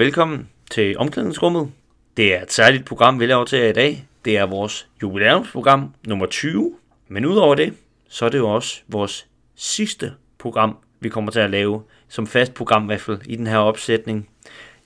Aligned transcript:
velkommen 0.00 0.48
til 0.70 0.98
Omklædningsrummet. 0.98 1.70
Det 2.16 2.34
er 2.34 2.42
et 2.42 2.52
særligt 2.52 2.84
program, 2.84 3.20
vi 3.20 3.26
laver 3.26 3.44
til 3.44 3.58
jer 3.58 3.68
i 3.68 3.72
dag. 3.72 4.06
Det 4.24 4.38
er 4.38 4.46
vores 4.46 4.88
jubilæumsprogram 5.02 5.94
nummer 6.06 6.26
20. 6.26 6.74
Men 7.08 7.26
udover 7.26 7.54
det, 7.54 7.74
så 8.08 8.24
er 8.24 8.28
det 8.28 8.38
jo 8.38 8.48
også 8.48 8.80
vores 8.88 9.26
sidste 9.56 10.12
program, 10.38 10.76
vi 11.00 11.08
kommer 11.08 11.30
til 11.30 11.40
at 11.40 11.50
lave 11.50 11.82
som 12.08 12.26
fast 12.26 12.54
program 12.54 12.82
i 12.82 12.86
hvert 12.86 13.00
fald 13.00 13.18
i 13.26 13.36
den 13.36 13.46
her 13.46 13.56
opsætning. 13.56 14.28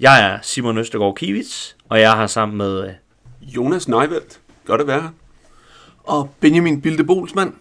Jeg 0.01 0.31
er 0.31 0.39
Simon 0.43 0.79
Østergaard 0.79 1.17
Kivits, 1.17 1.77
og 1.89 2.01
jeg 2.01 2.13
har 2.13 2.27
sammen 2.27 2.59
med 2.59 2.85
øh, 2.85 2.91
Jonas 3.41 3.89
Neuveldt. 3.89 4.41
Godt 4.65 4.81
at 4.81 4.87
være 4.87 5.01
her. 5.01 5.11
Og 6.05 6.35
Benjamin 6.41 6.81
Bilde 6.81 7.05
Bolsmann. 7.05 7.55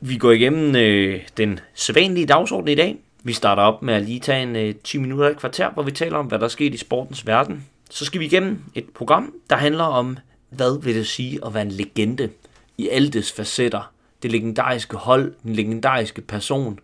Vi 0.00 0.16
går 0.16 0.30
igennem 0.30 0.76
øh, 0.76 1.20
den 1.36 1.60
sædvanlige 1.74 2.26
dagsorden 2.26 2.68
i 2.68 2.74
dag. 2.74 2.98
Vi 3.24 3.32
starter 3.32 3.62
op 3.62 3.82
med 3.82 3.94
at 3.94 4.02
lige 4.02 4.20
tage 4.20 4.42
en 4.42 4.56
øh, 4.56 4.74
10 4.74 4.98
minutter 4.98 5.28
i 5.28 5.34
kvarter, 5.34 5.70
hvor 5.70 5.82
vi 5.82 5.90
taler 5.90 6.18
om, 6.18 6.26
hvad 6.26 6.38
der 6.38 6.44
er 6.44 6.48
sket 6.48 6.74
i 6.74 6.76
sportens 6.76 7.26
verden. 7.26 7.66
Så 7.90 8.04
skal 8.04 8.20
vi 8.20 8.26
igennem 8.26 8.58
et 8.74 8.88
program, 8.94 9.34
der 9.50 9.56
handler 9.56 9.84
om, 9.84 10.18
hvad 10.50 10.82
vil 10.82 10.94
det 10.94 11.06
sige 11.06 11.40
at 11.46 11.54
være 11.54 11.62
en 11.62 11.70
legende 11.70 12.30
i 12.78 12.88
alle 12.88 13.10
dets 13.10 13.32
facetter. 13.32 13.92
Det 14.22 14.32
legendariske 14.32 14.96
hold, 14.96 15.34
den 15.42 15.54
legendariske 15.54 16.20
person. 16.20 16.78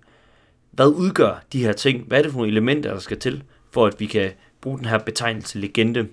Hvad 0.70 0.86
udgør 0.86 1.44
de 1.52 1.64
her 1.64 1.72
ting? 1.72 2.04
Hvad 2.06 2.18
er 2.18 2.22
det 2.22 2.32
for 2.32 2.38
nogle 2.38 2.52
elementer, 2.52 2.92
der 2.92 3.00
skal 3.00 3.18
til, 3.18 3.42
for 3.70 3.86
at 3.86 4.00
vi 4.00 4.06
kan 4.06 4.30
bruge 4.60 4.78
den 4.78 4.86
her 4.86 4.98
betegnelse 4.98 5.58
legende? 5.58 6.08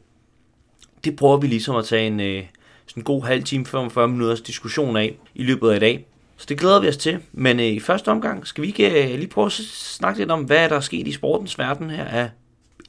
Det 1.04 1.16
prøver 1.16 1.38
vi 1.38 1.48
ligesom 1.48 1.76
at 1.76 1.86
tage 1.86 2.08
en 2.08 2.20
øh, 2.20 2.44
sådan 2.88 3.02
en 3.02 3.04
god 3.04 3.24
halv 3.24 3.44
time, 3.44 3.66
45 3.66 4.08
minutters 4.08 4.42
diskussion 4.42 4.98
af 4.98 5.18
i 5.36 5.44
løbet 5.44 5.70
af 5.70 5.76
i 5.76 5.80
dag. 5.80 6.06
Så 6.38 6.46
det 6.50 6.60
glæder 6.60 6.82
vi 6.82 6.88
os 6.88 6.98
til. 6.98 7.20
Men 7.34 7.60
øh, 7.60 7.66
i 7.66 7.80
første 7.80 8.10
omgang 8.10 8.48
skal 8.48 8.62
vi 8.62 8.68
ikke 8.68 9.14
øh, 9.14 9.20
lige 9.20 9.28
prøve 9.28 9.46
at 9.46 9.52
snakke 9.52 10.20
lidt 10.20 10.32
om, 10.32 10.44
hvad 10.44 10.70
der 10.70 10.76
er 10.76 10.80
sket 10.80 11.08
i 11.08 11.12
sportens 11.12 11.60
verden 11.60 11.90
her 11.90 12.06
af 12.06 12.30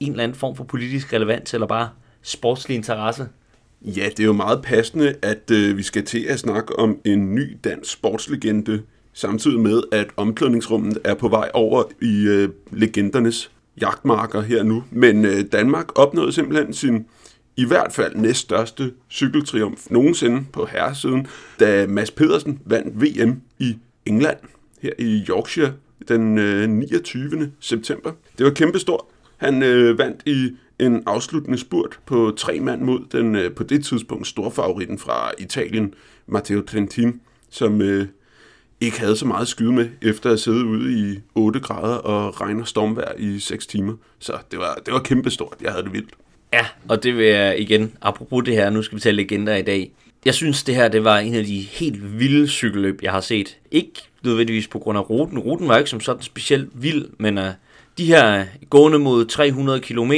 en 0.00 0.10
eller 0.10 0.24
anden 0.24 0.38
form 0.38 0.56
for 0.56 0.64
politisk 0.64 1.12
relevans, 1.12 1.54
eller 1.54 1.66
bare 1.66 1.88
sportslig 2.22 2.74
interesse. 2.74 3.28
Ja, 3.82 4.08
det 4.08 4.20
er 4.20 4.24
jo 4.24 4.32
meget 4.32 4.62
passende, 4.62 5.14
at 5.22 5.50
øh, 5.52 5.76
vi 5.76 5.82
skal 5.82 6.04
til 6.04 6.24
at 6.24 6.38
snakke 6.38 6.78
om 6.78 6.98
en 7.04 7.34
ny 7.34 7.56
dansk 7.64 7.92
sportslegende, 7.92 8.82
samtidig 9.12 9.60
med, 9.60 9.82
at 9.92 10.06
omklædningsrummet 10.16 10.98
er 11.04 11.14
på 11.14 11.28
vej 11.28 11.50
over 11.54 11.82
i 12.02 12.24
øh, 12.24 12.48
legendernes 12.72 13.50
jagtmarker 13.80 14.40
her 14.40 14.62
nu. 14.62 14.84
Men 14.90 15.24
øh, 15.24 15.44
Danmark 15.52 15.98
opnåede 15.98 16.32
simpelthen 16.32 16.74
sin 16.74 17.06
i 17.56 17.64
hvert 17.64 17.92
fald 17.92 18.14
næststørste 18.14 18.92
cykeltriumf 19.10 19.90
nogensinde 19.90 20.44
på 20.52 20.66
herresiden, 20.66 21.26
da 21.60 21.86
Mads 21.86 22.10
Pedersen 22.10 22.60
vandt 22.64 23.02
VM 23.02 23.40
i 23.58 23.78
England 24.06 24.38
her 24.82 24.92
i 24.98 25.24
Yorkshire 25.28 25.72
den 26.08 26.38
øh, 26.38 26.68
29. 26.68 27.52
september. 27.60 28.12
Det 28.38 28.46
var 28.46 28.52
kæmpestort. 28.52 29.04
Han 29.36 29.62
øh, 29.62 29.98
vandt 29.98 30.22
i 30.26 30.56
en 30.78 31.02
afsluttende 31.06 31.58
spurt 31.58 31.98
på 32.06 32.32
tre 32.36 32.60
mand 32.60 32.82
mod 32.82 33.00
den 33.12 33.34
øh, 33.34 33.54
på 33.54 33.62
det 33.62 33.84
tidspunkt 33.84 34.26
storfavoritten 34.26 34.98
fra 34.98 35.30
Italien, 35.38 35.94
Matteo 36.26 36.62
Trentin, 36.62 37.20
som 37.50 37.82
øh, 37.82 38.06
ikke 38.80 39.00
havde 39.00 39.16
så 39.16 39.26
meget 39.26 39.48
skyde 39.48 39.72
med, 39.72 39.88
efter 40.02 40.30
at 40.30 40.40
sidde 40.40 40.64
ude 40.64 40.92
i 40.92 41.18
8 41.34 41.60
grader 41.60 41.96
og 41.96 42.40
regn 42.40 42.60
og 42.60 42.68
stormvejr 42.68 43.12
i 43.18 43.38
6 43.38 43.66
timer. 43.66 43.94
Så 44.18 44.32
det 44.50 44.58
var, 44.58 44.74
det 44.86 44.94
var 44.94 45.00
kæmpestort. 45.00 45.56
Jeg 45.62 45.72
havde 45.72 45.84
det 45.84 45.92
vildt. 45.92 46.14
Ja, 46.56 46.66
og 46.88 47.02
det 47.02 47.16
vil 47.16 47.26
jeg 47.26 47.60
igen, 47.60 47.92
apropos 48.02 48.44
det 48.44 48.54
her, 48.54 48.70
nu 48.70 48.82
skal 48.82 48.96
vi 48.96 49.00
tale 49.00 49.16
legender 49.16 49.54
i 49.54 49.62
dag. 49.62 49.90
Jeg 50.24 50.34
synes, 50.34 50.62
det 50.62 50.74
her 50.74 50.88
det 50.88 51.04
var 51.04 51.18
en 51.18 51.34
af 51.34 51.44
de 51.44 51.60
helt 51.60 52.18
vilde 52.20 52.48
cykelløb, 52.48 53.02
jeg 53.02 53.12
har 53.12 53.20
set. 53.20 53.56
Ikke 53.70 54.02
nødvendigvis 54.24 54.68
på 54.68 54.78
grund 54.78 54.98
af 54.98 55.10
ruten. 55.10 55.38
Ruten 55.38 55.68
var 55.68 55.78
ikke 55.78 55.90
som 55.90 56.00
sådan 56.00 56.22
specielt 56.22 56.70
vild, 56.74 57.06
men 57.18 57.38
uh, 57.38 57.44
de 57.98 58.04
her 58.06 58.38
øh, 58.40 58.46
gående 58.70 58.98
mod 58.98 59.26
300 59.26 59.80
km, 59.80 60.12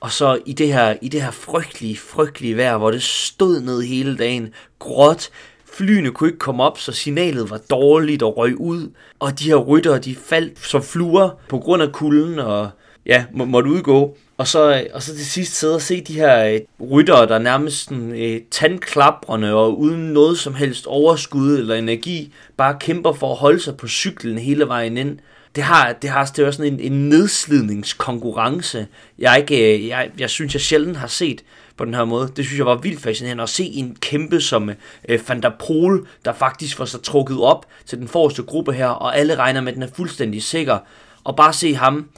og 0.00 0.10
så 0.12 0.38
i 0.46 0.52
det 0.52 0.72
her, 0.72 0.96
i 1.02 1.08
det 1.08 1.22
her 1.22 1.30
frygtelige, 1.30 1.96
frygtelige 1.96 2.56
vejr, 2.56 2.78
hvor 2.78 2.90
det 2.90 3.02
stod 3.02 3.60
ned 3.60 3.82
hele 3.82 4.16
dagen, 4.16 4.52
gråt, 4.78 5.30
flyene 5.72 6.10
kunne 6.10 6.28
ikke 6.28 6.38
komme 6.38 6.62
op, 6.62 6.78
så 6.78 6.92
signalet 6.92 7.50
var 7.50 7.60
dårligt 7.70 8.22
og 8.22 8.36
røg 8.36 8.60
ud, 8.60 8.90
og 9.18 9.38
de 9.38 9.44
her 9.44 9.56
ryttere, 9.56 9.98
de 9.98 10.14
faldt 10.14 10.66
som 10.66 10.82
fluer 10.82 11.30
på 11.48 11.58
grund 11.58 11.82
af 11.82 11.92
kulden, 11.92 12.38
og 12.38 12.70
ja, 13.08 13.24
må, 13.32 13.44
måtte 13.44 13.70
udgå. 13.70 14.16
Og 14.38 14.48
så, 14.48 14.74
øh, 14.74 14.82
og 14.94 15.02
så 15.02 15.16
til 15.16 15.26
sidst 15.26 15.54
sidde 15.54 15.74
og 15.74 15.82
se 15.82 16.00
de 16.00 16.14
her 16.14 16.44
øh, 16.44 16.88
ryttere, 16.90 17.26
der 17.26 17.38
nærmest 17.38 17.84
sådan, 17.84 18.14
øh, 18.22 18.40
tandklaprende 18.50 19.54
og 19.54 19.78
uden 19.78 20.12
noget 20.12 20.38
som 20.38 20.54
helst 20.54 20.86
overskud 20.86 21.58
eller 21.58 21.74
energi, 21.74 22.32
bare 22.56 22.76
kæmper 22.80 23.12
for 23.12 23.30
at 23.30 23.38
holde 23.38 23.60
sig 23.60 23.76
på 23.76 23.88
cyklen 23.88 24.38
hele 24.38 24.68
vejen 24.68 24.96
ind. 24.96 25.18
Det 25.54 25.64
har, 25.64 25.92
det 25.92 26.10
har 26.10 26.24
det 26.36 26.46
er 26.46 26.50
sådan 26.50 26.72
en, 26.72 26.80
en 26.80 27.08
nedslidningskonkurrence, 27.08 28.86
jeg, 29.18 29.38
ikke, 29.38 29.74
øh, 29.74 29.88
jeg, 29.88 30.10
jeg 30.18 30.30
synes, 30.30 30.54
jeg 30.54 30.60
sjældent 30.60 30.96
har 30.96 31.06
set 31.06 31.44
på 31.76 31.84
den 31.84 31.94
her 31.94 32.04
måde. 32.04 32.32
Det 32.36 32.44
synes 32.44 32.58
jeg 32.58 32.66
var 32.66 32.76
vildt 32.76 33.00
fascinerende 33.00 33.42
at 33.42 33.48
se 33.48 33.64
en 33.64 33.96
kæmpe 34.00 34.40
som 34.40 34.70
øh, 35.08 35.20
Van 35.28 35.42
der 35.42 35.50
Pol, 35.66 36.06
der 36.24 36.32
faktisk 36.32 36.76
får 36.76 36.84
sig 36.84 37.02
trukket 37.02 37.40
op 37.40 37.66
til 37.86 37.98
den 37.98 38.08
forreste 38.08 38.42
gruppe 38.42 38.72
her, 38.72 38.88
og 38.88 39.18
alle 39.18 39.34
regner 39.34 39.60
med, 39.60 39.68
at 39.68 39.74
den 39.74 39.82
er 39.82 39.88
fuldstændig 39.96 40.42
sikker. 40.42 40.78
Og 41.24 41.36
bare 41.36 41.52
se 41.52 41.74
ham, 41.74 42.08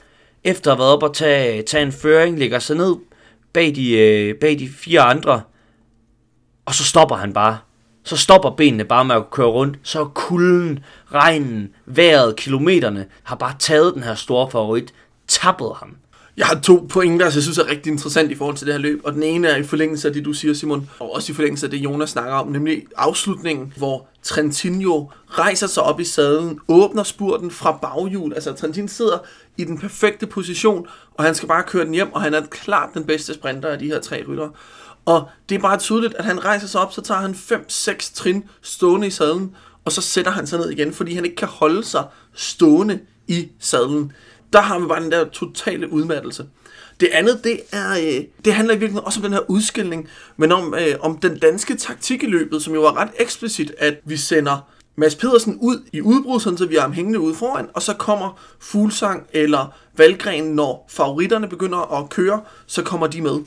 efter 0.43 0.71
at 0.71 0.77
have 0.77 0.83
været 0.83 0.93
op 0.93 1.03
og 1.03 1.15
tage, 1.15 1.63
tage 1.63 1.83
en 1.83 1.91
føring, 1.91 2.39
lægger 2.39 2.59
sig 2.59 2.77
ned 2.77 2.95
bag 3.53 3.75
de, 3.75 3.91
øh, 3.91 4.35
bag 4.35 4.59
de 4.59 4.69
fire 4.69 5.01
andre, 5.01 5.41
og 6.65 6.75
så 6.75 6.83
stopper 6.83 7.15
han 7.15 7.33
bare. 7.33 7.57
Så 8.03 8.17
stopper 8.17 8.49
benene 8.49 8.85
bare 8.85 9.05
med 9.05 9.15
at 9.15 9.29
køre 9.29 9.47
rundt. 9.47 9.77
Så 9.83 10.05
kulden, 10.05 10.79
regnen, 11.13 11.69
vejret, 11.85 12.35
kilometerne 12.35 13.05
har 13.23 13.35
bare 13.35 13.55
taget 13.59 13.93
den 13.93 14.03
her 14.03 14.15
store 14.15 14.51
favorit, 14.51 14.93
tappet 15.27 15.71
ham. 15.75 15.95
Jeg 16.37 16.45
har 16.45 16.59
to 16.59 16.87
pointer, 16.89 17.29
som 17.29 17.37
jeg 17.37 17.43
synes 17.43 17.57
er 17.57 17.67
rigtig 17.67 17.91
interessant 17.91 18.31
i 18.31 18.35
forhold 18.35 18.57
til 18.57 18.67
det 18.67 18.73
her 18.73 18.81
løb. 18.81 19.01
Og 19.03 19.13
den 19.13 19.23
ene 19.23 19.47
er 19.47 19.55
i 19.55 19.63
forlængelse 19.63 20.07
af 20.07 20.13
det, 20.13 20.25
du 20.25 20.33
siger, 20.33 20.53
Simon, 20.53 20.89
og 20.99 21.15
også 21.15 21.31
i 21.31 21.35
forlængelse 21.35 21.65
af 21.65 21.69
det, 21.69 21.77
Jonas 21.77 22.09
snakker 22.09 22.33
om, 22.33 22.47
nemlig 22.47 22.83
afslutningen, 22.97 23.73
hvor 23.77 24.07
Trentino 24.23 25.05
rejser 25.29 25.67
sig 25.67 25.83
op 25.83 25.99
i 25.99 26.03
sadlen, 26.03 26.59
åbner 26.67 27.03
spurten 27.03 27.51
fra 27.51 27.71
baghjul. 27.71 28.33
Altså, 28.33 28.53
Trentin 28.53 28.87
sidder 28.87 29.17
i 29.57 29.63
den 29.63 29.77
perfekte 29.77 30.27
position, 30.27 30.87
og 31.13 31.23
han 31.23 31.35
skal 31.35 31.47
bare 31.47 31.63
køre 31.63 31.85
den 31.85 31.93
hjem, 31.93 32.13
og 32.13 32.21
han 32.21 32.33
er 32.33 32.41
klart 32.45 32.89
den 32.93 33.03
bedste 33.03 33.33
sprinter 33.33 33.69
af 33.69 33.79
de 33.79 33.85
her 33.85 33.99
tre 33.99 34.23
rytter. 34.27 34.49
Og 35.05 35.29
det 35.49 35.55
er 35.55 35.59
bare 35.59 35.77
tydeligt, 35.77 36.13
at 36.13 36.25
han 36.25 36.45
rejser 36.45 36.67
sig 36.67 36.81
op, 36.81 36.93
så 36.93 37.01
tager 37.01 37.21
han 37.21 37.31
5-6 37.31 38.13
trin 38.15 38.43
stående 38.61 39.07
i 39.07 39.09
sadlen, 39.09 39.55
og 39.85 39.91
så 39.91 40.01
sætter 40.01 40.31
han 40.31 40.47
sig 40.47 40.59
ned 40.59 40.69
igen, 40.69 40.93
fordi 40.93 41.13
han 41.13 41.25
ikke 41.25 41.35
kan 41.35 41.47
holde 41.47 41.83
sig 41.83 42.03
stående 42.33 42.99
i 43.27 43.49
sadlen 43.59 44.11
der 44.53 44.61
har 44.61 44.79
vi 44.79 44.85
bare 44.85 45.03
den 45.03 45.11
der 45.11 45.25
totale 45.25 45.91
udmattelse. 45.91 46.45
Det 46.99 47.09
andet, 47.13 47.43
det, 47.43 47.59
er, 47.71 47.91
øh, 47.91 48.23
det 48.45 48.53
handler 48.53 48.73
i 48.73 48.77
virkeligheden 48.77 49.05
også 49.05 49.19
om 49.19 49.23
den 49.23 49.33
her 49.33 49.49
udskilling, 49.49 50.07
men 50.37 50.51
om, 50.51 50.73
øh, 50.73 50.95
om 50.99 51.17
den 51.17 51.39
danske 51.39 51.75
taktik 51.75 52.23
i 52.23 52.25
løbet, 52.25 52.63
som 52.63 52.73
jo 52.73 52.81
var 52.81 52.97
ret 52.97 53.09
eksplicit, 53.19 53.73
at 53.77 53.99
vi 54.05 54.17
sender 54.17 54.67
Mads 54.95 55.15
Pedersen 55.15 55.57
ud 55.61 55.89
i 55.93 56.01
udbrud, 56.01 56.39
sådan 56.39 56.57
så 56.57 56.65
vi 56.65 56.75
har 56.75 56.81
ham 56.81 56.93
hængende 56.93 57.19
ude 57.19 57.35
foran, 57.35 57.67
og 57.73 57.81
så 57.81 57.93
kommer 57.93 58.39
Fuglsang 58.59 59.27
eller 59.33 59.73
Valgren, 59.97 60.43
når 60.43 60.85
favoritterne 60.89 61.47
begynder 61.47 61.99
at 62.03 62.09
køre, 62.09 62.41
så 62.67 62.83
kommer 62.83 63.07
de 63.07 63.21
med. 63.21 63.39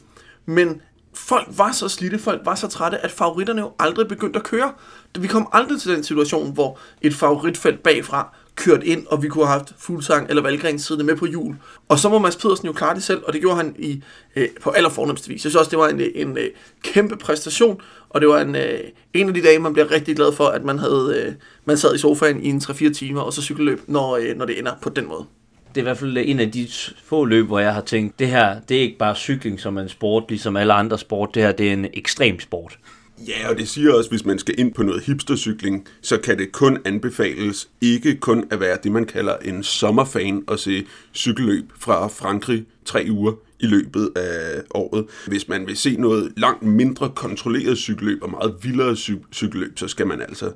Men 0.47 0.81
folk 1.14 1.48
var 1.56 1.72
så 1.72 1.88
slidte, 1.88 2.19
folk 2.19 2.41
var 2.44 2.54
så 2.54 2.69
trætte, 2.69 2.98
at 2.98 3.10
favoritterne 3.10 3.61
jo 3.61 3.73
aldrig 3.79 4.08
begyndte 4.08 4.38
at 4.38 4.44
køre. 4.44 4.73
Vi 5.19 5.26
kom 5.26 5.49
aldrig 5.52 5.81
til 5.81 5.93
den 5.93 6.05
situation, 6.05 6.52
hvor 6.52 6.79
et 7.02 7.14
favoritfelt 7.14 7.82
bagfra 7.82 8.34
kørt 8.56 8.83
ind, 8.83 9.06
og 9.06 9.23
vi 9.23 9.29
kunne 9.29 9.47
have 9.47 9.59
haft 9.59 9.73
Fuglsang 9.79 10.29
eller 10.29 10.43
Valgren 10.43 10.79
siddende 10.79 11.06
med 11.06 11.17
på 11.17 11.27
jul. 11.27 11.56
Og 11.89 11.99
så 11.99 12.09
må 12.09 12.19
Mads 12.19 12.37
Pedersen 12.37 12.67
jo 12.67 12.73
klare 12.73 12.95
det 12.95 13.03
selv, 13.03 13.23
og 13.27 13.33
det 13.33 13.41
gjorde 13.41 13.56
han 13.56 13.75
i, 13.79 14.03
øh, 14.37 14.49
på 14.62 14.71
allerfornemmeste 14.71 15.29
vis. 15.29 15.45
Jeg 15.45 15.51
synes 15.51 15.55
også, 15.55 15.71
det 15.71 15.79
var 15.79 15.89
en, 15.89 16.01
en, 16.15 16.39
øh, 16.39 16.51
kæmpe 16.83 17.17
præstation, 17.17 17.81
og 18.09 18.21
det 18.21 18.29
var 18.29 18.41
en, 18.41 18.56
øh, 18.56 18.81
en 19.15 19.29
af 19.29 19.35
de 19.35 19.43
dage, 19.43 19.59
man 19.59 19.73
bliver 19.73 19.91
rigtig 19.91 20.17
glad 20.17 20.33
for, 20.33 20.47
at 20.47 20.65
man, 20.65 20.79
havde, 20.79 21.25
øh, 21.27 21.33
man 21.65 21.77
sad 21.77 21.95
i 21.95 21.99
sofaen 21.99 22.43
i 22.43 22.49
en 22.49 22.59
3-4 22.59 22.93
timer, 22.93 23.21
og 23.21 23.33
så 23.33 23.43
cykelløb, 23.43 23.81
når, 23.87 24.17
øh, 24.17 24.37
når 24.37 24.45
det 24.45 24.59
ender 24.59 24.73
på 24.83 24.89
den 24.89 25.09
måde. 25.09 25.25
Det 25.69 25.81
er 25.81 25.83
i 25.83 25.89
hvert 25.89 25.99
fald 25.99 26.17
øh, 26.17 26.31
en 26.31 26.41
af 26.41 26.51
de 26.51 26.69
få 27.05 27.25
løb, 27.25 27.47
hvor 27.47 27.59
jeg 27.59 27.75
har 27.75 27.81
tænkt, 27.81 28.19
det 28.19 28.29
her, 28.29 28.61
det 28.69 28.77
er 28.77 28.81
ikke 28.81 28.99
bare 28.99 29.17
cykling 29.17 29.61
som 29.61 29.79
en 29.79 29.89
sport, 29.89 30.25
ligesom 30.29 30.56
alle 30.56 30.73
andre 30.73 30.99
sport. 30.99 31.35
Det 31.35 31.43
her, 31.43 31.53
det 31.53 31.69
er 31.69 31.73
en 31.73 31.87
ekstrem 31.95 32.41
sport. 32.41 32.79
Ja, 33.19 33.49
og 33.49 33.58
det 33.58 33.69
siger 33.69 33.93
også, 33.93 34.08
at 34.08 34.12
hvis 34.12 34.25
man 34.25 34.38
skal 34.38 34.55
ind 34.58 34.75
på 34.75 34.82
noget 34.82 35.02
hipstercykling, 35.02 35.87
så 36.00 36.19
kan 36.19 36.38
det 36.38 36.52
kun 36.52 36.78
anbefales 36.84 37.69
ikke 37.81 38.16
kun 38.16 38.44
at 38.50 38.61
være 38.61 38.78
det, 38.82 38.93
man 38.93 39.05
kalder 39.06 39.37
en 39.37 39.62
sommerfan 39.62 40.44
og 40.46 40.58
se 40.58 40.87
cykelløb 41.14 41.64
fra 41.78 42.06
Frankrig 42.08 42.66
tre 42.84 43.06
uger 43.11 43.32
i 43.61 43.66
løbet 43.66 44.11
af 44.16 44.62
året. 44.75 45.06
Hvis 45.26 45.49
man 45.49 45.66
vil 45.66 45.76
se 45.76 45.96
noget 45.96 46.32
langt 46.37 46.62
mindre 46.62 47.12
kontrolleret 47.16 47.78
cykelløb 47.78 48.22
og 48.22 48.31
meget 48.31 48.56
vildere 48.62 48.93
cy- 48.93 49.32
cykelløb, 49.32 49.78
så 49.78 49.88
skal 49.88 50.06
man 50.06 50.20
altså 50.20 50.52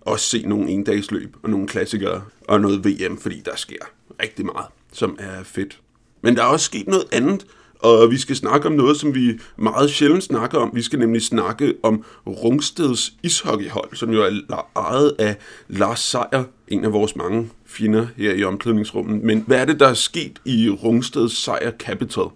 også 0.00 0.26
se 0.26 0.42
nogle 0.46 0.70
endagsløb 0.70 1.36
og 1.42 1.50
nogle 1.50 1.68
klassikere 1.68 2.22
og 2.48 2.60
noget 2.60 2.84
VM, 2.84 3.18
fordi 3.18 3.42
der 3.44 3.56
sker 3.56 3.84
rigtig 4.22 4.46
meget, 4.46 4.66
som 4.92 5.16
er 5.18 5.42
fedt. 5.42 5.80
Men 6.22 6.36
der 6.36 6.42
er 6.42 6.46
også 6.46 6.64
sket 6.64 6.86
noget 6.86 7.04
andet, 7.12 7.46
og 7.82 8.10
vi 8.10 8.18
skal 8.18 8.36
snakke 8.36 8.66
om 8.66 8.72
noget, 8.72 8.96
som 8.96 9.14
vi 9.14 9.38
meget 9.56 9.90
sjældent 9.90 10.24
snakker 10.24 10.58
om. 10.58 10.70
Vi 10.74 10.82
skal 10.82 10.98
nemlig 10.98 11.22
snakke 11.22 11.74
om 11.82 12.04
Rungsteds 12.26 13.12
ishockeyhold, 13.22 13.96
som 13.96 14.10
jo 14.10 14.22
er 14.22 14.68
ejet 14.76 15.14
af 15.18 15.36
Lars 15.68 16.00
Seier, 16.00 16.44
en 16.68 16.84
af 16.84 16.92
vores 16.92 17.16
mange 17.16 17.50
fjender 17.66 18.06
her 18.16 18.32
i 18.32 18.44
omklædningsrummet. 18.44 19.22
Men 19.22 19.44
hvad 19.46 19.58
er 19.60 19.64
det, 19.64 19.80
der 19.80 19.88
er 19.88 19.94
sket 19.94 20.38
i 20.44 20.70
Rungsteds 20.70 21.44
Seier 21.44 21.70
Capital? 21.78 22.26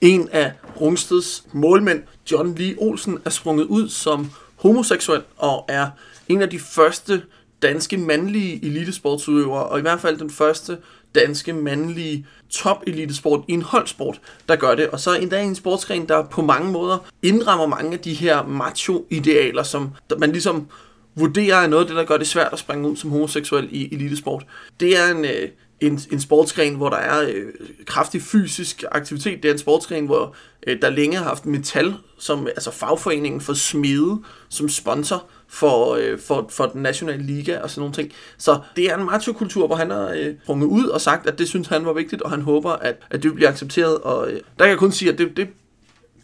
en 0.00 0.28
af 0.32 0.52
Rungsteds 0.80 1.44
målmænd, 1.52 2.02
John 2.32 2.54
Lee 2.54 2.74
Olsen, 2.78 3.18
er 3.24 3.30
sprunget 3.30 3.64
ud 3.64 3.88
som 3.88 4.30
homoseksuel 4.56 5.22
og 5.36 5.64
er 5.68 5.90
en 6.28 6.42
af 6.42 6.50
de 6.50 6.58
første 6.58 7.22
danske 7.62 7.96
mandlige 7.96 8.64
elitesportsudøvere, 8.64 9.66
og 9.66 9.78
i 9.78 9.82
hvert 9.82 10.00
fald 10.00 10.18
den 10.18 10.30
første 10.30 10.78
danske 11.14 11.52
mandlige 11.52 12.26
top 12.50 12.82
elitesport 12.86 13.44
i 13.48 13.52
en 13.52 13.62
holdsport, 13.62 14.20
der 14.48 14.56
gør 14.56 14.74
det. 14.74 14.88
Og 14.88 15.00
så 15.00 15.14
endda 15.14 15.42
en 15.42 15.54
sportsgren, 15.54 16.08
der 16.08 16.24
på 16.24 16.42
mange 16.42 16.72
måder 16.72 16.98
indrammer 17.22 17.66
mange 17.66 17.92
af 17.92 17.98
de 17.98 18.14
her 18.14 18.46
macho-idealer, 18.46 19.62
som 19.62 19.90
man 20.18 20.32
ligesom 20.32 20.66
vurderer 21.14 21.56
er 21.56 21.66
noget 21.66 21.82
af 21.82 21.88
det, 21.88 21.96
der 21.96 22.04
gør 22.04 22.16
det 22.16 22.26
svært 22.26 22.52
at 22.52 22.58
springe 22.58 22.88
ud 22.88 22.96
som 22.96 23.10
homoseksuel 23.10 23.68
i 23.70 23.94
elitesport. 23.94 24.46
Det 24.80 24.98
er 24.98 25.10
en, 25.10 25.24
øh, 25.24 25.48
en, 25.80 26.00
en 26.12 26.20
sportsgren, 26.20 26.74
hvor 26.74 26.88
der 26.88 26.96
er 26.96 27.28
øh, 27.28 27.44
kraftig 27.86 28.22
fysisk 28.22 28.84
aktivitet. 28.92 29.42
Det 29.42 29.48
er 29.48 29.52
en 29.52 29.58
sportsgren, 29.58 30.06
hvor 30.06 30.34
øh, 30.66 30.82
der 30.82 30.90
længe 30.90 31.16
har 31.16 31.24
haft 31.24 31.46
metal, 31.46 31.94
som 32.18 32.46
altså 32.46 32.70
fagforeningen 32.70 33.40
for 33.40 33.54
smede, 33.54 34.18
som 34.48 34.68
sponsor 34.68 35.24
for, 35.48 35.94
øh, 35.94 36.18
for, 36.18 36.46
for 36.50 36.66
den 36.66 36.82
nationale 36.82 37.22
liga 37.22 37.58
og 37.58 37.70
sådan 37.70 37.80
nogle 37.80 37.94
ting. 37.94 38.12
Så 38.38 38.60
det 38.76 38.90
er 38.90 38.96
en 38.98 39.04
machokultur, 39.04 39.66
hvor 39.66 39.76
han 39.76 39.90
har 39.90 40.08
øh, 40.16 40.34
sprunget 40.42 40.66
ud 40.66 40.86
og 40.86 41.00
sagt, 41.00 41.26
at 41.26 41.38
det 41.38 41.48
synes 41.48 41.68
han 41.68 41.86
var 41.86 41.92
vigtigt, 41.92 42.22
og 42.22 42.30
han 42.30 42.42
håber, 42.42 42.70
at, 42.70 42.96
at 43.10 43.22
det 43.22 43.34
bliver 43.34 43.50
accepteret. 43.50 43.98
Og 43.98 44.30
øh, 44.30 44.34
der 44.34 44.64
kan 44.64 44.68
jeg 44.68 44.78
kun 44.78 44.92
sige, 44.92 45.12
at 45.12 45.18
det, 45.18 45.36
det, 45.36 45.48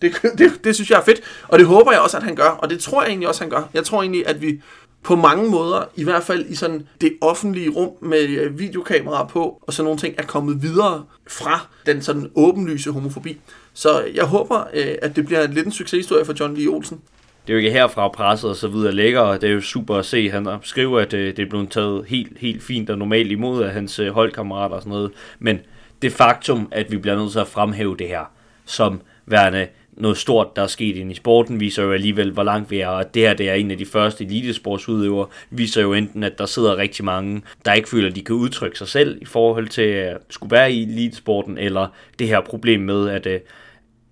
det, 0.03 0.13
det, 0.39 0.65
det 0.65 0.75
synes 0.75 0.91
jeg 0.91 0.99
er 0.99 1.05
fedt, 1.05 1.21
og 1.49 1.59
det 1.59 1.67
håber 1.67 1.93
jeg 1.93 2.01
også, 2.01 2.17
at 2.17 2.23
han 2.23 2.37
gør, 2.37 2.49
og 2.49 2.71
det 2.71 2.81
tror 2.81 3.03
jeg 3.03 3.09
egentlig 3.09 3.29
også, 3.29 3.41
han 3.41 3.51
gør. 3.51 3.69
Jeg 3.75 3.85
tror 3.85 4.03
egentlig, 4.03 4.29
at 4.29 4.43
vi 4.43 4.61
på 5.03 5.17
mange 5.17 5.51
måder, 5.51 5.83
i 5.97 6.05
hvert 6.05 6.23
fald 6.23 6.47
i 6.47 6.55
sådan 6.55 6.87
det 7.01 7.13
offentlige 7.21 7.71
rum 7.71 7.91
med 8.01 8.29
øh, 8.29 8.59
videokameraer 8.59 9.27
på 9.27 9.63
og 9.63 9.73
sådan 9.73 9.85
nogle 9.85 10.01
ting, 10.01 10.15
er 10.19 10.23
kommet 10.23 10.63
videre 10.63 11.05
fra 11.29 11.67
den 11.87 12.03
sådan 12.03 12.31
åbenlyse 12.35 12.91
homofobi. 12.91 13.41
Så 13.73 14.05
jeg 14.15 14.25
håber, 14.25 14.65
øh, 14.75 14.95
at 15.03 15.17
det 15.17 15.27
bliver 15.27 15.45
en 15.45 15.53
lidt 15.53 15.67
en 15.67 15.73
succeshistorie 15.73 16.25
for 16.25 16.35
John 16.41 16.55
Lee 16.55 16.69
Olsen. 16.69 17.01
Det 17.47 17.53
er 17.53 17.55
jo 17.55 17.59
ikke 17.59 17.71
herfra 17.71 18.09
presset 18.09 18.51
og 18.51 18.57
så 18.57 18.69
videre 18.69 18.93
lækker, 18.93 19.21
og 19.21 19.41
det 19.41 19.49
er 19.49 19.55
jo 19.55 19.61
super 19.61 19.97
at 19.97 20.07
se. 20.07 20.31
Han 20.31 20.49
skriver, 20.63 21.01
at 21.01 21.15
øh, 21.15 21.37
det 21.37 21.43
er 21.43 21.49
blevet 21.51 21.71
taget 21.71 22.05
helt, 22.09 22.39
helt 22.39 22.63
fint 22.63 22.91
og 22.91 22.99
normalt 22.99 23.33
imod 23.33 23.63
af 23.63 23.73
hans 23.73 24.01
holdkammerater 24.11 24.75
og 24.75 24.83
sådan 24.83 24.93
noget. 24.93 25.11
Men 25.39 25.59
det 26.03 26.13
faktum, 26.13 26.69
at 26.71 26.91
vi 26.91 26.97
bliver 26.97 27.17
nødt 27.17 27.33
til 27.33 27.39
at 27.39 27.49
fremhæve 27.49 27.97
det 27.97 28.09
her 28.09 28.25
som 28.65 29.01
værende 29.27 29.67
noget 29.97 30.17
stort, 30.17 30.57
der 30.57 30.63
er 30.63 30.67
sket 30.67 30.97
ind 30.97 31.13
i 31.13 31.15
sporten, 31.15 31.61
viser 31.61 31.83
jo 31.83 31.93
alligevel, 31.93 32.31
hvor 32.31 32.43
langt 32.43 32.71
vi 32.71 32.81
er, 32.81 32.89
og 32.89 33.15
det 33.15 33.23
her 33.23 33.35
det 33.35 33.51
er 33.51 33.55
en 33.55 33.71
af 33.71 33.79
de 33.79 33.87
første 33.87 34.25
elitesportsudøvere, 34.25 35.27
viser 35.51 35.83
jo 35.83 35.93
enten, 35.93 36.23
at 36.23 36.39
der 36.39 36.47
sidder 36.47 36.77
rigtig 36.77 37.05
mange, 37.05 37.43
der 37.65 37.73
ikke 37.73 37.89
føler, 37.89 38.09
at 38.09 38.17
de 38.17 38.23
kan 38.23 38.37
udtrykke 38.37 38.79
sig 38.79 38.89
selv 38.89 39.19
i 39.23 39.25
forhold 39.25 39.69
til 39.69 39.83
at 39.83 40.17
skulle 40.31 40.51
være 40.51 40.73
i 40.73 40.83
elitesporten, 40.83 41.59
eller 41.59 41.89
det 42.19 42.29
her 42.29 42.41
problem 42.41 42.81
med, 42.81 43.09
at 43.09 43.27
øh, 43.27 43.41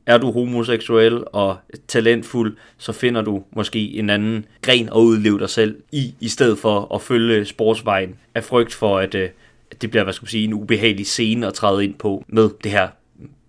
er 0.06 0.18
du 0.18 0.32
homoseksuel 0.32 1.24
og 1.32 1.56
talentfuld, 1.88 2.56
så 2.78 2.92
finder 2.92 3.22
du 3.22 3.42
måske 3.56 3.94
en 3.94 4.10
anden 4.10 4.44
gren 4.62 4.88
at 4.88 4.96
udleve 4.96 5.38
dig 5.38 5.50
selv 5.50 5.76
i, 5.92 6.14
i 6.20 6.28
stedet 6.28 6.58
for 6.58 6.94
at 6.94 7.02
følge 7.02 7.44
sportsvejen 7.44 8.16
af 8.34 8.44
frygt 8.44 8.74
for, 8.74 8.98
at, 8.98 9.14
øh, 9.14 9.28
at 9.70 9.82
det 9.82 9.90
bliver, 9.90 10.04
hvad 10.04 10.12
skal 10.12 10.24
man 10.24 10.30
sige, 10.30 10.44
en 10.44 10.54
ubehagelig 10.54 11.06
scene 11.06 11.46
at 11.46 11.54
træde 11.54 11.84
ind 11.84 11.94
på 11.94 12.24
med 12.28 12.50
det 12.64 12.72
her 12.72 12.88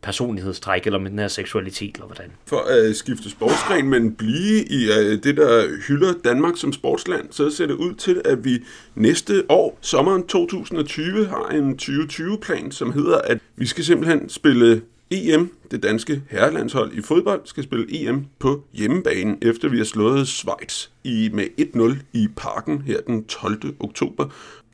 personlighedstræk, 0.02 0.86
eller 0.86 1.00
med 1.00 1.12
den 1.12 1.20
her 1.20 1.28
seksualitet, 1.28 1.96
eller 1.96 2.06
hvordan? 2.06 2.32
For 2.46 2.58
at 2.58 2.86
øh, 2.86 2.96
skifte 2.96 3.30
sportsgren, 3.30 3.90
men 3.90 4.16
blive 4.16 4.66
i 4.66 4.92
øh, 4.92 5.24
det, 5.24 5.38
der 5.38 5.68
hylder 5.88 6.14
Danmark 6.24 6.58
som 6.58 6.74
sportsland, 6.74 7.28
så 7.32 7.50
ser 7.50 7.66
det 7.66 7.74
ud 7.74 7.94
til, 7.94 8.22
at 8.26 8.46
vi 8.46 8.64
næste 8.96 9.44
år, 9.50 9.78
sommeren 9.82 10.24
2020, 10.28 11.26
har 11.26 11.48
en 11.50 11.80
2020-plan, 11.82 12.72
som 12.72 12.94
hedder, 12.94 13.18
at 13.18 13.38
vi 13.56 13.66
skal 13.66 13.84
simpelthen 13.84 14.30
spille 14.30 14.82
EM, 15.12 15.52
det 15.72 15.84
danske 15.84 16.22
herrelandshold 16.30 16.94
i 16.94 17.02
fodbold, 17.02 17.42
skal 17.46 17.64
spille 17.64 17.86
EM 17.90 18.26
på 18.40 18.64
hjemmebane, 18.74 19.38
efter 19.42 19.70
vi 19.70 19.78
har 19.78 19.86
slået 19.86 20.28
Schweiz 20.28 20.88
i, 21.04 21.30
med 21.34 21.46
1-0 21.60 21.98
i 22.14 22.28
parken 22.36 22.82
her 22.82 23.02
den 23.08 23.26
12. 23.26 23.76
oktober. 23.80 24.26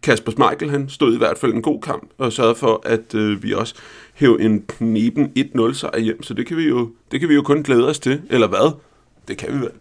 Kasper 0.03 0.31
Schmeichel, 0.31 0.69
han 0.69 0.89
stod 0.89 1.13
i 1.13 1.17
hvert 1.17 1.37
fald 1.37 1.53
en 1.53 1.61
god 1.61 1.81
kamp 1.81 2.09
og 2.17 2.33
sørgede 2.33 2.55
for, 2.55 2.81
at 2.85 3.15
øh, 3.15 3.43
vi 3.43 3.53
også 3.53 3.75
hæve 4.17 4.41
en 4.41 4.63
knepen 4.67 5.31
1-0 5.37 5.73
sejr 5.73 5.99
hjem, 5.99 6.23
så 6.23 6.33
det 6.33 6.47
kan, 6.47 6.57
vi 6.57 6.63
jo, 6.63 6.89
det 7.11 7.19
kan 7.19 7.29
vi 7.29 7.33
jo 7.33 7.41
kun 7.41 7.63
glæde 7.63 7.87
os 7.89 7.99
til, 7.99 8.21
eller 8.29 8.47
hvad? 8.47 8.71
Det 9.27 9.37
kan 9.37 9.53
vi 9.53 9.59
vel. 9.59 9.71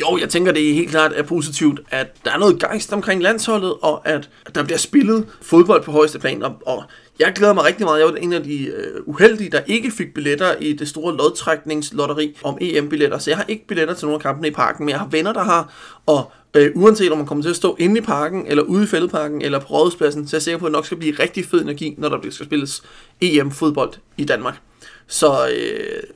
Jo, 0.00 0.18
jeg 0.20 0.28
tænker, 0.28 0.52
det 0.52 0.70
er 0.70 0.74
helt 0.74 0.90
klart 0.90 1.12
er 1.14 1.22
positivt, 1.22 1.80
at 1.90 2.24
der 2.24 2.30
er 2.30 2.38
noget 2.38 2.60
gejst 2.60 2.92
omkring 2.92 3.22
landsholdet, 3.22 3.74
og 3.82 4.08
at 4.08 4.30
der 4.54 4.64
bliver 4.64 4.78
spillet 4.78 5.26
fodbold 5.42 5.82
på 5.82 5.92
højeste 5.92 6.18
plan. 6.18 6.42
Og, 6.42 6.54
og 6.66 6.84
jeg 7.20 7.32
glæder 7.34 7.52
mig 7.52 7.64
rigtig 7.64 7.86
meget. 7.86 7.98
Jeg 7.98 8.08
var 8.08 8.14
en 8.14 8.32
af 8.32 8.42
de 8.42 8.66
øh, 8.66 9.00
uheldige, 9.06 9.50
der 9.50 9.60
ikke 9.66 9.90
fik 9.90 10.14
billetter 10.14 10.54
i 10.60 10.72
det 10.72 10.88
store 10.88 11.16
lodtrækningslotteri 11.16 12.38
om 12.42 12.58
EM-billetter. 12.60 13.18
Så 13.18 13.30
jeg 13.30 13.36
har 13.36 13.44
ikke 13.48 13.66
billetter 13.66 13.94
til 13.94 14.06
nogle 14.06 14.14
af 14.14 14.22
kampene 14.22 14.48
i 14.48 14.50
parken, 14.50 14.84
men 14.84 14.90
jeg 14.90 14.98
har 14.98 15.06
venner, 15.06 15.32
der 15.32 15.42
har. 15.42 15.72
Og 16.06 16.32
øh, 16.54 16.70
uanset 16.74 17.12
om 17.12 17.18
man 17.18 17.26
kommer 17.26 17.42
til 17.44 17.50
at 17.50 17.56
stå 17.56 17.76
inde 17.78 17.98
i 17.98 18.00
parken, 18.00 18.46
eller 18.46 18.62
ude 18.62 18.84
i 18.84 18.86
fældeparken, 18.86 19.42
eller 19.42 19.58
på 19.58 19.66
rådhuspladsen, 19.66 20.28
så 20.28 20.36
er 20.36 20.38
jeg 20.38 20.42
sikker 20.42 20.58
på, 20.58 20.66
at 20.66 20.70
det 20.70 20.72
nok 20.72 20.86
skal 20.86 20.98
blive 20.98 21.14
rigtig 21.18 21.44
fed 21.44 21.62
energi, 21.62 21.94
når 21.98 22.08
der 22.08 22.30
skal 22.30 22.46
spilles 22.46 22.82
EM-fodbold 23.20 23.92
i 24.16 24.24
Danmark. 24.24 24.60
Så 25.06 25.50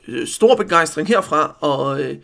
øh, 0.09 0.27
stor 0.27 0.57
begejstring 0.57 1.09
herfra, 1.09 1.57
og, 1.61 2.03
øh, 2.03 2.17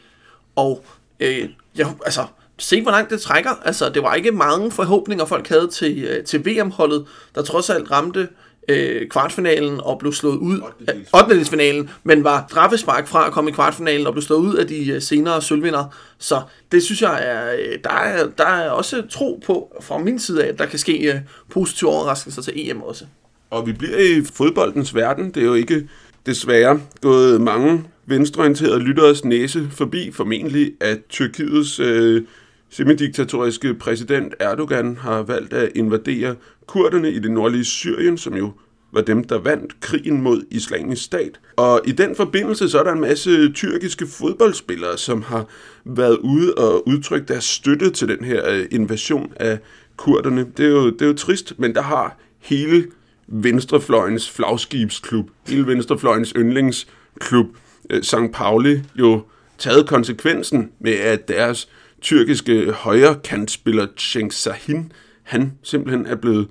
og 0.57 0.85
øh, 1.21 1.49
ja, 1.79 1.87
altså, 2.05 2.27
se 2.59 2.83
hvor 2.83 2.91
langt 2.91 3.11
det 3.11 3.21
trækker. 3.21 3.51
Altså, 3.65 3.89
det 3.89 4.03
var 4.03 4.15
ikke 4.15 4.33
mange 4.33 4.71
forhåbninger, 4.71 5.25
folk 5.25 5.49
havde 5.49 5.69
til, 5.69 6.05
øh, 6.05 6.25
til 6.25 6.47
VM-holdet, 6.47 7.07
der 7.35 7.43
trods 7.43 7.71
alt 7.71 7.91
ramte 7.91 8.29
øh, 8.71 9.09
kvartfinalen 9.09 9.81
og 9.81 9.99
blev 9.99 10.13
slået 10.13 10.37
ud 10.37 10.61
af 10.89 11.23
8. 11.23 11.89
men 12.05 12.25
var 12.25 12.47
straffespark 12.49 13.09
fra 13.09 13.27
at 13.27 13.33
komme 13.33 13.51
i 13.51 13.53
kvartfinalen 13.53 14.07
og 14.07 14.13
blev 14.13 14.23
slået 14.23 14.41
ud 14.41 14.55
af 14.55 14.67
de 14.67 14.91
øh, 14.91 15.03
senere 15.03 15.43
sølvvinder. 15.43 15.95
Så 16.19 16.43
det 16.73 16.83
synes 16.83 17.03
jeg, 17.03 17.21
er, 17.23 17.53
øh, 17.53 17.79
der, 17.85 17.91
er, 17.91 18.29
der 18.39 18.47
er 18.47 18.71
også 18.71 19.03
tro 19.11 19.43
på 19.47 19.77
fra 19.81 19.99
min 19.99 20.19
side 20.19 20.45
af, 20.45 20.49
at 20.49 20.59
der 20.59 20.67
kan 20.67 20.79
ske 20.79 21.13
øh, 21.13 21.21
positive 21.51 21.91
overraskelser 21.91 22.43
til 22.43 22.53
EM 22.71 22.83
også. 22.83 23.05
Og 23.51 23.67
vi 23.67 23.73
bliver 23.73 23.99
i 23.99 24.25
fodboldens 24.35 24.95
verden. 24.95 25.31
Det 25.31 25.37
er 25.37 25.47
jo 25.47 25.55
ikke 25.55 25.89
desværre 26.27 26.81
gået 27.01 27.41
mange 27.41 27.85
venstreorienterede 28.07 28.79
lytteres 28.79 29.25
næse 29.25 29.69
forbi, 29.71 30.11
formentlig 30.13 30.73
at 30.81 30.99
Tyrkiets 31.09 31.81
øh, 31.81 32.23
semidiktatoriske 32.71 33.75
præsident 33.75 34.35
Erdogan 34.41 34.97
har 34.97 35.23
valgt 35.23 35.53
at 35.53 35.73
invadere 35.75 36.35
kurderne 36.67 37.11
i 37.11 37.19
det 37.19 37.31
nordlige 37.31 37.65
Syrien, 37.65 38.19
som 38.19 38.35
jo 38.35 38.53
var 38.93 39.01
dem, 39.01 39.25
der 39.25 39.39
vandt 39.39 39.81
krigen 39.81 40.23
mod 40.23 40.43
islamisk 40.51 41.05
stat. 41.05 41.41
Og 41.57 41.81
i 41.85 41.93
den 41.93 42.17
forbindelse 42.17 42.69
så 42.69 42.79
er 42.79 42.85
der 42.85 42.93
en 42.93 43.01
masse 43.01 43.53
tyrkiske 43.53 44.07
fodboldspillere, 44.07 44.99
som 44.99 45.23
har 45.23 45.47
været 45.85 46.17
ude 46.17 46.55
og 46.55 46.89
udtrykt 46.89 47.29
deres 47.29 47.45
støtte 47.45 47.91
til 47.91 48.09
den 48.09 48.25
her 48.25 48.49
øh, 48.49 48.67
invasion 48.71 49.33
af 49.37 49.59
kurderne. 49.97 50.47
Det 50.57 50.67
er 50.67 50.71
jo, 50.71 50.91
det 50.91 51.03
er 51.03 51.07
jo 51.07 51.15
trist, 51.15 51.55
men 51.59 51.75
der 51.75 51.83
har 51.83 52.19
hele 52.39 52.87
venstrefløjens 53.29 54.31
flagskibsklub, 54.31 55.31
hele 55.49 55.67
venstrefløjens 55.67 56.33
yndlingsklub, 56.37 57.47
øh, 57.91 58.03
St. 58.03 58.33
Pauli, 58.33 58.83
jo 58.95 59.23
taget 59.59 59.89
konsekvensen 59.89 60.71
med, 60.81 60.93
at 60.93 61.29
deres 61.29 61.69
tyrkiske 62.03 62.73
højrekantspiller 62.73 63.87
Cenk 63.99 64.33
Sahin, 64.33 64.93
han 65.23 65.53
simpelthen 65.63 66.07
er 66.07 66.17
blevet 66.17 66.49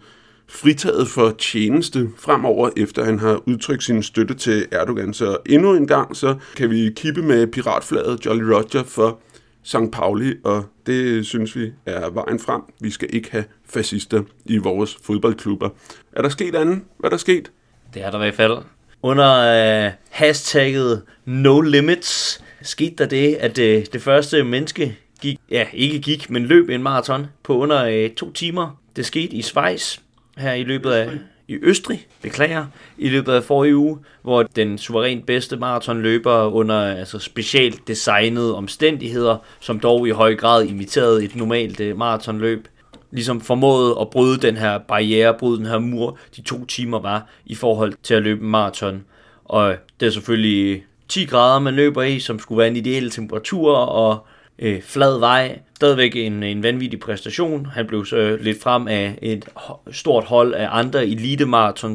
fritaget 0.50 1.08
for 1.08 1.36
tjeneste 1.40 2.10
fremover, 2.18 2.70
efter 2.78 3.04
han 3.04 3.20
har 3.20 3.42
udtrykt 3.46 3.84
sin 3.84 4.04
støtte 4.04 4.34
til 4.34 4.68
Erdogan. 4.72 5.14
Så 5.14 5.38
endnu 5.46 5.76
en 5.76 5.88
gang, 5.88 6.16
så 6.16 6.36
kan 6.56 6.70
vi 6.70 6.92
kippe 6.96 7.22
med 7.22 7.48
piratflaget 7.48 8.26
Jolly 8.26 8.44
Roger 8.44 8.84
for 8.84 9.20
St. 9.64 9.92
Pauli, 9.92 10.34
og 10.44 10.66
det 10.86 11.26
synes 11.26 11.56
vi 11.56 11.72
er 11.86 12.10
vejen 12.10 12.40
frem. 12.40 12.62
Vi 12.80 12.90
skal 12.90 13.10
ikke 13.14 13.32
have 13.32 13.44
fascister 13.70 14.24
i 14.46 14.58
vores 14.58 14.98
fodboldklubber. 15.04 15.70
Er 16.12 16.22
der 16.22 16.30
sket 16.30 16.56
andet? 16.56 16.82
Hvad 17.00 17.08
er 17.08 17.10
der 17.10 17.18
sket? 17.18 17.52
Det 17.94 18.04
er 18.04 18.12
der 18.12 18.18
i 18.18 18.22
hvert 18.22 18.36
fald. 18.36 18.58
Under 19.02 19.86
øh, 19.86 19.92
hashtagget 20.10 21.02
No 21.26 21.62
Limits 21.62 22.44
skete 22.62 22.96
der 22.98 23.06
det, 23.06 23.36
at 23.36 23.60
øh, 23.60 23.86
det 23.94 24.02
første 24.02 24.44
menneske 24.44 24.98
gik, 25.22 25.40
ja, 25.52 25.66
ikke 25.74 26.00
gik, 26.00 26.30
men 26.30 26.46
løb 26.46 26.70
en 26.70 26.84
maraton 26.84 27.28
på 27.44 27.58
under 27.58 27.86
øh, 27.86 28.10
to 28.10 28.32
timer. 28.32 28.80
Det 28.96 29.06
skete 29.06 29.36
i 29.36 29.42
Schweiz 29.42 29.98
her 30.38 30.54
i 30.54 30.64
løbet 30.64 30.92
af 30.92 31.10
i 31.50 31.58
Østrig, 31.62 32.08
beklager, 32.22 32.66
i 32.98 33.10
løbet 33.10 33.34
af 33.34 33.44
forrige 33.44 33.78
uge, 33.78 33.98
hvor 34.22 34.44
den 34.44 34.78
suverænt 34.78 35.26
bedste 35.26 35.58
maratonløber 35.58 36.46
under 36.46 36.82
altså 36.82 37.20
specielt 37.20 37.88
designede 37.88 38.56
omstændigheder, 38.56 39.38
som 39.60 39.80
dog 39.80 40.08
i 40.08 40.12
høj 40.12 40.36
grad 40.36 40.66
imiterede 40.66 41.24
et 41.24 41.36
normalt 41.36 41.80
øh, 41.80 41.94
uh, 41.94 42.00
maratonløb, 42.00 42.68
ligesom 43.12 43.42
formåede 43.42 43.98
at 44.02 44.10
bryde 44.10 44.38
den 44.38 44.58
her 44.58 44.78
barriere, 44.78 45.34
bryde 45.34 45.58
den 45.58 45.66
her 45.66 45.80
mur, 45.80 46.18
de 46.36 46.42
to 46.42 46.66
timer 46.66 47.00
var 47.00 47.28
i 47.46 47.56
forhold 47.56 47.94
til 48.04 48.14
at 48.14 48.24
løbe 48.24 48.44
en 48.44 48.50
maraton. 48.50 49.06
Og 49.46 49.76
det 50.00 50.06
er 50.06 50.12
selvfølgelig 50.12 50.76
øh, 50.76 50.82
10 51.08 51.26
grader, 51.26 51.60
man 51.60 51.74
løber 51.74 52.04
i, 52.04 52.20
som 52.20 52.40
skulle 52.40 52.60
være 52.60 52.68
en 52.68 52.76
ideel 52.76 53.10
temperatur, 53.10 53.76
og 53.76 54.28
øh, 54.62 54.82
flad 54.82 55.20
vej. 55.20 55.60
Stadigvæk 55.76 56.16
en, 56.16 56.44
en 56.44 56.64
vanvittig 56.64 57.00
præstation. 57.00 57.66
Han 57.66 57.88
blev 57.88 58.06
så 58.06 58.38
lidt 58.42 58.62
frem 58.62 58.88
af 58.88 59.20
et 59.22 59.46
stort 59.92 60.24
hold 60.24 60.54
af 60.54 60.68
andre 60.72 61.08
elite 61.08 61.46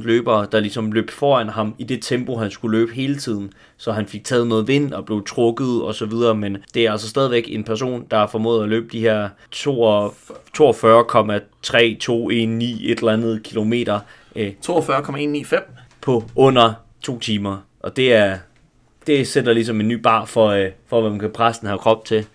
løbere, 0.03 0.47
der 0.53 0.61
ligesom 0.61 0.93
løb 0.93 1.11
foran 1.11 1.49
ham 1.49 1.75
i 1.79 1.85
det 1.85 2.03
tempo, 2.03 2.37
han 2.37 2.51
skulle 2.51 2.79
løbe 2.79 2.93
hele 2.93 3.17
tiden. 3.17 3.53
Så 3.77 3.93
han 3.93 4.07
fik 4.07 4.25
taget 4.25 4.47
noget 4.47 4.69
vind 4.69 4.93
og 4.93 5.05
blev 5.05 5.25
trukket 5.27 5.83
og 5.83 5.95
så 5.95 6.07
videre, 6.07 6.35
men 6.35 6.57
det 6.75 6.87
er 6.87 6.93
altså 6.93 7.09
stadigvæk 7.09 7.45
en 7.49 7.65
person, 7.65 8.07
der 8.11 8.17
har 8.17 8.27
formået 8.27 8.63
at 8.63 8.69
løbe 8.69 8.89
de 8.93 9.01
her 9.01 9.29
42,3219 9.57 9.65
et 12.91 12.99
eller 12.99 13.13
andet 13.13 13.43
kilometer. 13.43 14.01
42,195 14.35 15.63
på 16.01 16.25
under 16.37 16.73
to 17.03 17.19
timer. 17.19 17.59
Og 17.81 17.97
det 17.97 18.13
er 18.13 18.39
det 19.07 19.29
sætter 19.29 19.53
ligesom 19.53 19.81
en 19.81 19.89
ny 19.89 19.95
bar 19.95 20.25
for, 20.25 20.49
øh, 20.49 20.71
for 20.87 21.01
hvad 21.01 21.11
man 21.11 21.19
kan 21.19 21.31
presse 21.31 21.61
den 21.61 21.69
her 21.69 21.77
krop 21.77 22.05
til. 22.05 22.27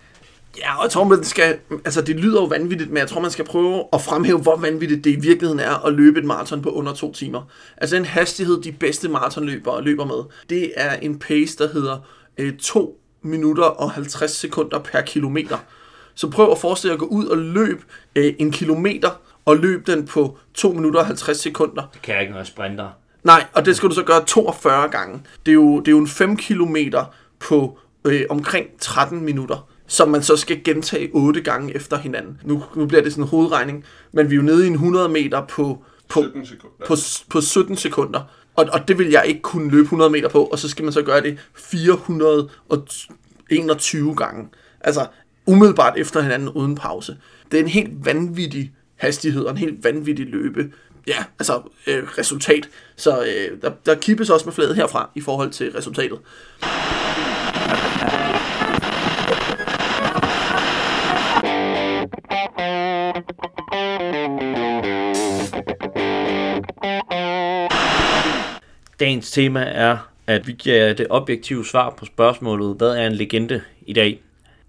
Ja, 0.58 0.76
og 0.76 0.82
jeg 0.82 0.90
tror, 0.90 1.04
man 1.04 1.24
skal, 1.24 1.58
altså 1.70 2.02
det 2.02 2.16
lyder 2.16 2.40
jo 2.40 2.46
vanvittigt, 2.46 2.90
men 2.90 2.98
jeg 2.98 3.08
tror, 3.08 3.20
man 3.20 3.30
skal 3.30 3.44
prøve 3.44 3.84
at 3.92 4.00
fremhæve, 4.00 4.38
hvor 4.38 4.56
vanvittigt 4.56 5.04
det 5.04 5.10
i 5.10 5.20
virkeligheden 5.20 5.60
er 5.60 5.86
at 5.86 5.92
løbe 5.92 6.18
et 6.18 6.24
maraton 6.24 6.62
på 6.62 6.70
under 6.70 6.94
to 6.94 7.12
timer. 7.12 7.42
Altså 7.76 7.96
en 7.96 8.04
hastighed, 8.04 8.62
de 8.62 8.72
bedste 8.72 9.08
maratonløbere 9.08 9.82
løber 9.82 10.04
med, 10.04 10.24
det 10.50 10.72
er 10.76 10.94
en 10.94 11.18
pace, 11.18 11.58
der 11.58 11.72
hedder 11.72 11.98
øh, 12.38 12.56
2 12.56 13.00
minutter 13.22 13.64
og 13.64 13.90
50 13.90 14.30
sekunder 14.30 14.78
per 14.78 15.00
kilometer. 15.00 15.58
Så 16.14 16.30
prøv 16.30 16.50
at 16.50 16.58
forestille 16.58 16.90
dig 16.90 16.94
at 16.94 17.00
gå 17.00 17.06
ud 17.06 17.26
og 17.26 17.38
løbe 17.38 17.82
øh, 18.16 18.34
en 18.38 18.50
kilometer, 18.52 19.10
og 19.44 19.56
løbe 19.56 19.92
den 19.92 20.06
på 20.06 20.38
2 20.54 20.72
minutter 20.72 21.00
og 21.00 21.06
50 21.06 21.40
sekunder. 21.40 21.82
Det 21.92 22.02
kan 22.02 22.14
jeg 22.14 22.20
ikke, 22.20 22.32
når 22.32 22.40
jeg 22.40 22.46
sprinter. 22.46 22.88
Nej, 23.24 23.44
og 23.52 23.66
det 23.66 23.76
skal 23.76 23.88
du 23.88 23.94
så 23.94 24.02
gøre 24.02 24.24
42 24.24 24.88
gange. 24.88 25.22
Det 25.46 25.52
er 25.52 25.54
jo, 25.54 25.80
det 25.80 25.88
er 25.88 25.92
jo 25.92 25.98
en 25.98 26.08
5 26.08 26.36
kilometer 26.36 27.04
på 27.38 27.78
øh, 28.04 28.22
omkring 28.30 28.66
13 28.80 29.24
minutter 29.24 29.68
som 29.90 30.08
man 30.08 30.22
så 30.22 30.36
skal 30.36 30.64
gentage 30.64 31.10
8 31.12 31.40
gange 31.40 31.76
efter 31.76 31.98
hinanden. 31.98 32.40
Nu, 32.44 32.64
nu 32.74 32.86
bliver 32.86 33.02
det 33.02 33.12
sådan 33.12 33.24
en 33.24 33.28
hovedregning, 33.28 33.84
men 34.12 34.30
vi 34.30 34.34
er 34.34 34.36
jo 34.36 34.42
nede 34.42 34.64
i 34.64 34.66
en 34.66 34.72
100 34.72 35.08
meter 35.08 35.46
på, 35.46 35.84
på, 36.08 36.22
17 36.22 36.46
sekunder. 36.46 36.86
På, 36.86 36.96
på 37.30 37.40
17 37.40 37.76
sekunder. 37.76 38.20
Og, 38.56 38.68
og 38.72 38.88
det 38.88 38.98
vil 38.98 39.10
jeg 39.10 39.24
ikke 39.26 39.40
kunne 39.40 39.70
løbe 39.70 39.82
100 39.82 40.10
meter 40.10 40.28
på, 40.28 40.44
og 40.44 40.58
så 40.58 40.68
skal 40.68 40.84
man 40.84 40.92
så 40.92 41.02
gøre 41.02 41.20
det 41.20 41.38
421 41.54 44.16
gange. 44.16 44.48
Altså 44.80 45.06
umiddelbart 45.46 45.96
efter 45.96 46.20
hinanden 46.20 46.48
uden 46.48 46.74
pause. 46.74 47.16
Det 47.50 47.58
er 47.58 47.62
en 47.62 47.68
helt 47.68 48.04
vanvittig 48.04 48.72
hastighed 48.96 49.44
og 49.44 49.50
en 49.50 49.58
helt 49.58 49.84
vanvittig 49.84 50.26
løbe. 50.26 50.72
Ja, 51.06 51.24
altså 51.38 51.62
øh, 51.86 52.02
resultat. 52.18 52.68
Så 52.96 53.20
øh, 53.20 53.62
der, 53.62 53.70
der 53.86 53.94
kippes 53.94 54.30
også 54.30 54.46
med 54.46 54.52
fladet 54.52 54.76
herfra 54.76 55.10
i 55.14 55.20
forhold 55.20 55.50
til 55.50 55.72
resultatet. 55.72 56.18
Dagens 69.00 69.30
tema 69.30 69.60
er, 69.60 69.96
at 70.26 70.46
vi 70.46 70.52
giver 70.52 70.92
det 70.92 71.06
objektive 71.10 71.66
svar 71.66 71.94
på 71.98 72.04
spørgsmålet, 72.04 72.76
hvad 72.76 72.96
er 72.96 73.06
en 73.06 73.12
legende 73.12 73.62
i 73.86 73.92
dag? 73.92 74.22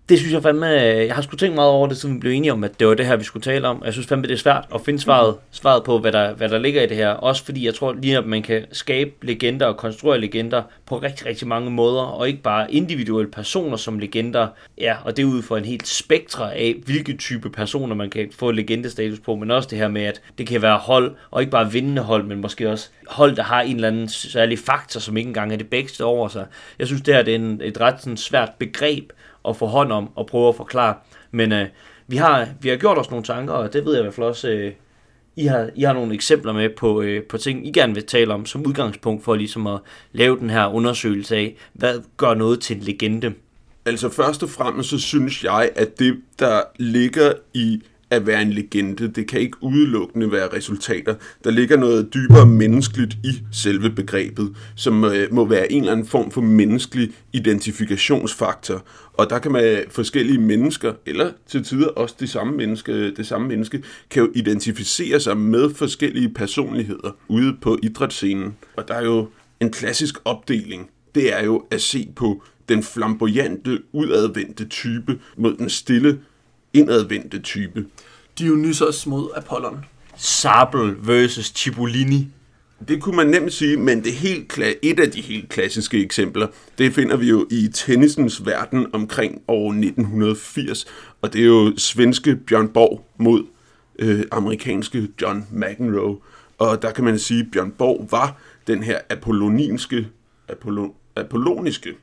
Det 0.10 0.20
synes 0.20 0.34
jeg 0.34 0.44
fandme, 0.44 0.66
jeg 0.66 1.16
har 1.16 1.22
sgu 1.22 1.36
tænkt 1.36 1.56
meget 1.56 1.70
over 1.70 1.88
det, 1.88 1.98
siden 1.98 2.16
vi 2.16 2.20
blev 2.20 2.32
enige 2.32 2.52
om, 2.52 2.64
at 2.64 2.80
det 2.80 2.88
var 2.88 2.94
det 2.94 3.06
her, 3.06 3.16
vi 3.16 3.24
skulle 3.24 3.44
tale 3.44 3.68
om. 3.68 3.82
Jeg 3.86 3.94
synes 3.94 4.08
fandme, 4.08 4.28
det 4.28 4.34
er 4.34 4.38
svært 4.38 4.66
at 4.76 4.82
finde 4.82 5.00
svaret, 5.00 5.36
svaret 5.52 5.84
på, 5.84 6.00
hvad 6.00 6.12
der, 6.12 6.34
hvad 6.34 6.50
der 6.50 6.60
ligger 6.60 6.82
i 6.84 6.88
det 6.88 6.98
her. 6.98 7.10
Også 7.10 7.46
fordi 7.46 7.66
jeg 7.66 7.74
tror 7.74 7.94
lige, 7.94 8.18
at 8.18 8.26
man 8.26 8.42
kan 8.42 8.66
skabe 8.72 9.12
legender 9.22 9.66
og 9.66 9.78
konstruere 9.78 10.20
legender 10.20 10.64
på 10.86 10.98
rigtig, 10.98 11.26
rigtig 11.26 11.48
mange 11.48 11.72
måder, 11.72 12.02
og 12.02 12.28
ikke 12.28 12.42
bare 12.42 12.74
individuelle 12.74 13.32
personer 13.32 13.78
som 13.78 14.00
legender. 14.00 14.48
Ja, 14.78 14.96
og 15.04 15.18
det 15.18 15.24
er 15.24 15.28
ud 15.28 15.42
for 15.42 15.58
en 15.58 15.66
helt 15.66 15.88
spektre 15.88 16.56
af, 16.56 16.76
hvilke 16.86 17.18
type 17.18 17.50
personer 17.50 17.96
man 17.96 18.10
kan 18.10 18.30
få 18.36 18.52
legendestatus 18.52 19.20
på, 19.20 19.36
men 19.36 19.52
også 19.52 19.70
det 19.70 19.78
her 19.78 19.88
med, 19.88 20.04
at 20.04 20.22
det 20.38 20.48
kan 20.48 20.62
være 20.62 20.78
hold, 20.78 21.16
og 21.32 21.42
ikke 21.42 21.52
bare 21.52 21.72
vindende 21.72 22.02
hold, 22.02 22.24
men 22.24 22.42
måske 22.42 22.70
også 22.70 22.90
hold, 23.08 23.36
der 23.36 23.44
har 23.44 23.62
en 23.62 23.76
eller 23.76 23.88
anden 23.88 24.10
særlig 24.10 24.60
faktor, 24.60 25.00
som 25.00 25.18
ikke 25.18 25.28
engang 25.28 25.54
er 25.54 25.58
det 25.58 25.70
bedste 25.70 26.06
over 26.06 26.28
sig. 26.28 26.46
Jeg 26.80 26.88
synes, 26.88 27.02
det 27.02 27.14
her 27.14 27.24
det 27.24 27.32
er 27.32 27.40
en, 27.40 27.62
et 27.64 27.82
ret 27.82 28.02
sådan, 28.02 28.18
svært 28.18 28.52
begreb 28.60 29.12
at 29.50 29.58
få 29.58 29.66
hånd 29.66 29.92
om 29.92 30.10
og 30.16 30.28
prøve 30.28 30.50
at 30.50 30.56
forklare. 30.56 30.96
Men 31.32 31.52
øh, 31.52 31.68
vi, 32.08 32.18
har, 32.18 32.48
vi 32.62 32.70
har 32.70 32.76
gjort 32.76 32.98
os 32.98 33.10
nogle 33.10 33.26
tanker, 33.26 33.54
og 33.54 33.74
det 33.74 33.86
ved 33.86 33.94
jeg 33.94 34.02
i 34.02 34.04
hvert 34.04 34.14
fald 34.14 34.28
også, 34.28 34.50
øh, 34.50 34.74
I, 35.36 35.46
har, 35.46 35.70
I 35.76 35.82
har 35.82 35.94
nogle 35.94 36.14
eksempler 36.14 36.54
med 36.54 36.70
på, 36.70 37.02
øh, 37.02 37.24
på 37.24 37.38
ting, 37.38 37.68
I 37.68 37.72
gerne 37.72 37.94
vil 37.94 38.06
tale 38.06 38.34
om 38.34 38.46
som 38.46 38.66
udgangspunkt 38.66 39.24
for 39.24 39.36
ligesom 39.36 39.68
at 39.68 39.80
lave 40.12 40.40
den 40.40 40.50
her 40.50 40.68
undersøgelse 40.68 41.36
af, 41.36 41.56
hvad 41.74 42.00
gør 42.18 42.34
noget 42.34 42.60
til 42.60 42.78
en 42.78 42.84
legende. 42.84 43.34
Altså 43.86 44.10
først 44.10 44.44
og 44.44 44.50
fremmest 44.50 44.90
så 44.90 45.00
synes 45.00 45.44
jeg, 45.44 45.70
at 45.76 46.00
det, 46.00 46.22
der 46.40 46.62
ligger 46.80 47.34
i 47.54 47.82
at 48.12 48.28
være 48.28 48.42
en 48.42 48.54
legende. 48.54 49.08
Det 49.08 49.28
kan 49.28 49.40
ikke 49.40 49.58
udelukkende 49.62 50.32
være 50.32 50.48
resultater. 50.54 51.16
Der 51.44 51.52
ligger 51.52 51.78
noget 51.78 52.14
dybere 52.14 52.46
menneskeligt 52.46 53.14
i 53.14 53.44
selve 53.52 53.90
begrebet, 53.90 54.56
som 54.76 55.04
øh, 55.04 55.34
må 55.34 55.46
være 55.46 55.72
en 55.72 55.82
eller 55.82 55.92
anden 55.92 56.06
form 56.06 56.32
for 56.32 56.42
menneskelig 56.42 57.12
identifikationsfaktor. 57.34 58.84
Og 59.14 59.30
der 59.30 59.40
kan 59.40 59.52
man 59.52 59.64
øh, 59.64 59.80
forskellige 59.90 60.40
mennesker, 60.40 60.94
eller 61.06 61.32
til 61.48 61.64
tider 61.64 61.88
også 61.88 62.16
det 62.20 62.30
samme 62.30 62.58
menneske, 62.58 62.92
øh, 62.92 63.18
det 63.18 63.28
samme 63.28 63.48
menneske, 63.48 63.84
kan 64.10 64.24
jo 64.24 64.32
identificere 64.36 65.20
sig 65.20 65.38
med 65.38 65.74
forskellige 65.76 66.30
personligheder 66.30 67.12
ude 67.28 67.58
på 67.62 67.78
idrætsscenen. 67.84 68.56
Og 68.78 68.88
der 68.88 68.94
er 68.94 69.06
jo 69.06 69.28
en 69.60 69.72
klassisk 69.72 70.16
opdeling. 70.26 70.90
Det 71.16 71.34
er 71.34 71.44
jo 71.44 71.64
at 71.72 71.82
se 71.82 72.10
på 72.16 72.44
den 72.70 72.84
flamboyante, 72.84 73.80
udadvendte 73.92 74.66
type 74.66 75.20
mod 75.38 75.58
den 75.58 75.70
stille, 75.70 76.20
indadvendte 76.74 77.40
type. 77.40 77.86
Dionysos 78.40 79.08
mod 79.08 79.30
Apollon. 79.36 79.86
Sabel 80.18 80.96
versus 81.02 81.54
Cipollini. 81.56 82.28
Det 82.88 83.02
kunne 83.02 83.16
man 83.16 83.28
nemt 83.28 83.54
sige, 83.54 83.78
men 83.78 84.04
det 84.04 84.14
helt 84.14 84.60
et 84.82 85.00
af 85.00 85.12
de 85.12 85.22
helt 85.22 85.50
klassiske 85.50 86.04
eksempler, 86.04 86.48
det 86.78 86.94
finder 86.94 87.18
vi 87.18 87.30
jo 87.30 87.48
i 87.52 87.70
tennisens 87.74 88.46
verden 88.46 88.88
omkring 88.94 89.42
år 89.48 89.70
1980, 89.72 90.86
og 91.22 91.34
det 91.34 91.42
er 91.42 91.46
jo 91.46 91.74
svenske 91.78 92.36
Bjørn 92.36 92.70
Borg 92.70 93.06
mod 93.18 93.44
øh, 94.00 94.24
amerikanske 94.32 95.08
John 95.22 95.48
McEnroe. 95.52 96.18
Og 96.58 96.82
der 96.82 96.92
kan 96.92 97.04
man 97.04 97.20
sige, 97.20 97.40
at 97.40 97.48
Bjørn 97.52 97.72
Borg 97.72 98.08
var 98.12 98.38
den 98.68 98.84
her 98.84 99.00
apolloninske, 99.10 100.08
apollo, 100.50 100.90
apolloniske 101.16 101.94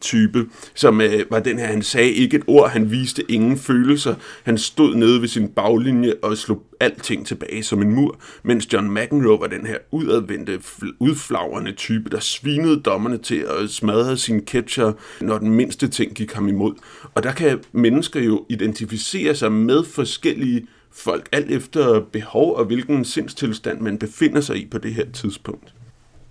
type, 0.00 0.46
som 0.74 1.00
øh, 1.00 1.24
var 1.30 1.40
den 1.40 1.58
her, 1.58 1.66
han 1.66 1.82
sagde 1.82 2.10
ikke 2.10 2.36
et 2.36 2.42
ord, 2.46 2.70
han 2.70 2.90
viste 2.90 3.30
ingen 3.30 3.58
følelser, 3.58 4.14
han 4.42 4.58
stod 4.58 4.94
nede 4.94 5.20
ved 5.20 5.28
sin 5.28 5.48
baglinje 5.48 6.14
og 6.22 6.36
slog 6.36 6.62
alting 6.80 7.26
tilbage 7.26 7.62
som 7.62 7.82
en 7.82 7.94
mur, 7.94 8.20
mens 8.42 8.72
John 8.72 8.94
McEnroe 8.94 9.40
var 9.40 9.46
den 9.46 9.66
her 9.66 9.76
udadvendte, 9.90 10.60
udflagrende 10.98 11.72
type, 11.72 12.10
der 12.10 12.20
svinede 12.20 12.80
dommerne 12.80 13.18
til 13.18 13.46
at 13.60 13.70
smadre 13.70 14.16
sin 14.16 14.40
catcher, 14.40 14.92
når 15.20 15.38
den 15.38 15.50
mindste 15.50 15.88
ting 15.88 16.14
gik 16.14 16.32
ham 16.32 16.48
imod. 16.48 16.74
Og 17.14 17.22
der 17.22 17.32
kan 17.32 17.58
mennesker 17.72 18.20
jo 18.20 18.46
identificere 18.48 19.34
sig 19.34 19.52
med 19.52 19.84
forskellige 19.84 20.66
folk, 20.92 21.28
alt 21.32 21.50
efter 21.50 22.00
behov 22.00 22.56
og 22.56 22.64
hvilken 22.64 23.04
sindstilstand 23.04 23.80
man 23.80 23.98
befinder 23.98 24.40
sig 24.40 24.56
i 24.56 24.66
på 24.70 24.78
det 24.78 24.94
her 24.94 25.04
tidspunkt. 25.12 25.74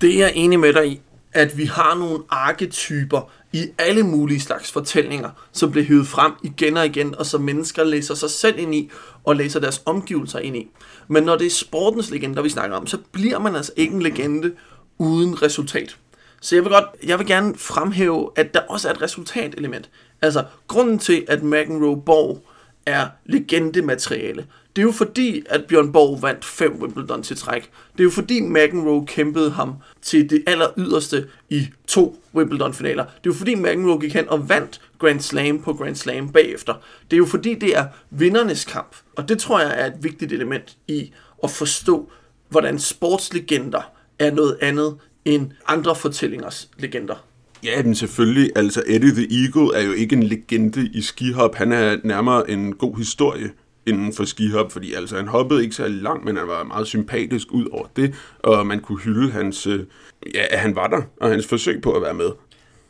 Det 0.01 0.15
er 0.15 0.19
jeg 0.19 0.31
enig 0.35 0.59
med 0.59 0.73
dig 0.73 0.88
i 0.88 1.01
at 1.31 1.57
vi 1.57 1.65
har 1.65 1.95
nogle 1.99 2.19
arketyper 2.29 3.31
i 3.53 3.68
alle 3.77 4.03
mulige 4.03 4.39
slags 4.39 4.72
fortællinger, 4.72 5.29
som 5.51 5.72
bliver 5.72 5.86
hyvet 5.86 6.08
frem 6.08 6.32
igen 6.44 6.77
og 6.77 6.86
igen, 6.86 7.15
og 7.15 7.25
som 7.25 7.41
mennesker 7.41 7.84
læser 7.84 8.15
sig 8.15 8.29
selv 8.29 8.60
ind 8.60 8.75
i, 8.75 8.91
og 9.24 9.36
læser 9.36 9.60
deres 9.60 9.82
omgivelser 9.86 10.39
ind 10.39 10.58
i. 10.58 10.68
Men 11.08 11.24
når 11.24 11.36
det 11.36 11.48
er 11.48 11.51
sportens 11.51 12.12
legender, 12.12 12.41
vi 12.41 12.50
snakker 12.50 12.77
om, 12.77 12.88
så 12.88 12.98
bliver 13.12 13.39
man 13.39 13.56
altså 13.56 13.72
ikke 13.75 13.94
en 13.94 14.01
legende 14.01 14.51
uden 14.98 15.41
resultat. 15.41 15.98
Så 16.41 16.56
jeg 16.56 16.63
vil, 16.63 16.72
godt, 16.72 16.86
jeg 17.03 17.20
vil 17.20 17.27
gerne 17.27 17.56
fremhæve, 17.56 18.29
at 18.36 18.53
der 18.53 18.60
også 18.60 18.89
er 18.89 18.94
et 18.94 19.01
resultatelement. 19.01 19.89
Altså, 20.22 20.46
grunden 20.68 21.00
til, 21.00 21.25
at 21.27 21.44
McEnroe 21.44 22.01
Borg 22.01 22.44
er 22.86 23.08
legendemateriale, 23.25 24.46
det 24.75 24.81
er 24.81 24.85
jo 24.85 24.91
fordi, 24.91 25.43
at 25.49 25.65
Bjørn 25.65 25.91
Borg 25.91 26.21
vandt 26.21 26.45
fem 26.45 26.81
Wimbledon 26.81 27.23
til 27.23 27.38
træk. 27.38 27.69
Det 27.91 27.99
er 27.99 28.03
jo 28.03 28.09
fordi 28.09 28.41
McEnroe 28.41 29.05
kæmpede 29.05 29.51
ham 29.51 29.73
til 30.01 30.29
det 30.29 30.43
aller 30.47 30.67
yderste 30.77 31.27
i 31.49 31.67
to 31.88 32.21
Wimbledon-finaler. 32.35 33.03
Det 33.03 33.13
er 33.13 33.21
jo 33.25 33.33
fordi 33.33 33.55
McEnroe 33.55 33.99
gik 33.99 34.13
hen 34.13 34.29
og 34.29 34.49
vandt 34.49 34.81
Grand 34.99 35.19
Slam 35.19 35.61
på 35.61 35.73
Grand 35.73 35.95
Slam 35.95 36.29
bagefter. 36.29 36.73
Det 37.11 37.15
er 37.15 37.17
jo 37.17 37.25
fordi, 37.25 37.53
det 37.53 37.77
er 37.77 37.85
vindernes 38.09 38.65
kamp. 38.65 38.95
Og 39.15 39.29
det 39.29 39.39
tror 39.39 39.59
jeg 39.59 39.81
er 39.81 39.85
et 39.85 40.03
vigtigt 40.03 40.33
element 40.33 40.77
i 40.88 41.11
at 41.43 41.51
forstå, 41.51 42.11
hvordan 42.49 42.79
sportslegender 42.79 43.91
er 44.19 44.31
noget 44.31 44.57
andet 44.61 44.95
end 45.25 45.51
andre 45.67 45.95
fortællingers 45.95 46.69
legender. 46.77 47.25
Ja, 47.63 47.83
men 47.83 47.95
selvfølgelig. 47.95 48.51
Altså, 48.55 48.83
Eddie 48.88 49.11
the 49.11 49.27
Eagle 49.43 49.75
er 49.75 49.81
jo 49.81 49.91
ikke 49.91 50.15
en 50.15 50.23
legende 50.23 50.89
i 50.93 51.01
skihop. 51.01 51.55
Han 51.55 51.71
er 51.71 51.97
nærmere 52.03 52.49
en 52.49 52.75
god 52.75 52.97
historie 52.97 53.49
inden 53.89 54.13
for 54.13 54.25
skihop, 54.25 54.72
fordi 54.72 54.93
altså 54.93 55.15
han 55.15 55.27
hoppede 55.27 55.63
ikke 55.63 55.75
så 55.75 55.88
langt, 55.88 56.25
men 56.25 56.38
han 56.38 56.48
var 56.48 56.63
meget 56.63 56.88
sympatisk 56.88 57.51
ud 57.51 57.65
over 57.72 57.86
det, 57.96 58.13
og 58.39 58.67
man 58.67 58.79
kunne 58.79 59.00
hylde 59.00 59.31
hans, 59.31 59.67
øh, 59.67 59.79
ja, 60.34 60.43
at 60.50 60.60
han 60.60 60.75
var 60.75 60.88
der, 60.88 61.01
og 61.22 61.29
hans 61.29 61.48
forsøg 61.48 61.81
på 61.81 61.91
at 61.91 62.01
være 62.01 62.13
med. 62.13 62.29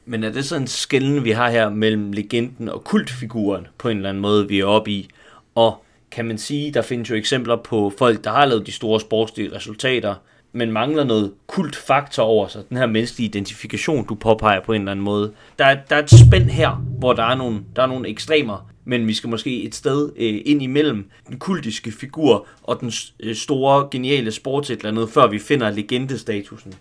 Men 0.06 0.24
er 0.24 0.32
det 0.32 0.46
sådan 0.46 0.62
en 0.62 0.68
skælden, 0.68 1.24
vi 1.24 1.32
har 1.32 1.50
her 1.50 1.70
mellem 1.70 2.12
legenden 2.12 2.70
og 2.70 2.84
kultfiguren 2.84 3.68
på 3.78 3.90
en 3.90 3.98
eller 3.98 4.10
anden 4.10 4.22
måde, 4.22 4.48
vi 4.48 4.60
er 4.60 4.66
oppe 4.66 4.92
i? 4.92 5.10
Og 5.56 5.84
kan 6.12 6.26
man 6.26 6.38
sige, 6.38 6.72
der 6.72 6.82
findes 6.82 7.10
jo 7.10 7.16
eksempler 7.16 7.56
på 7.56 7.94
folk, 7.98 8.24
der 8.24 8.32
har 8.32 8.46
lavet 8.46 8.68
de 8.68 8.72
store 8.72 9.00
sportslige 9.00 9.56
resultater, 9.56 10.16
men 10.52 10.72
mangler 10.72 11.04
noget 11.04 11.32
kultfaktor 11.48 12.24
over 12.24 12.48
sig. 12.48 12.62
Den 12.70 12.78
her 12.78 12.86
menneskelige 12.86 13.28
identifikation, 13.30 14.06
du 14.06 14.16
påpeger 14.16 14.62
på 14.62 14.74
en 14.74 14.82
eller 14.82 14.92
anden 14.92 15.06
måde. 15.06 15.32
Der, 15.60 15.78
der 15.90 15.96
er 15.96 16.04
et 16.04 16.10
spænd 16.10 16.44
her, 16.44 16.70
hvor 17.00 17.14
der 17.14 17.24
er 17.24 17.36
nogle, 17.36 17.60
der 17.76 17.82
er 17.84 17.88
nogle 17.88 18.10
ekstremer, 18.10 18.70
men 18.90 19.08
vi 19.08 19.14
skal 19.14 19.30
måske 19.30 19.64
et 19.64 19.76
sted 19.76 20.10
øh, 20.16 20.42
ind 20.46 20.64
imellem 20.64 21.10
den 21.28 21.40
kultiske 21.40 21.92
figur 21.92 22.48
og 22.64 22.80
den 22.80 22.92
øh, 23.20 23.36
store, 23.36 23.88
geniale 23.92 24.32
sports 24.32 24.70
et 24.70 24.78
eller 24.78 24.90
andet, 24.90 25.10
før 25.10 25.28
vi 25.28 25.40
finder 25.40 25.70
legendestatusen. 25.70 26.74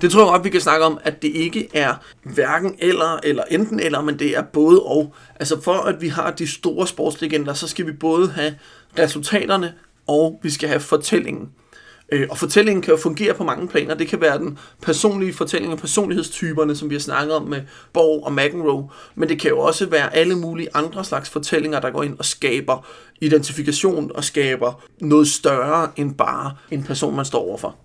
Det 0.00 0.10
tror 0.10 0.20
jeg 0.20 0.28
godt, 0.30 0.44
vi 0.44 0.50
kan 0.50 0.60
snakke 0.60 0.84
om, 0.86 0.98
at 1.04 1.22
det 1.22 1.28
ikke 1.28 1.68
er 1.74 1.94
hverken 2.22 2.74
eller, 2.78 3.18
eller 3.24 3.42
enten 3.50 3.80
eller, 3.80 4.02
men 4.02 4.18
det 4.18 4.36
er 4.36 4.42
både 4.42 4.82
og. 4.82 5.14
Altså 5.40 5.60
for 5.60 5.72
at 5.72 6.00
vi 6.00 6.08
har 6.08 6.30
de 6.30 6.46
store 6.46 6.86
sportslegender, 6.86 7.54
så 7.54 7.68
skal 7.68 7.86
vi 7.86 7.92
både 7.92 8.30
have 8.30 8.54
resultaterne, 8.98 9.74
og 10.06 10.40
vi 10.42 10.50
skal 10.50 10.68
have 10.68 10.80
fortællingen. 10.80 11.48
Øh, 12.12 12.26
og 12.30 12.38
fortællingen 12.38 12.82
kan 12.82 12.94
jo 12.94 13.00
fungere 13.00 13.34
på 13.34 13.44
mange 13.44 13.68
planer. 13.68 13.94
Det 13.94 14.08
kan 14.08 14.20
være 14.20 14.38
den 14.38 14.58
personlige 14.82 15.32
fortælling 15.32 15.72
og 15.72 15.78
personlighedstyperne, 15.78 16.76
som 16.76 16.90
vi 16.90 16.94
har 16.94 17.00
snakket 17.00 17.36
om 17.36 17.42
med 17.42 17.60
Borg 17.92 18.24
og 18.24 18.32
McEnroe. 18.32 18.88
Men 19.14 19.28
det 19.28 19.40
kan 19.40 19.50
jo 19.50 19.58
også 19.60 19.86
være 19.86 20.16
alle 20.16 20.34
mulige 20.34 20.68
andre 20.74 21.04
slags 21.04 21.30
fortællinger, 21.30 21.80
der 21.80 21.90
går 21.90 22.02
ind 22.02 22.18
og 22.18 22.24
skaber 22.24 22.86
identifikation 23.20 24.10
og 24.14 24.24
skaber 24.24 24.82
noget 25.00 25.28
større 25.28 25.88
end 25.96 26.14
bare 26.14 26.56
en 26.70 26.82
person, 26.82 27.16
man 27.16 27.24
står 27.24 27.48
overfor. 27.48 27.76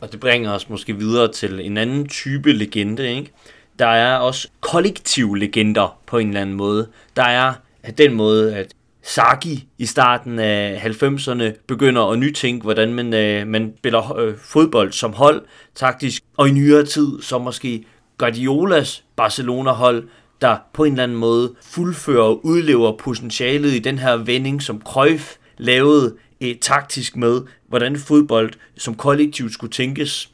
Og 0.00 0.12
det 0.12 0.20
bringer 0.20 0.52
os 0.52 0.68
måske 0.68 0.96
videre 0.96 1.32
til 1.32 1.60
en 1.66 1.76
anden 1.76 2.08
type 2.08 2.52
legende, 2.52 3.16
ikke? 3.16 3.32
Der 3.78 3.86
er 3.86 4.16
også 4.16 4.48
kollektive 4.60 5.38
legender 5.38 5.98
på 6.06 6.18
en 6.18 6.28
eller 6.28 6.40
anden 6.40 6.56
måde. 6.56 6.88
Der 7.16 7.22
er 7.22 7.52
den 7.98 8.14
måde, 8.14 8.56
at 8.56 8.72
Saki 9.02 9.68
i 9.78 9.86
starten 9.86 10.38
af 10.38 10.82
90'erne 10.84 11.64
begynder 11.66 12.02
at 12.02 12.18
nytænke, 12.18 12.62
hvordan 12.62 12.94
man, 12.94 13.14
øh, 13.14 13.46
man 13.46 13.74
spiller 13.78 14.16
øh, 14.16 14.34
fodbold 14.38 14.92
som 14.92 15.12
hold 15.12 15.42
taktisk. 15.74 16.22
Og 16.36 16.48
i 16.48 16.50
nyere 16.50 16.84
tid, 16.84 17.22
så 17.22 17.38
måske 17.38 17.84
Guardiolas 18.18 19.04
Barcelona-hold, 19.16 20.08
der 20.40 20.56
på 20.74 20.84
en 20.84 20.92
eller 20.92 21.02
anden 21.02 21.18
måde 21.18 21.54
fuldfører 21.62 22.22
og 22.22 22.46
udlever 22.46 22.96
potentialet 22.96 23.72
i 23.72 23.78
den 23.78 23.98
her 23.98 24.16
vending, 24.16 24.62
som 24.62 24.82
Cruyff 24.84 25.36
lavede 25.58 26.16
eh, 26.40 26.56
taktisk 26.60 27.16
med, 27.16 27.40
hvordan 27.68 27.96
fodbold 27.96 28.50
som 28.78 28.94
kollektiv 28.94 29.50
skulle 29.50 29.72
tænkes. 29.72 30.31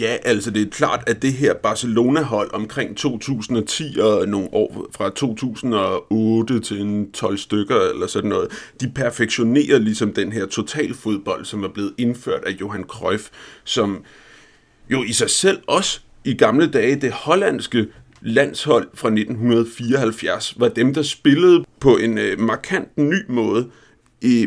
Ja, 0.00 0.16
altså 0.24 0.50
det 0.50 0.62
er 0.62 0.70
klart, 0.70 1.04
at 1.06 1.22
det 1.22 1.32
her 1.32 1.54
Barcelona-hold 1.54 2.54
omkring 2.54 2.96
2010 2.96 3.98
og 4.00 4.28
nogle 4.28 4.48
år 4.52 4.86
fra 4.96 5.10
2008 5.10 6.60
til 6.60 6.80
en 6.80 7.12
12 7.12 7.38
stykker 7.38 7.80
eller 7.92 8.06
sådan 8.06 8.30
noget, 8.30 8.48
de 8.80 8.92
perfektionerer 8.94 9.78
ligesom 9.78 10.12
den 10.12 10.32
her 10.32 10.46
totalfodbold, 10.46 11.44
som 11.44 11.64
er 11.64 11.68
blevet 11.68 11.92
indført 11.98 12.44
af 12.44 12.50
Johan 12.60 12.84
Cruyff, 12.84 13.28
som 13.64 14.04
jo 14.90 15.02
i 15.02 15.12
sig 15.12 15.30
selv 15.30 15.58
også 15.66 16.00
i 16.24 16.34
gamle 16.34 16.66
dage 16.66 16.96
det 16.96 17.12
hollandske 17.12 17.86
landshold 18.20 18.88
fra 18.94 19.08
1974 19.08 20.54
var 20.58 20.68
dem, 20.68 20.94
der 20.94 21.02
spillede 21.02 21.64
på 21.80 21.96
en 21.96 22.18
øh, 22.18 22.40
markant 22.40 22.98
ny 22.98 23.16
måde, 23.28 23.70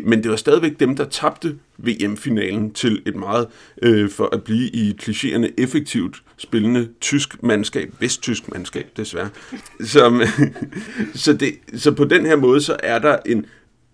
men 0.04 0.22
det 0.22 0.30
var 0.30 0.36
stadigvæk 0.36 0.80
dem, 0.80 0.96
der 0.96 1.04
tabte 1.04 1.56
VM-finalen 1.78 2.72
til 2.72 3.02
et 3.06 3.16
meget, 3.16 3.46
øh, 3.82 4.10
for 4.10 4.28
at 4.32 4.42
blive 4.42 4.68
i 4.68 4.96
klichéerne, 5.02 5.48
effektivt 5.58 6.22
spillende 6.36 6.88
tysk 7.00 7.42
mandskab, 7.42 7.94
vesttysk 8.00 8.52
mandskab 8.52 8.86
desværre. 8.96 9.28
Som, 9.84 10.22
så, 11.14 11.32
det, 11.32 11.54
så 11.74 11.92
på 11.92 12.04
den 12.04 12.26
her 12.26 12.36
måde, 12.36 12.60
så 12.60 12.76
er 12.82 12.98
der 12.98 13.16
en, 13.26 13.46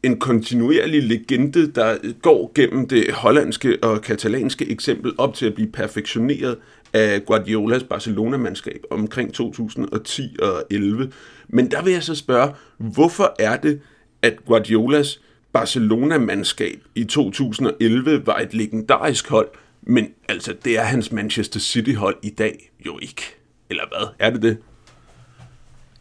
en 0.03 0.19
kontinuerlig 0.19 1.03
legende, 1.03 1.73
der 1.73 1.97
går 2.23 2.53
gennem 2.55 2.89
det 2.89 3.13
hollandske 3.13 3.79
og 3.83 4.03
katalanske 4.03 4.71
eksempel 4.71 5.13
op 5.19 5.35
til 5.35 5.47
at 5.47 5.55
blive 5.55 5.73
perfektioneret 5.73 6.57
af 6.93 7.25
Guardiolas 7.27 7.83
Barcelona-mandskab 7.83 8.83
omkring 8.91 9.35
2010 9.35 10.37
og 10.43 10.65
11. 10.71 11.13
Men 11.49 11.71
der 11.71 11.83
vil 11.83 11.93
jeg 11.93 12.03
så 12.03 12.15
spørge, 12.15 12.53
hvorfor 12.79 13.35
er 13.39 13.57
det, 13.57 13.81
at 14.23 14.45
Guardiolas 14.47 15.21
Barcelona-mandskab 15.55 16.79
i 16.95 17.05
2011 17.05 18.27
var 18.27 18.39
et 18.39 18.55
legendarisk 18.55 19.29
hold, 19.29 19.49
men 19.83 20.09
altså, 20.29 20.55
det 20.65 20.79
er 20.79 20.83
hans 20.83 21.13
Manchester 21.13 21.61
City-hold 21.61 22.17
i 22.23 22.31
dag 22.31 22.73
jo 22.87 22.99
ikke. 23.03 23.23
Eller 23.71 23.83
hvad? 23.89 24.07
Er 24.19 24.31
det 24.31 24.43
det? 24.43 24.59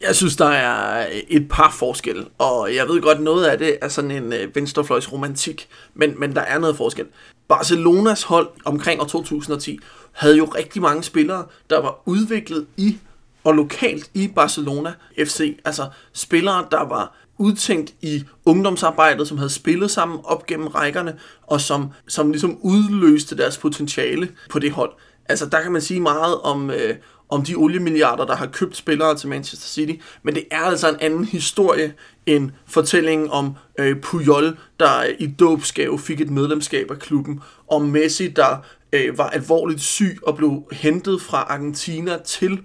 Jeg 0.01 0.15
synes, 0.15 0.35
der 0.35 0.45
er 0.45 1.07
et 1.27 1.47
par 1.49 1.71
forskelle, 1.71 2.25
og 2.37 2.75
jeg 2.75 2.87
ved 2.87 3.01
godt, 3.01 3.21
noget 3.21 3.45
af 3.45 3.57
det 3.57 3.77
er 3.81 3.87
sådan 3.87 4.11
en 4.11 4.33
øh, 4.33 4.55
venstrefløjs 4.55 5.11
romantik, 5.11 5.67
men, 5.93 6.19
men 6.19 6.35
der 6.35 6.41
er 6.41 6.59
noget 6.59 6.77
forskel. 6.77 7.05
Barcelonas 7.47 8.23
hold 8.23 8.47
omkring 8.65 9.01
år 9.01 9.05
2010 9.05 9.79
havde 10.11 10.37
jo 10.37 10.45
rigtig 10.45 10.81
mange 10.81 11.03
spillere, 11.03 11.45
der 11.69 11.81
var 11.81 12.01
udviklet 12.05 12.65
i 12.77 12.97
og 13.43 13.53
lokalt 13.53 14.11
i 14.13 14.27
Barcelona 14.27 14.93
FC. 15.19 15.59
Altså 15.65 15.89
spillere, 16.13 16.65
der 16.71 16.87
var 16.87 17.15
udtænkt 17.37 17.93
i 18.01 18.23
ungdomsarbejdet, 18.45 19.27
som 19.27 19.37
havde 19.37 19.49
spillet 19.49 19.91
sammen 19.91 20.19
op 20.23 20.45
gennem 20.45 20.67
rækkerne, 20.67 21.15
og 21.43 21.61
som, 21.61 21.89
som 22.07 22.31
ligesom 22.31 22.57
udløste 22.61 23.37
deres 23.37 23.57
potentiale 23.57 24.29
på 24.49 24.59
det 24.59 24.71
hold. 24.71 24.91
Altså, 25.29 25.45
der 25.45 25.61
kan 25.61 25.71
man 25.71 25.81
sige 25.81 25.99
meget 25.99 26.41
om, 26.41 26.71
øh, 26.71 26.95
om 27.29 27.43
de 27.43 27.55
oliemilliarder, 27.55 28.25
der 28.25 28.35
har 28.35 28.45
købt 28.45 28.77
spillere 28.77 29.17
til 29.17 29.29
Manchester 29.29 29.67
City, 29.67 29.93
men 30.23 30.35
det 30.35 30.43
er 30.51 30.61
altså 30.61 30.89
en 30.89 30.97
anden 30.99 31.25
historie 31.25 31.93
end 32.25 32.51
fortællingen 32.65 33.29
om 33.29 33.55
øh, 33.79 34.01
Puyol, 34.01 34.57
der 34.79 35.03
i 35.19 35.27
dåbsgave 35.27 35.99
fik 35.99 36.21
et 36.21 36.29
medlemskab 36.29 36.91
af 36.91 36.99
klubben, 36.99 37.41
og 37.67 37.81
Messi, 37.81 38.27
der 38.27 38.57
øh, 38.93 39.17
var 39.17 39.29
alvorligt 39.29 39.81
syg 39.81 40.19
og 40.23 40.37
blev 40.37 40.63
hentet 40.71 41.21
fra 41.21 41.37
Argentina 41.37 42.17
til 42.25 42.59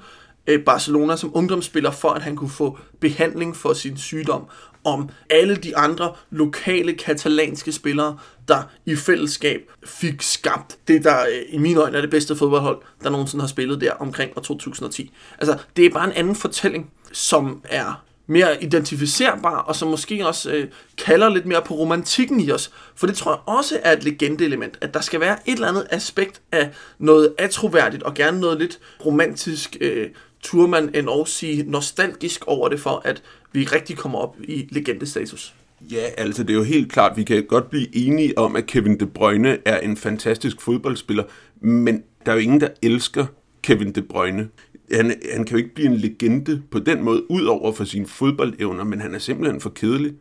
Øh, 0.49 0.65
Barcelona 0.65 1.17
som 1.17 1.31
ungdomsspiller, 1.35 1.91
for 1.91 2.11
at 2.11 2.23
han 2.23 2.37
kunne 2.37 2.51
få 2.51 2.79
behandling 3.01 3.57
for 3.57 3.73
sin 3.73 3.97
sygdom, 3.97 4.45
om 4.85 5.09
alle 5.31 5.57
de 5.57 5.77
andre 5.77 6.13
lokale 6.31 6.93
katalanske 6.93 7.73
spillere, 7.73 8.19
der 8.49 8.63
i 8.87 8.97
fællesskab 8.97 9.61
fik 9.85 10.23
skabt 10.23 10.79
det, 10.89 11.05
der 11.05 11.21
øh, 11.21 11.43
i 11.49 11.59
mine 11.59 11.81
øjne 11.81 11.97
er 11.97 12.01
det 12.01 12.11
bedste 12.11 12.37
fodboldhold, 12.37 12.79
der 13.03 13.11
nogensinde 13.11 13.43
har 13.43 13.49
spillet 13.49 13.81
der 13.81 13.93
omkring 13.93 14.33
år 14.37 14.41
2010. 14.41 15.13
Altså, 15.39 15.59
det 15.77 15.87
er 15.87 15.91
bare 15.91 16.07
en 16.07 16.13
anden 16.13 16.35
fortælling, 16.35 16.91
som 17.13 17.63
er 17.65 18.05
mere 18.29 18.65
identificerbar, 18.65 19.57
og 19.57 19.77
som 19.77 19.89
måske 19.89 20.27
også 20.27 20.51
øh, 20.51 20.69
kalder 20.99 21.29
lidt 21.29 21.47
mere 21.47 21.63
på 21.63 21.75
romantikken 21.75 22.41
i 22.41 22.51
os. 22.51 22.71
For 22.95 23.07
det 23.07 23.17
tror 23.17 23.31
jeg 23.31 23.41
også 23.47 23.81
er 23.83 23.93
et 23.93 24.05
legendeelement, 24.05 24.79
at 24.81 24.95
der 24.95 25.01
skal 25.01 25.21
være 25.21 25.39
et 25.47 25.55
eller 25.55 25.69
andet 25.69 25.87
aspekt 25.91 26.41
af 26.53 26.71
noget 26.99 27.35
atroværdigt, 27.39 28.03
og 28.03 28.15
gerne 28.15 28.41
noget 28.41 28.59
lidt 28.59 28.79
romantisk, 29.07 29.77
øh, 29.81 30.09
turde 30.43 30.69
man 30.69 30.95
end 30.95 31.09
også 31.09 31.35
sige 31.35 31.71
nostalgisk 31.71 32.45
over 32.47 32.69
det, 32.69 32.81
for 32.81 33.03
at 33.05 33.23
vi 33.53 33.65
rigtig 33.65 33.97
kommer 33.97 34.19
op 34.19 34.37
i 34.45 34.69
legendestatus. 34.71 35.55
Ja, 35.81 36.05
altså 36.17 36.43
det 36.43 36.51
er 36.51 36.55
jo 36.55 36.63
helt 36.63 36.93
klart, 36.93 37.17
vi 37.17 37.23
kan 37.23 37.45
godt 37.45 37.71
blive 37.71 37.97
enige 37.97 38.39
om, 38.39 38.57
at 38.57 38.67
Kevin 38.67 39.01
De 39.01 39.07
Bruyne 39.07 39.59
er 39.65 39.79
en 39.79 39.97
fantastisk 39.97 40.61
fodboldspiller, 40.61 41.25
men 41.61 42.03
der 42.27 42.33
er 42.33 42.37
jo 42.37 42.43
ingen, 42.43 42.61
der 42.61 42.69
elsker 42.83 43.27
Kevin 43.63 43.93
De 43.93 44.03
Bruyne. 44.03 44.49
Han, 44.93 45.07
han 45.35 45.45
kan 45.45 45.47
jo 45.51 45.57
ikke 45.57 45.75
blive 45.75 45.89
en 45.89 45.97
legende 45.97 46.63
på 46.71 46.79
den 46.79 47.03
måde, 47.03 47.31
ud 47.31 47.45
over 47.45 47.73
for 47.73 47.85
sine 47.85 48.07
fodboldevner, 48.07 48.85
men 48.85 49.01
han 49.01 49.15
er 49.15 49.19
simpelthen 49.19 49.61
for 49.61 49.71
kedelig. 49.71 50.13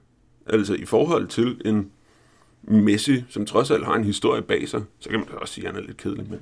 Altså 0.48 0.74
i 0.74 0.86
forhold 0.86 1.28
til 1.28 1.62
en 1.66 1.92
Messi, 2.64 3.24
som 3.30 3.46
trods 3.46 3.72
alt 3.72 3.86
har 3.86 3.96
en 3.96 4.04
historie 4.04 4.42
bag 4.42 4.70
sig, 4.70 4.82
så 5.00 5.10
kan 5.10 5.20
man 5.20 5.28
også 5.32 5.54
sige, 5.54 5.68
at 5.68 5.74
han 5.74 5.84
er 5.84 5.88
lidt 5.88 5.98
kedelig 5.98 6.30
med. 6.30 6.38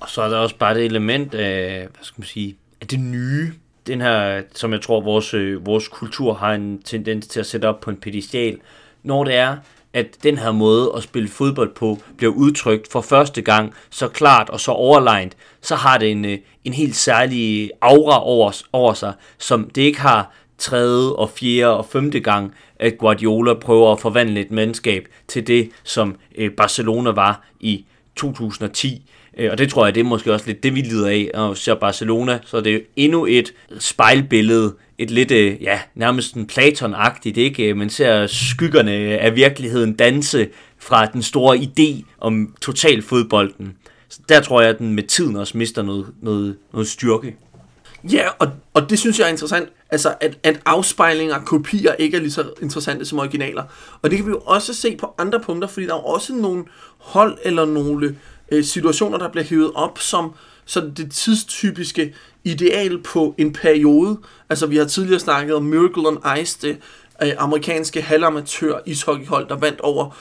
Og 0.00 0.10
så 0.10 0.22
er 0.22 0.28
der 0.28 0.36
også 0.36 0.56
bare 0.56 0.74
det 0.74 0.84
element 0.84 1.34
af, 1.34 1.78
hvad 1.78 2.02
skal 2.02 2.20
man 2.20 2.26
sige, 2.26 2.56
af 2.80 2.86
det 2.86 3.00
nye. 3.00 3.52
Den 3.86 4.00
her, 4.00 4.42
som 4.54 4.72
jeg 4.72 4.80
tror, 4.80 5.00
vores, 5.00 5.34
øh, 5.34 5.66
vores 5.66 5.88
kultur 5.88 6.34
har 6.34 6.54
en 6.54 6.82
tendens 6.82 7.26
til 7.26 7.40
at 7.40 7.46
sætte 7.46 7.68
op 7.68 7.80
på 7.80 7.90
en 7.90 7.96
pedestal, 7.96 8.58
når 9.02 9.24
det 9.24 9.34
er, 9.34 9.56
at 9.92 10.06
den 10.22 10.38
her 10.38 10.52
måde 10.52 10.92
at 10.96 11.02
spille 11.02 11.28
fodbold 11.28 11.74
på 11.74 11.98
bliver 12.16 12.32
udtrykt 12.32 12.92
for 12.92 13.00
første 13.00 13.42
gang 13.42 13.74
så 13.90 14.08
klart 14.08 14.50
og 14.50 14.60
så 14.60 14.70
overlegnet, 14.70 15.36
så 15.60 15.74
har 15.74 15.98
det 15.98 16.10
en, 16.10 16.24
øh, 16.24 16.38
en 16.64 16.72
helt 16.72 16.96
særlig 16.96 17.70
aura 17.80 18.24
over, 18.24 18.62
over 18.72 18.94
sig, 18.94 19.12
som 19.38 19.70
det 19.70 19.82
ikke 19.82 20.00
har 20.00 20.32
tredje 20.58 21.12
og 21.12 21.30
fjerde 21.30 21.76
og 21.76 21.86
femte 21.86 22.20
gang, 22.20 22.54
at 22.78 22.98
Guardiola 22.98 23.54
prøver 23.54 23.92
at 23.92 24.00
forvandle 24.00 24.40
et 24.40 24.50
mandskab 24.50 25.08
til 25.28 25.46
det, 25.46 25.70
som 25.84 26.16
øh, 26.34 26.50
Barcelona 26.50 27.10
var 27.10 27.46
i 27.60 27.84
2010. 28.16 29.10
Øh, 29.36 29.50
og 29.50 29.58
det 29.58 29.70
tror 29.70 29.86
jeg, 29.86 29.94
det 29.94 30.00
er 30.00 30.04
måske 30.04 30.32
også 30.32 30.46
lidt 30.46 30.62
det, 30.62 30.74
vi 30.74 30.80
lider 30.80 31.08
af. 31.08 31.30
Og 31.34 31.56
ser 31.56 31.74
Barcelona, 31.74 32.38
så 32.44 32.60
det 32.60 32.74
er 32.74 32.80
endnu 32.96 33.26
et 33.26 33.54
spejlbillede, 33.78 34.74
et 34.98 35.10
lidt, 35.10 35.30
øh, 35.30 35.62
ja, 35.62 35.80
nærmest 35.94 36.34
en 36.34 36.48
Platon-agtigt, 36.52 37.36
ikke? 37.36 37.68
Øh, 37.68 37.76
man 37.76 37.90
ser 37.90 38.26
skyggerne 38.26 38.92
af 38.92 39.36
virkeligheden 39.36 39.92
danse 39.96 40.48
fra 40.78 41.06
den 41.06 41.22
store 41.22 41.56
idé 41.56 42.04
om 42.20 42.54
totalfodbolden. 42.60 43.76
Så 44.08 44.20
der 44.28 44.40
tror 44.40 44.60
jeg, 44.60 44.70
at 44.70 44.78
den 44.78 44.94
med 44.94 45.02
tiden 45.02 45.36
også 45.36 45.58
mister 45.58 45.82
noget, 45.82 46.06
noget, 46.22 46.56
noget 46.72 46.88
styrke. 46.88 47.36
Ja, 48.12 48.28
og, 48.38 48.48
og 48.74 48.90
det 48.90 48.98
synes 48.98 49.18
jeg 49.18 49.24
er 49.26 49.30
interessant, 49.30 49.68
altså 49.90 50.14
at, 50.20 50.38
at 50.42 50.60
afspejlinger 50.66 51.38
kopier 51.38 51.92
ikke 51.92 52.16
er 52.16 52.20
lige 52.20 52.30
så 52.30 52.44
interessante 52.62 53.04
som 53.04 53.18
originaler. 53.18 53.62
Og 54.02 54.10
det 54.10 54.18
kan 54.18 54.26
vi 54.26 54.30
jo 54.30 54.42
også 54.44 54.74
se 54.74 54.96
på 54.96 55.14
andre 55.18 55.40
punkter, 55.40 55.68
fordi 55.68 55.86
der 55.86 55.94
er 55.94 56.06
også 56.08 56.34
nogle 56.34 56.64
hold 56.98 57.38
eller 57.44 57.64
nogle 57.64 58.16
øh, 58.52 58.64
situationer, 58.64 59.18
der 59.18 59.28
bliver 59.28 59.44
hævet 59.44 59.70
op 59.74 59.98
som 59.98 60.32
så 60.66 60.90
det 60.96 61.12
tidstypiske 61.12 62.14
ideal 62.44 63.02
på 63.02 63.34
en 63.38 63.52
periode. 63.52 64.18
Altså 64.50 64.66
vi 64.66 64.76
har 64.76 64.84
tidligere 64.84 65.20
snakket 65.20 65.56
om 65.56 65.62
Miracle 65.62 66.08
on 66.08 66.18
Ice, 66.40 66.58
det 66.62 66.78
øh, 67.22 67.32
amerikanske 67.38 68.02
halvamatør 68.02 68.78
ishockeyhold, 68.86 69.48
der 69.48 69.56
vandt 69.56 69.80
over 69.80 70.16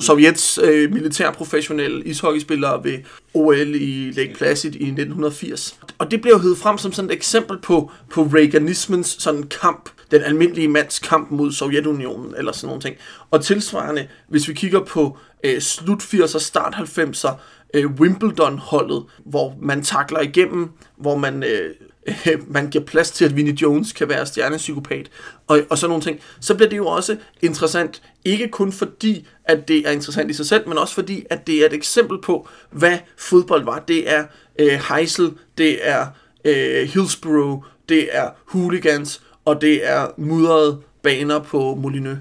Sovjets 0.00 0.58
øh, 0.62 0.92
militærprofessionelle 0.92 2.04
ishockeyspillere 2.04 2.84
ved 2.84 2.98
OL 3.34 3.74
i 3.74 4.10
Lake 4.10 4.34
Placid 4.34 4.70
i 4.70 4.84
1980. 4.84 5.78
Og 5.98 6.10
det 6.10 6.20
blev 6.20 6.40
hævet 6.40 6.58
frem 6.58 6.78
som 6.78 6.92
sådan 6.92 7.10
et 7.10 7.14
eksempel 7.14 7.58
på, 7.58 7.90
på 8.10 8.22
Reaganismens 8.22 9.16
sådan 9.18 9.42
kamp, 9.42 9.90
den 10.10 10.22
almindelige 10.22 10.68
mands 10.68 10.98
kamp 10.98 11.30
mod 11.30 11.52
Sovjetunionen 11.52 12.34
eller 12.38 12.52
sådan 12.52 12.66
nogle 12.66 12.82
ting. 12.82 12.96
Og 13.30 13.44
tilsvarende, 13.44 14.08
hvis 14.28 14.48
vi 14.48 14.54
kigger 14.54 14.80
på 14.80 15.18
øh, 15.44 15.60
slut 15.60 16.02
80'er, 16.02 16.38
start 16.38 16.74
90'er, 16.74 17.32
øh, 17.74 17.90
Wimbledon-holdet, 17.90 19.04
hvor 19.24 19.54
man 19.62 19.82
takler 19.82 20.20
igennem, 20.20 20.70
hvor 20.96 21.16
man 21.16 21.42
øh, 21.42 21.74
man 22.46 22.70
giver 22.70 22.84
plads 22.84 23.10
til, 23.10 23.24
at 23.24 23.36
Vinnie 23.36 23.62
Jones 23.62 23.92
kan 23.92 24.08
være 24.08 24.26
stjernepsykopat, 24.26 25.10
og, 25.46 25.60
og 25.70 25.78
sådan 25.78 25.88
nogle 25.88 26.02
ting, 26.02 26.20
så 26.40 26.54
bliver 26.54 26.68
det 26.68 26.76
jo 26.76 26.86
også 26.86 27.16
interessant, 27.42 28.02
ikke 28.24 28.48
kun 28.48 28.72
fordi, 28.72 29.26
at 29.44 29.68
det 29.68 29.88
er 29.88 29.90
interessant 29.90 30.30
i 30.30 30.34
sig 30.34 30.46
selv, 30.46 30.68
men 30.68 30.78
også 30.78 30.94
fordi, 30.94 31.24
at 31.30 31.46
det 31.46 31.62
er 31.62 31.66
et 31.66 31.72
eksempel 31.72 32.18
på, 32.22 32.48
hvad 32.70 32.98
fodbold 33.18 33.64
var. 33.64 33.78
Det 33.78 34.10
er 34.10 34.24
øh, 34.58 34.80
Heisel, 34.88 35.32
det 35.58 35.88
er 35.88 36.06
øh, 36.44 36.88
Hillsborough, 36.88 37.62
det 37.88 38.08
er 38.12 38.30
hooligans, 38.46 39.22
og 39.44 39.60
det 39.60 39.90
er 39.90 40.06
mudrede 40.16 40.80
baner 41.02 41.38
på 41.38 41.74
Molineux. 41.74 42.18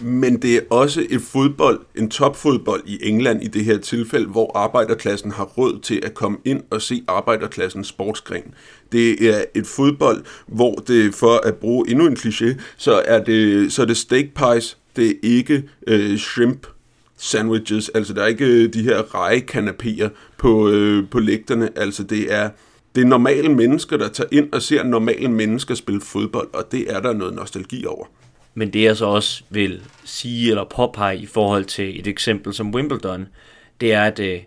Men 0.00 0.42
det 0.42 0.56
er 0.56 0.60
også 0.70 1.06
et 1.10 1.20
fodbold, 1.22 1.80
en 1.94 2.10
topfodbold 2.10 2.82
i 2.86 2.98
England 3.02 3.42
i 3.42 3.46
det 3.46 3.64
her 3.64 3.78
tilfælde, 3.78 4.26
hvor 4.26 4.56
arbejderklassen 4.58 5.30
har 5.30 5.44
råd 5.44 5.80
til 5.80 6.00
at 6.04 6.14
komme 6.14 6.38
ind 6.44 6.62
og 6.70 6.82
se 6.82 7.02
arbejderklassens 7.08 7.88
sportsgren. 7.88 8.54
Det 8.92 9.34
er 9.34 9.44
et 9.54 9.66
fodbold, 9.66 10.24
hvor 10.46 10.74
det, 10.74 11.14
for 11.14 11.46
at 11.46 11.54
bruge 11.54 11.90
endnu 11.90 12.06
en 12.06 12.16
kliché, 12.16 12.60
så 12.76 13.02
er 13.04 13.24
det, 13.24 13.72
så 13.72 13.82
er 13.82 13.86
det 13.86 13.96
steak 13.96 14.24
pies, 14.36 14.78
det 14.96 15.10
er 15.10 15.14
ikke 15.22 15.62
øh, 15.86 16.18
shrimp 16.18 16.66
sandwiches, 17.16 17.88
altså 17.88 18.12
der 18.14 18.22
er 18.22 18.26
ikke 18.26 18.46
øh, 18.46 18.72
de 18.72 18.82
her 18.82 19.02
rejekanapéer 19.02 20.08
på, 20.38 20.68
øh, 20.68 21.08
på 21.10 21.18
lægterne, 21.18 21.70
altså 21.76 22.02
det 22.02 22.32
er, 22.32 22.50
det 22.94 23.00
er 23.00 23.04
normale 23.04 23.48
mennesker, 23.48 23.96
der 23.96 24.08
tager 24.08 24.28
ind 24.32 24.52
og 24.52 24.62
ser 24.62 24.82
normale 24.82 25.28
mennesker 25.28 25.74
spille 25.74 26.00
fodbold, 26.00 26.48
og 26.54 26.72
det 26.72 26.92
er 26.92 27.00
der 27.00 27.12
noget 27.12 27.34
nostalgi 27.34 27.86
over. 27.86 28.06
Men 28.54 28.72
det 28.72 28.82
jeg 28.82 28.96
så 28.96 29.06
også 29.06 29.42
vil 29.50 29.82
sige 30.04 30.50
eller 30.50 30.64
påpege 30.64 31.18
i 31.18 31.26
forhold 31.26 31.64
til 31.64 32.00
et 32.00 32.06
eksempel 32.06 32.54
som 32.54 32.74
Wimbledon, 32.74 33.26
det 33.80 33.92
er, 33.92 34.02
at 34.02 34.18
øh, 34.18 34.40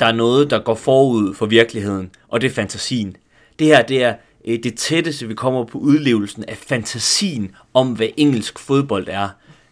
der 0.00 0.06
er 0.06 0.12
noget, 0.12 0.50
der 0.50 0.58
går 0.58 0.74
forud 0.74 1.34
for 1.34 1.46
virkeligheden, 1.46 2.10
og 2.28 2.40
det 2.40 2.50
er 2.50 2.54
fantasien. 2.54 3.16
Det 3.58 3.66
her, 3.66 3.82
det 3.82 4.02
er 4.02 4.14
øh, 4.44 4.58
det 4.62 4.74
tætteste, 4.74 5.28
vi 5.28 5.34
kommer 5.34 5.64
på 5.64 5.78
udlevelsen 5.78 6.44
af 6.48 6.56
fantasien 6.56 7.54
om, 7.74 7.92
hvad 7.92 8.08
engelsk 8.16 8.58
fodbold 8.58 9.06
er 9.08 9.28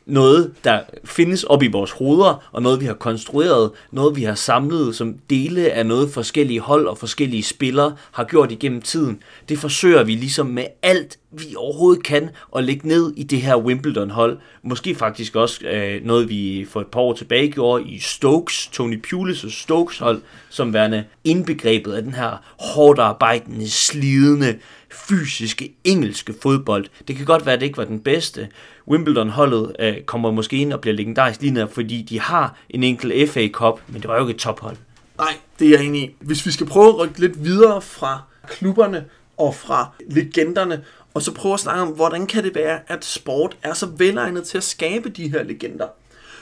noget, 0.09 0.53
der 0.65 0.81
findes 1.05 1.45
op 1.45 1.63
i 1.63 1.67
vores 1.67 1.91
hoveder, 1.91 2.49
og 2.53 2.63
noget, 2.63 2.81
vi 2.81 2.87
har 2.87 2.95
konstrueret, 2.95 3.71
noget, 3.93 4.17
vi 4.17 4.23
har 4.23 4.35
samlet 4.35 4.97
som 4.97 5.15
dele 5.31 5.71
af 5.71 5.87
noget, 5.87 6.11
forskellige 6.11 6.61
hold 6.61 6.87
og 6.87 6.99
forskellige 6.99 7.43
spillere 7.43 7.97
har 8.13 8.25
gjort 8.25 8.53
igennem 8.53 8.83
tiden. 8.83 9.23
Det 9.49 9.59
forsøger 9.59 10.05
vi 10.05 10.15
ligesom 10.15 10.47
med 10.47 10.65
alt, 10.83 11.19
vi 11.31 11.55
overhovedet 11.57 12.05
kan, 12.05 12.31
at 12.57 12.65
lægge 12.65 12.89
ned 12.89 13.13
i 13.17 13.23
det 13.23 13.43
her 13.43 13.57
Wimbledon-hold. 13.57 14.39
Måske 14.63 14.95
faktisk 14.95 15.37
også 15.37 15.67
øh, 15.67 16.05
noget, 16.05 16.29
vi 16.29 16.67
for 16.71 16.81
et 16.81 16.87
par 16.87 17.01
år 17.01 17.13
tilbage 17.13 17.51
gjorde 17.51 17.85
i 17.85 17.99
Stokes, 17.99 18.69
Tony 18.73 19.05
Pulis' 19.07 19.51
Stokes-hold, 19.63 20.21
som 20.49 20.73
værende 20.73 21.05
indbegrebet 21.25 21.93
af 21.93 22.03
den 22.03 22.15
her 22.15 22.43
hårdt 22.59 22.99
arbejdende, 22.99 23.71
slidende, 23.71 24.59
fysiske 24.91 25.75
engelske 25.85 26.35
fodbold. 26.43 26.87
Det 27.09 27.17
kan 27.17 27.27
godt 27.27 27.47
være, 27.47 27.53
at 27.53 27.61
det 27.61 27.67
ikke 27.67 27.79
var 27.79 27.85
den 27.85 28.01
bedste. 28.01 28.49
Wimbledon-holdet 28.89 29.77
øh, 29.79 30.01
kommer 30.07 30.31
måske 30.31 30.57
ind 30.57 30.73
og 30.73 30.81
bliver 30.81 30.95
legendarisk 30.95 31.41
lige 31.43 31.69
fordi 31.73 32.03
de 32.03 32.21
har 32.21 32.57
en 32.71 32.83
enkelt 32.83 33.31
FA 33.31 33.49
Cup, 33.49 33.81
men 33.89 34.03
det 34.03 34.09
var 34.09 34.15
jo 34.15 34.21
ikke 34.21 34.35
et 34.35 34.41
tophold. 34.41 34.77
Nej, 35.19 35.37
det 35.59 35.67
er 35.67 35.71
jeg 35.71 35.87
enig 35.87 36.03
i. 36.03 36.15
Hvis 36.21 36.47
vi 36.47 36.51
skal 36.51 36.67
prøve 36.67 36.89
at 36.89 36.99
rykke 36.99 37.21
lidt 37.21 37.45
videre 37.45 37.83
fra 37.83 38.23
klubberne 38.49 39.05
og 39.37 39.55
fra 39.55 39.91
legenderne, 40.11 40.85
og 41.15 41.23
så 41.23 41.35
prøve 41.35 41.55
at 41.55 41.61
snakke 41.61 41.83
om, 41.83 41.89
hvordan 41.89 42.27
kan 42.27 42.45
det 42.45 42.55
være, 42.55 42.81
at 42.87 43.05
sport 43.05 43.57
er 43.63 43.75
så 43.75 43.87
velegnet 43.87 44.45
til 44.45 44.59
at 44.59 44.65
skabe 44.65 45.09
de 45.09 45.31
her 45.31 45.43
legender. 45.43 45.87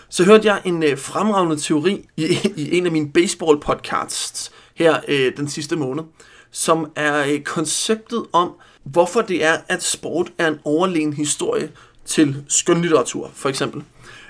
Så 0.09 0.25
hørte 0.25 0.49
jeg 0.49 0.61
en 0.65 0.83
øh, 0.83 0.99
fremragende 0.99 1.57
teori 1.57 2.09
i, 2.17 2.39
i 2.57 2.77
en 2.79 2.87
af 2.87 2.93
mine 2.93 3.11
baseball-podcasts 3.19 4.51
her 4.75 5.01
øh, 5.09 5.37
den 5.37 5.49
sidste 5.49 5.77
måned, 5.77 6.05
som 6.57 6.91
er 6.97 7.25
øh, 7.27 7.41
konceptet 7.41 8.27
om, 8.33 8.53
hvorfor 8.85 9.23
det 9.23 9.45
er, 9.45 9.57
at 9.69 9.83
sport 9.83 10.33
er 10.39 10.49
en 10.49 10.59
overlegen 10.65 11.13
historie 11.13 11.71
til 12.05 12.45
skønlitteratur, 12.49 13.31
for 13.35 13.49
eksempel. 13.49 13.83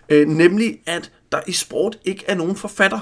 Øh, 0.08 0.28
nemlig, 0.28 0.78
at 0.86 1.10
der 1.32 1.40
i 1.46 1.52
sport 1.52 1.98
ikke 2.04 2.24
er 2.28 2.34
nogen 2.34 2.56
forfatter. 2.56 3.00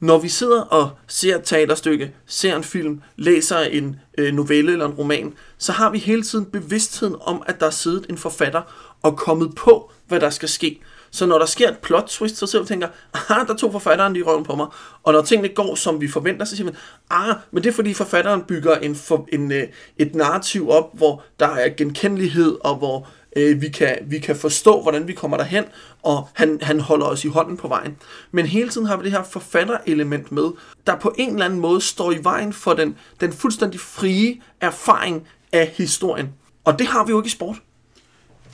Når 0.00 0.18
vi 0.18 0.28
sidder 0.28 0.62
og 0.62 0.90
ser 1.06 1.36
et 1.36 1.44
teaterstykke, 1.44 2.14
ser 2.26 2.56
en 2.56 2.64
film, 2.64 3.02
læser 3.16 3.58
en 3.58 3.96
øh, 4.18 4.34
novelle 4.34 4.72
eller 4.72 4.86
en 4.86 4.94
roman, 4.94 5.34
så 5.58 5.72
har 5.72 5.90
vi 5.90 5.98
hele 5.98 6.22
tiden 6.22 6.44
bevidstheden 6.44 7.16
om, 7.20 7.42
at 7.46 7.60
der 7.60 7.66
er 7.66 7.70
siddet 7.70 8.06
en 8.08 8.18
forfatter 8.18 8.62
og 9.02 9.16
kommet 9.16 9.54
på, 9.54 9.92
hvad 10.08 10.20
der 10.20 10.30
skal 10.30 10.48
ske. 10.48 10.80
Så 11.10 11.26
når 11.26 11.38
der 11.38 11.46
sker 11.46 11.68
et 11.68 11.78
plot 11.78 12.04
twist, 12.08 12.36
så 12.36 12.46
sidder 12.46 12.62
vi 12.62 12.64
og 12.64 12.68
tænker, 12.68 12.88
ah, 13.30 13.46
der 13.46 13.54
tog 13.54 13.72
forfatteren 13.72 14.12
lige 14.12 14.24
røven 14.24 14.44
på 14.44 14.54
mig. 14.54 14.66
Og 15.02 15.12
når 15.12 15.22
tingene 15.22 15.48
går, 15.48 15.74
som 15.74 16.00
vi 16.00 16.08
forventer, 16.08 16.44
så 16.44 16.56
siger 16.56 16.64
man, 16.64 16.76
ah, 17.10 17.34
men 17.50 17.62
det 17.62 17.70
er 17.70 17.74
fordi 17.74 17.94
forfatteren 17.94 18.42
bygger 18.42 18.76
en, 18.76 18.94
for, 18.94 19.28
en, 19.32 19.52
øh, 19.52 19.68
et 19.98 20.14
narrativ 20.14 20.70
op, 20.70 20.90
hvor 20.92 21.22
der 21.40 21.48
er 21.48 21.68
genkendelighed, 21.76 22.56
og 22.60 22.76
hvor 22.76 23.08
øh, 23.36 23.62
vi, 23.62 23.68
kan, 23.68 23.98
vi 24.06 24.18
kan 24.18 24.36
forstå, 24.36 24.82
hvordan 24.82 25.08
vi 25.08 25.12
kommer 25.12 25.36
derhen, 25.36 25.64
og 26.02 26.28
han, 26.32 26.58
han 26.62 26.80
holder 26.80 27.06
os 27.06 27.24
i 27.24 27.28
hånden 27.28 27.56
på 27.56 27.68
vejen. 27.68 27.96
Men 28.32 28.46
hele 28.46 28.68
tiden 28.68 28.86
har 28.86 28.96
vi 28.96 29.04
det 29.04 29.12
her 29.12 29.22
forfatterelement 29.22 30.32
med, 30.32 30.50
der 30.86 30.96
på 30.96 31.14
en 31.18 31.30
eller 31.30 31.44
anden 31.44 31.60
måde 31.60 31.80
står 31.80 32.12
i 32.12 32.24
vejen 32.24 32.52
for 32.52 32.72
den, 32.72 32.96
den 33.20 33.32
fuldstændig 33.32 33.80
frie 33.80 34.40
erfaring 34.60 35.26
af 35.52 35.66
historien. 35.76 36.28
Og 36.64 36.78
det 36.78 36.86
har 36.86 37.04
vi 37.04 37.10
jo 37.10 37.18
ikke 37.20 37.26
i 37.26 37.30
sport. 37.30 37.56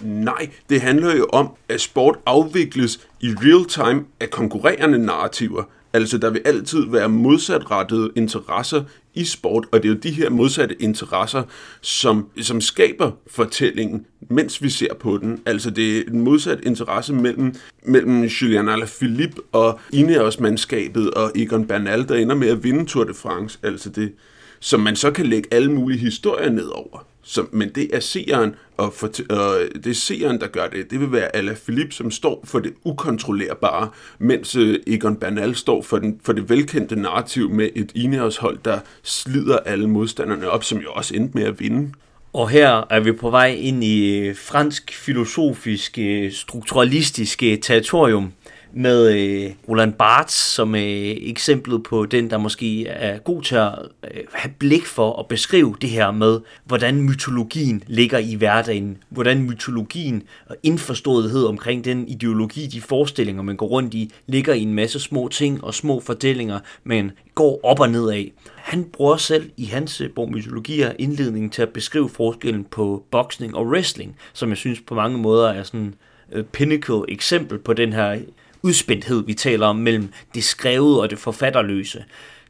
Nej, 0.01 0.51
det 0.71 0.81
handler 0.81 1.17
jo 1.17 1.27
om, 1.33 1.51
at 1.69 1.81
sport 1.81 2.19
afvikles 2.27 3.01
i 3.21 3.29
real 3.29 3.65
time 3.65 4.05
af 4.21 4.31
konkurrerende 4.31 4.99
narrativer. 4.99 5.63
Altså, 5.93 6.19
der 6.19 6.31
vil 6.31 6.43
altid 6.45 6.91
være 6.91 7.09
modsatrettede 7.09 8.11
interesser 8.17 8.85
i 9.15 9.25
sport, 9.25 9.67
og 9.73 9.83
det 9.83 9.89
er 9.89 9.93
jo 9.93 10.01
de 10.03 10.11
her 10.11 10.31
modsatte 10.31 10.83
interesser, 10.83 11.43
som, 11.81 12.27
som 12.41 12.61
skaber 12.61 13.11
fortællingen, 13.31 14.07
mens 14.31 14.63
vi 14.63 14.71
ser 14.71 14.95
på 14.95 15.19
den. 15.19 15.43
Altså, 15.47 15.71
det 15.71 15.99
er 15.99 16.03
en 16.09 16.21
modsat 16.21 16.61
interesse 16.63 17.15
mellem, 17.15 17.55
mellem 17.83 18.25
Julian 18.25 18.69
Alaphilippe 18.69 19.43
og 19.53 19.81
Ineos-mandskabet 19.93 21.11
og 21.11 21.33
Egon 21.35 21.67
Bernal, 21.67 22.09
der 22.09 22.15
ender 22.15 22.35
med 22.35 22.49
at 22.49 22.65
vinde 22.65 22.85
Tour 22.85 23.05
de 23.05 23.15
France. 23.15 23.59
Altså 23.63 23.91
det, 23.91 24.13
som 24.61 24.81
man 24.81 24.97
så 24.97 25.11
kan 25.11 25.27
lægge 25.27 25.49
alle 25.55 25.73
mulige 25.73 25.99
historier 25.99 26.51
ned 26.51 26.67
over. 26.67 27.07
Så, 27.29 27.47
men 27.53 27.69
det 27.75 27.97
er 27.97 28.01
seeren, 28.01 28.55
og, 28.77 28.93
for, 28.93 29.07
og 29.31 29.59
det 29.75 29.87
er 29.87 29.95
seeren, 29.95 30.41
der 30.41 30.47
gør 30.47 30.67
det. 30.67 30.91
Det 30.91 31.01
vil 31.01 31.13
være 31.13 31.37
Ala 31.37 31.55
Philippe, 31.65 31.95
som 31.95 32.11
står 32.11 32.41
for 32.45 32.59
det 32.59 32.73
ukontrollerbare, 32.85 33.89
mens 34.19 34.57
øh, 34.57 34.79
Egon 34.87 35.17
Bernal 35.17 35.55
står 35.55 35.83
for, 35.83 35.99
den, 35.99 36.21
for 36.25 36.33
det 36.33 36.49
velkendte 36.51 36.97
narrativ 36.97 37.51
med 37.51 37.69
et 37.75 37.93
Ineos-hold, 37.95 38.59
der 38.65 38.79
slider 39.03 39.59
alle 39.59 39.89
modstanderne 39.89 40.51
op, 40.51 40.65
som 40.65 40.79
jo 40.79 40.93
også 40.93 41.15
endte 41.15 41.39
med 41.39 41.45
at 41.45 41.61
vinde. 41.61 41.93
Og 42.33 42.49
her 42.51 42.87
er 42.91 43.01
vi 43.01 43.13
på 43.13 43.31
vej 43.31 43.47
ind 43.59 43.85
i 43.85 44.19
øh, 44.19 44.37
fransk 44.37 44.93
filosofisk 44.95 45.99
øh, 45.99 46.33
strukturalistisk 46.33 47.43
øh, 47.43 47.59
territorium 47.59 48.33
med 48.73 49.13
øh, 49.13 49.51
Roland 49.69 49.93
Barthes 49.93 50.35
som 50.35 50.75
øh, 50.75 50.81
eksemplet 51.21 51.83
på 51.83 52.07
den, 52.07 52.31
der 52.31 52.39
måske 52.39 52.87
er 52.87 53.19
god 53.19 53.43
til 53.43 53.55
at 53.55 53.73
øh, 54.05 54.21
have 54.33 54.53
blik 54.59 54.87
for 54.87 55.19
at 55.19 55.27
beskrive 55.27 55.77
det 55.81 55.91
her 55.91 56.11
med, 56.11 56.41
hvordan 56.65 57.03
mytologien 57.03 57.83
ligger 57.87 58.19
i 58.19 58.35
hverdagen, 58.35 58.99
hvordan 59.09 59.43
mytologien 59.43 60.23
og 60.47 60.57
indforståethed 60.63 61.45
omkring 61.45 61.85
den 61.85 62.09
ideologi, 62.09 62.67
de 62.67 62.81
forestillinger, 62.81 63.43
man 63.43 63.57
går 63.57 63.67
rundt 63.67 63.95
i, 63.95 64.13
ligger 64.27 64.55
i 64.55 64.61
en 64.61 64.75
masse 64.75 65.01
små 65.01 65.29
ting 65.29 65.65
og 65.65 65.75
små 65.75 66.01
fortællinger, 66.01 66.59
men 66.85 67.11
går 67.35 67.61
op 67.63 67.81
og 67.81 67.91
ned 67.91 68.11
af. 68.11 68.33
Han 68.57 68.85
bruger 68.85 69.17
selv 69.17 69.51
i 69.57 69.65
hans 69.65 70.01
øh, 70.01 70.11
bog 70.11 70.31
Mytologier 70.31 70.93
indledningen 70.99 71.51
til 71.51 71.63
at 71.63 71.69
beskrive 71.69 72.09
forskellen 72.09 72.65
på 72.65 73.05
boksning 73.11 73.57
og 73.57 73.67
wrestling, 73.67 74.17
som 74.33 74.49
jeg 74.49 74.57
synes 74.57 74.81
på 74.81 74.95
mange 74.95 75.19
måder 75.19 75.49
er 75.49 75.63
sådan 75.63 75.95
øh, 76.33 76.45
pinnacle 76.45 77.03
eksempel 77.09 77.59
på 77.59 77.73
den 77.73 77.93
her 77.93 78.19
udspændthed, 78.67 79.25
vi 79.27 79.35
taler 79.35 79.67
om 79.67 79.77
mellem 79.77 80.13
det 80.35 80.45
skrevede 80.45 81.01
og 81.01 81.11
det 81.11 81.19
forfatterløse. 81.19 82.05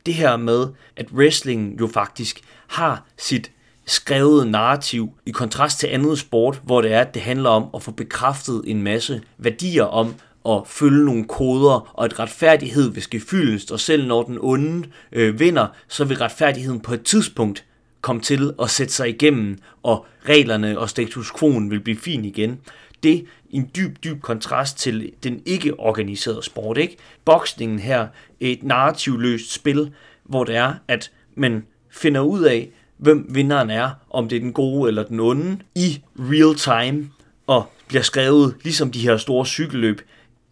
Det 0.06 0.14
her 0.14 0.36
med, 0.36 0.66
at 0.96 1.06
wrestling 1.12 1.80
jo 1.80 1.86
faktisk 1.86 2.40
har 2.66 3.06
sit 3.18 3.50
skrevet 3.86 4.46
narrativ 4.46 5.10
i 5.26 5.30
kontrast 5.30 5.78
til 5.78 5.86
andet 5.86 6.18
sport, 6.18 6.60
hvor 6.64 6.80
det 6.80 6.92
er, 6.92 7.00
at 7.00 7.14
det 7.14 7.22
handler 7.22 7.50
om 7.50 7.68
at 7.74 7.82
få 7.82 7.90
bekræftet 7.90 8.62
en 8.66 8.82
masse 8.82 9.22
værdier 9.38 9.84
om 9.84 10.14
at 10.48 10.62
følge 10.66 11.04
nogle 11.04 11.24
koder, 11.24 11.92
og 11.94 12.04
at 12.04 12.18
retfærdighed 12.18 12.92
vil 12.92 13.02
ske 13.02 13.20
fyldest, 13.20 13.72
og 13.72 13.80
selv 13.80 14.06
når 14.06 14.22
den 14.22 14.38
onde 14.40 14.88
øh, 15.12 15.40
vinder, 15.40 15.66
så 15.88 16.04
vil 16.04 16.16
retfærdigheden 16.16 16.80
på 16.80 16.94
et 16.94 17.02
tidspunkt 17.02 17.64
komme 18.00 18.22
til 18.22 18.52
at 18.62 18.70
sætte 18.70 18.92
sig 18.92 19.08
igennem, 19.08 19.58
og 19.82 20.06
reglerne 20.28 20.78
og 20.78 20.90
status 20.90 21.32
quo 21.38 21.48
vil 21.48 21.80
blive 21.80 21.98
fin 21.98 22.24
igen. 22.24 22.58
Det 23.02 23.26
en 23.50 23.70
dyb, 23.76 24.04
dyb 24.04 24.22
kontrast 24.22 24.78
til 24.78 25.12
den 25.22 25.42
ikke 25.46 25.80
organiserede 25.80 26.42
sport. 26.42 26.78
Ikke? 26.78 26.96
Boksningen 27.24 27.78
her 27.78 28.00
er 28.00 28.08
et 28.40 28.62
narrativløst 28.62 29.52
spil, 29.52 29.92
hvor 30.24 30.44
det 30.44 30.56
er, 30.56 30.74
at 30.88 31.10
man 31.34 31.66
finder 31.90 32.20
ud 32.20 32.42
af, 32.42 32.70
hvem 32.98 33.26
vinderen 33.28 33.70
er, 33.70 33.90
om 34.10 34.28
det 34.28 34.36
er 34.36 34.40
den 34.40 34.52
gode 34.52 34.88
eller 34.88 35.02
den 35.02 35.20
onde, 35.20 35.58
i 35.74 36.02
real 36.18 36.54
time, 36.54 37.10
og 37.46 37.64
bliver 37.88 38.02
skrevet 38.02 38.56
ligesom 38.62 38.90
de 38.90 39.00
her 39.00 39.16
store 39.16 39.46
cykelløb, 39.46 40.00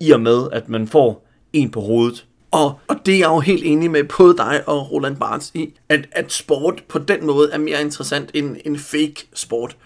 i 0.00 0.10
og 0.10 0.20
med, 0.20 0.48
at 0.52 0.68
man 0.68 0.88
får 0.88 1.26
en 1.52 1.70
på 1.70 1.80
hovedet. 1.80 2.26
Og, 2.50 2.78
og 2.88 2.96
det 3.06 3.14
er 3.14 3.18
jeg 3.18 3.28
jo 3.28 3.40
helt 3.40 3.64
enig 3.64 3.90
med 3.90 4.04
både 4.04 4.36
dig 4.36 4.68
og 4.68 4.92
Roland 4.92 5.16
Barnes 5.16 5.50
i, 5.54 5.74
at, 5.88 6.08
at 6.12 6.32
sport 6.32 6.82
på 6.88 6.98
den 6.98 7.26
måde 7.26 7.50
er 7.52 7.58
mere 7.58 7.80
interessant 7.80 8.30
end 8.34 8.56
en 8.64 8.78
fake 8.78 9.28
sport. 9.34 9.76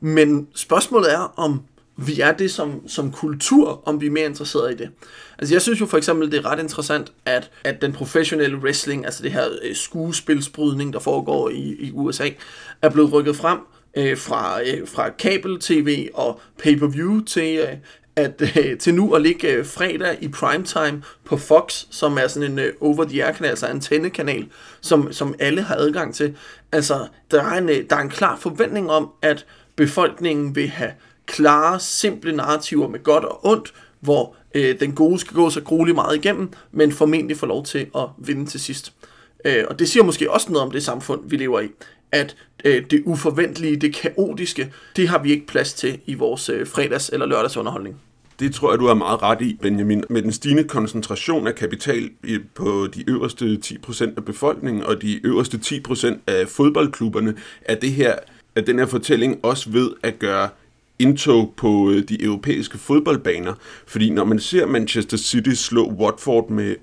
Men 0.00 0.48
spørgsmålet 0.54 1.12
er, 1.12 1.32
om 1.36 1.62
vi 2.00 2.20
er 2.20 2.32
det 2.32 2.50
som, 2.50 2.88
som 2.88 3.12
kultur, 3.12 3.82
om 3.88 4.00
vi 4.00 4.06
er 4.06 4.10
mere 4.10 4.24
interesserede 4.24 4.72
i 4.72 4.76
det. 4.76 4.90
Altså 5.38 5.54
jeg 5.54 5.62
synes 5.62 5.80
jo 5.80 5.86
for 5.86 5.96
eksempel, 5.96 6.32
det 6.32 6.38
er 6.38 6.46
ret 6.50 6.60
interessant, 6.60 7.12
at, 7.24 7.50
at 7.64 7.82
den 7.82 7.92
professionelle 7.92 8.58
wrestling, 8.58 9.04
altså 9.04 9.22
det 9.22 9.32
her 9.32 9.44
øh, 9.62 9.74
skuespilsbrydning, 9.74 10.92
der 10.92 10.98
foregår 10.98 11.50
i, 11.50 11.76
i 11.78 11.92
USA, 11.94 12.28
er 12.82 12.88
blevet 12.88 13.12
rykket 13.12 13.36
frem 13.36 13.58
øh, 13.96 14.18
fra, 14.18 14.60
øh, 14.62 14.88
fra 14.88 15.10
kabel-tv 15.10 16.08
og 16.14 16.40
pay-per-view 16.58 17.24
til, 17.24 17.58
øh, 17.58 17.76
at, 18.16 18.42
øh, 18.56 18.78
til 18.78 18.94
nu 18.94 19.14
at 19.14 19.22
ligge 19.22 19.48
øh, 19.48 19.66
fredag 19.66 20.18
i 20.20 20.28
primetime 20.28 21.02
på 21.24 21.36
Fox, 21.36 21.84
som 21.90 22.18
er 22.18 22.26
sådan 22.28 22.52
en 22.52 22.58
øh, 22.58 22.72
over-the-air-kanal, 22.80 23.50
altså 23.50 23.66
antennekanal, 23.66 24.46
som, 24.80 25.12
som 25.12 25.34
alle 25.38 25.62
har 25.62 25.74
adgang 25.74 26.14
til. 26.14 26.36
Altså, 26.72 27.06
der 27.30 27.42
er, 27.42 27.58
en, 27.58 27.68
øh, 27.68 27.84
der 27.90 27.96
er 27.96 28.00
en 28.00 28.10
klar 28.10 28.36
forventning 28.36 28.90
om, 28.90 29.10
at 29.22 29.46
befolkningen 29.76 30.56
vil 30.56 30.68
have 30.68 30.92
klare, 31.28 31.80
simple 31.80 32.32
narrativer 32.32 32.88
med 32.88 33.02
godt 33.02 33.24
og 33.24 33.46
ondt, 33.46 33.74
hvor 34.00 34.36
øh, 34.54 34.80
den 34.80 34.92
gode 34.92 35.18
skal 35.18 35.34
gå 35.34 35.50
så 35.50 35.60
grueligt 35.60 35.94
meget 35.94 36.16
igennem, 36.16 36.52
men 36.72 36.92
formentlig 36.92 37.36
får 37.36 37.46
lov 37.46 37.64
til 37.64 37.86
at 37.96 38.04
vinde 38.18 38.46
til 38.46 38.60
sidst. 38.60 38.92
Øh, 39.44 39.64
og 39.68 39.78
det 39.78 39.88
siger 39.88 40.04
måske 40.04 40.30
også 40.30 40.52
noget 40.52 40.66
om 40.66 40.70
det 40.70 40.82
samfund, 40.82 41.20
vi 41.24 41.36
lever 41.36 41.60
i, 41.60 41.68
at 42.12 42.36
øh, 42.64 42.84
det 42.90 43.02
uforventelige, 43.06 43.76
det 43.76 43.94
kaotiske, 43.94 44.72
det 44.96 45.08
har 45.08 45.22
vi 45.22 45.30
ikke 45.30 45.46
plads 45.46 45.72
til 45.72 46.00
i 46.06 46.14
vores 46.14 46.48
øh, 46.48 46.66
fredags- 46.66 47.10
eller 47.12 47.26
lørdagsunderholdning. 47.26 48.00
Det 48.40 48.54
tror 48.54 48.72
jeg, 48.72 48.78
du 48.78 48.86
har 48.86 48.94
meget 48.94 49.22
ret 49.22 49.40
i, 49.40 49.58
Benjamin. 49.62 50.04
Med 50.10 50.22
den 50.22 50.32
stigende 50.32 50.64
koncentration 50.64 51.46
af 51.46 51.54
kapital 51.54 52.10
på 52.54 52.88
de 52.94 53.10
øverste 53.10 53.58
10% 53.64 54.04
af 54.16 54.24
befolkningen 54.24 54.82
og 54.82 55.02
de 55.02 55.26
øverste 55.26 55.60
10% 55.64 56.18
af 56.26 56.48
fodboldklubberne, 56.48 57.34
er, 57.62 57.74
det 57.74 57.92
her, 57.92 58.14
er 58.56 58.60
den 58.60 58.78
her 58.78 58.86
fortælling 58.86 59.38
også 59.42 59.70
ved 59.70 59.90
at 60.02 60.18
gøre 60.18 60.48
indtog 60.98 61.54
på 61.56 61.90
øh, 61.90 62.02
de 62.08 62.22
europæiske 62.24 62.78
fodboldbaner. 62.78 63.54
Fordi 63.86 64.10
når 64.10 64.24
man 64.24 64.38
ser 64.38 64.66
Manchester 64.66 65.16
City 65.16 65.50
slå 65.50 65.92
Watford 65.92 66.50
med 66.50 66.76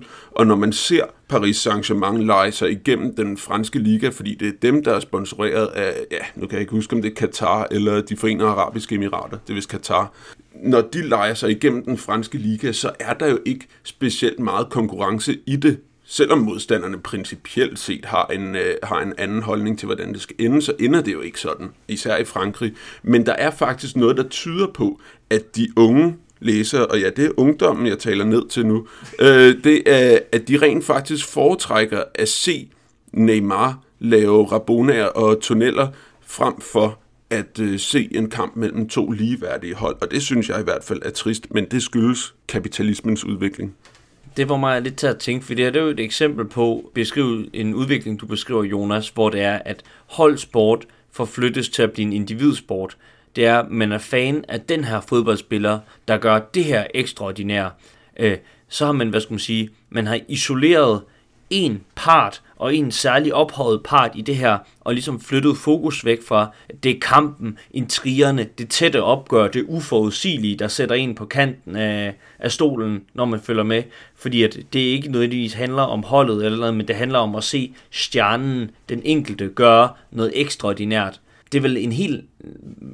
8-0, 0.00 0.04
og 0.30 0.46
når 0.46 0.56
man 0.56 0.72
ser 0.72 1.04
Paris 1.28 1.66
Saint-Germain 1.66 2.22
lege 2.22 2.52
sig 2.52 2.70
igennem 2.70 3.14
den 3.14 3.36
franske 3.36 3.78
liga, 3.78 4.08
fordi 4.08 4.34
det 4.34 4.48
er 4.48 4.52
dem, 4.62 4.84
der 4.84 4.92
er 4.94 5.00
sponsoreret 5.00 5.66
af, 5.66 5.92
ja, 6.10 6.18
nu 6.34 6.46
kan 6.46 6.52
jeg 6.52 6.60
ikke 6.60 6.72
huske, 6.72 6.96
om 6.96 7.02
det 7.02 7.10
er 7.10 7.14
Katar 7.14 7.66
eller 7.70 8.00
de 8.00 8.16
forenede 8.16 8.48
arabiske 8.48 8.94
emirater, 8.94 9.38
det 9.46 9.50
er 9.50 9.54
vist 9.54 9.68
Katar. 9.68 10.12
Når 10.54 10.80
de 10.80 11.08
leger 11.08 11.34
sig 11.34 11.50
igennem 11.50 11.84
den 11.84 11.98
franske 11.98 12.38
liga, 12.38 12.72
så 12.72 12.90
er 13.00 13.14
der 13.14 13.30
jo 13.30 13.38
ikke 13.44 13.66
specielt 13.82 14.38
meget 14.38 14.68
konkurrence 14.70 15.38
i 15.46 15.56
det 15.56 15.78
selvom 16.06 16.38
modstanderne 16.38 17.00
principielt 17.00 17.78
set 17.78 18.04
har 18.04 18.26
en, 18.26 18.56
øh, 18.56 18.74
har 18.82 19.00
en 19.00 19.12
anden 19.18 19.42
holdning 19.42 19.78
til, 19.78 19.86
hvordan 19.86 20.12
det 20.12 20.20
skal 20.20 20.36
ende, 20.38 20.62
så 20.62 20.74
ender 20.80 21.00
det 21.00 21.12
jo 21.12 21.20
ikke 21.20 21.40
sådan, 21.40 21.70
især 21.88 22.16
i 22.16 22.24
Frankrig. 22.24 22.74
Men 23.02 23.26
der 23.26 23.32
er 23.32 23.50
faktisk 23.50 23.96
noget, 23.96 24.16
der 24.16 24.28
tyder 24.28 24.66
på, 24.66 25.00
at 25.30 25.56
de 25.56 25.68
unge 25.76 26.16
læsere, 26.40 26.86
og 26.86 27.00
ja, 27.00 27.10
det 27.10 27.24
er 27.24 27.30
ungdommen, 27.36 27.86
jeg 27.86 27.98
taler 27.98 28.24
ned 28.24 28.48
til 28.48 28.66
nu, 28.66 28.86
øh, 29.20 29.64
det 29.64 29.82
er, 29.86 30.18
at 30.32 30.48
de 30.48 30.58
rent 30.62 30.84
faktisk 30.84 31.28
foretrækker 31.28 32.02
at 32.14 32.28
se 32.28 32.68
Neymar 33.12 33.78
lave 33.98 34.46
rabonaer 34.46 35.06
og 35.06 35.40
tunneller, 35.40 35.88
frem 36.26 36.60
for 36.60 36.98
at 37.30 37.60
øh, 37.60 37.78
se 37.78 38.08
en 38.12 38.30
kamp 38.30 38.56
mellem 38.56 38.88
to 38.88 39.10
ligeværdige 39.10 39.74
hold, 39.74 39.96
og 40.00 40.10
det 40.10 40.22
synes 40.22 40.48
jeg 40.48 40.60
i 40.60 40.64
hvert 40.64 40.84
fald 40.84 41.02
er 41.04 41.10
trist, 41.10 41.54
men 41.54 41.64
det 41.64 41.82
skyldes 41.82 42.34
kapitalismens 42.48 43.24
udvikling 43.24 43.74
det 44.36 44.48
var 44.48 44.56
mig 44.56 44.82
lidt 44.82 44.96
til 44.96 45.06
at 45.06 45.18
tænke, 45.18 45.46
for 45.46 45.54
det, 45.54 45.64
her, 45.64 45.70
det 45.70 45.80
er 45.80 45.84
jo 45.84 45.90
et 45.90 46.00
eksempel 46.00 46.48
på 46.48 46.90
beskrive 46.94 47.56
en 47.56 47.74
udvikling, 47.74 48.20
du 48.20 48.26
beskriver, 48.26 48.64
Jonas, 48.64 49.08
hvor 49.08 49.30
det 49.30 49.40
er, 49.40 49.58
at 49.64 49.82
holdsport 50.06 50.86
forflyttes 51.12 51.68
til 51.68 51.82
at 51.82 51.92
blive 51.92 52.06
en 52.06 52.12
individsport. 52.12 52.96
Det 53.36 53.46
er, 53.46 53.58
at 53.58 53.70
man 53.70 53.92
er 53.92 53.98
fan 53.98 54.44
af 54.48 54.60
den 54.60 54.84
her 54.84 55.00
fodboldspiller, 55.00 55.78
der 56.08 56.16
gør 56.16 56.38
det 56.38 56.64
her 56.64 56.86
ekstraordinære. 56.94 57.70
Øh, 58.20 58.36
så 58.68 58.84
har 58.84 58.92
man, 58.92 59.08
hvad 59.08 59.20
skal 59.20 59.32
man 59.32 59.38
sige, 59.38 59.70
man 59.90 60.06
har 60.06 60.20
isoleret 60.28 61.02
en 61.54 61.80
part 61.94 62.42
og 62.56 62.74
en 62.74 62.90
særlig 62.90 63.34
ophøjet 63.34 63.82
part 63.82 64.10
i 64.14 64.20
det 64.20 64.36
her, 64.36 64.58
og 64.80 64.94
ligesom 64.94 65.20
flyttet 65.20 65.56
fokus 65.56 66.04
væk 66.04 66.18
fra, 66.28 66.50
det 66.82 66.90
er 66.90 67.00
kampen, 67.00 67.58
intrigerne, 67.70 68.46
det 68.58 68.68
tætte 68.68 69.02
opgør, 69.02 69.48
det 69.48 69.64
uforudsigelige, 69.68 70.56
der 70.56 70.68
sætter 70.68 70.94
en 70.94 71.14
på 71.14 71.24
kanten 71.24 71.76
af, 71.76 72.14
af 72.38 72.52
stolen, 72.52 73.02
når 73.14 73.24
man 73.24 73.40
følger 73.40 73.62
med. 73.62 73.82
Fordi 74.16 74.42
at 74.42 74.58
det 74.72 74.80
ikke 74.80 75.08
nødvendigvis 75.08 75.52
handler 75.52 75.82
om 75.82 76.02
holdet 76.02 76.46
eller 76.46 76.58
noget, 76.58 76.74
men 76.74 76.88
det 76.88 76.96
handler 76.96 77.18
om 77.18 77.34
at 77.34 77.44
se 77.44 77.74
stjernen, 77.90 78.70
den 78.88 79.00
enkelte, 79.04 79.48
gøre 79.48 79.88
noget 80.10 80.32
ekstraordinært. 80.34 81.20
Det 81.52 81.58
er 81.58 81.62
vel 81.62 81.76
en 81.76 81.92
helt, 81.92 82.24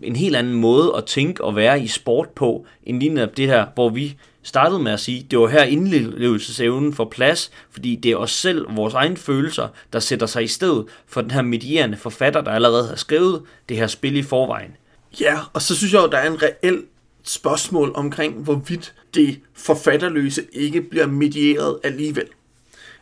en 0.02 0.16
helt 0.16 0.36
anden 0.36 0.54
måde 0.54 0.92
at 0.96 1.04
tænke 1.04 1.44
og 1.44 1.56
være 1.56 1.82
i 1.82 1.86
sport 1.86 2.28
på, 2.28 2.66
end 2.82 3.00
lige 3.00 3.26
det 3.36 3.46
her, 3.46 3.66
hvor 3.74 3.88
vi 3.88 4.16
startede 4.42 4.82
med 4.82 4.92
at 4.92 5.00
sige, 5.00 5.26
det 5.30 5.38
var 5.38 5.46
her 5.46 5.62
indlevelsesevnen 5.62 6.94
for 6.94 7.04
plads, 7.04 7.50
fordi 7.70 7.96
det 7.96 8.10
er 8.10 8.16
os 8.16 8.32
selv, 8.32 8.76
vores 8.76 8.94
egne 8.94 9.16
følelser, 9.16 9.68
der 9.92 9.98
sætter 9.98 10.26
sig 10.26 10.44
i 10.44 10.48
stedet 10.48 10.86
for 11.06 11.20
den 11.20 11.30
her 11.30 11.42
medierende 11.42 11.96
forfatter, 11.96 12.40
der 12.40 12.50
allerede 12.50 12.88
har 12.88 12.96
skrevet 12.96 13.42
det 13.68 13.76
her 13.76 13.86
spil 13.86 14.16
i 14.16 14.22
forvejen. 14.22 14.76
Ja, 15.20 15.38
og 15.52 15.62
så 15.62 15.76
synes 15.76 15.92
jeg 15.92 16.02
jo, 16.02 16.08
der 16.08 16.18
er 16.18 16.30
en 16.30 16.42
reel 16.42 16.82
spørgsmål 17.24 17.92
omkring, 17.94 18.34
hvorvidt 18.34 18.94
det 19.14 19.40
forfatterløse 19.54 20.42
ikke 20.52 20.82
bliver 20.82 21.06
medieret 21.06 21.78
alligevel. 21.84 22.26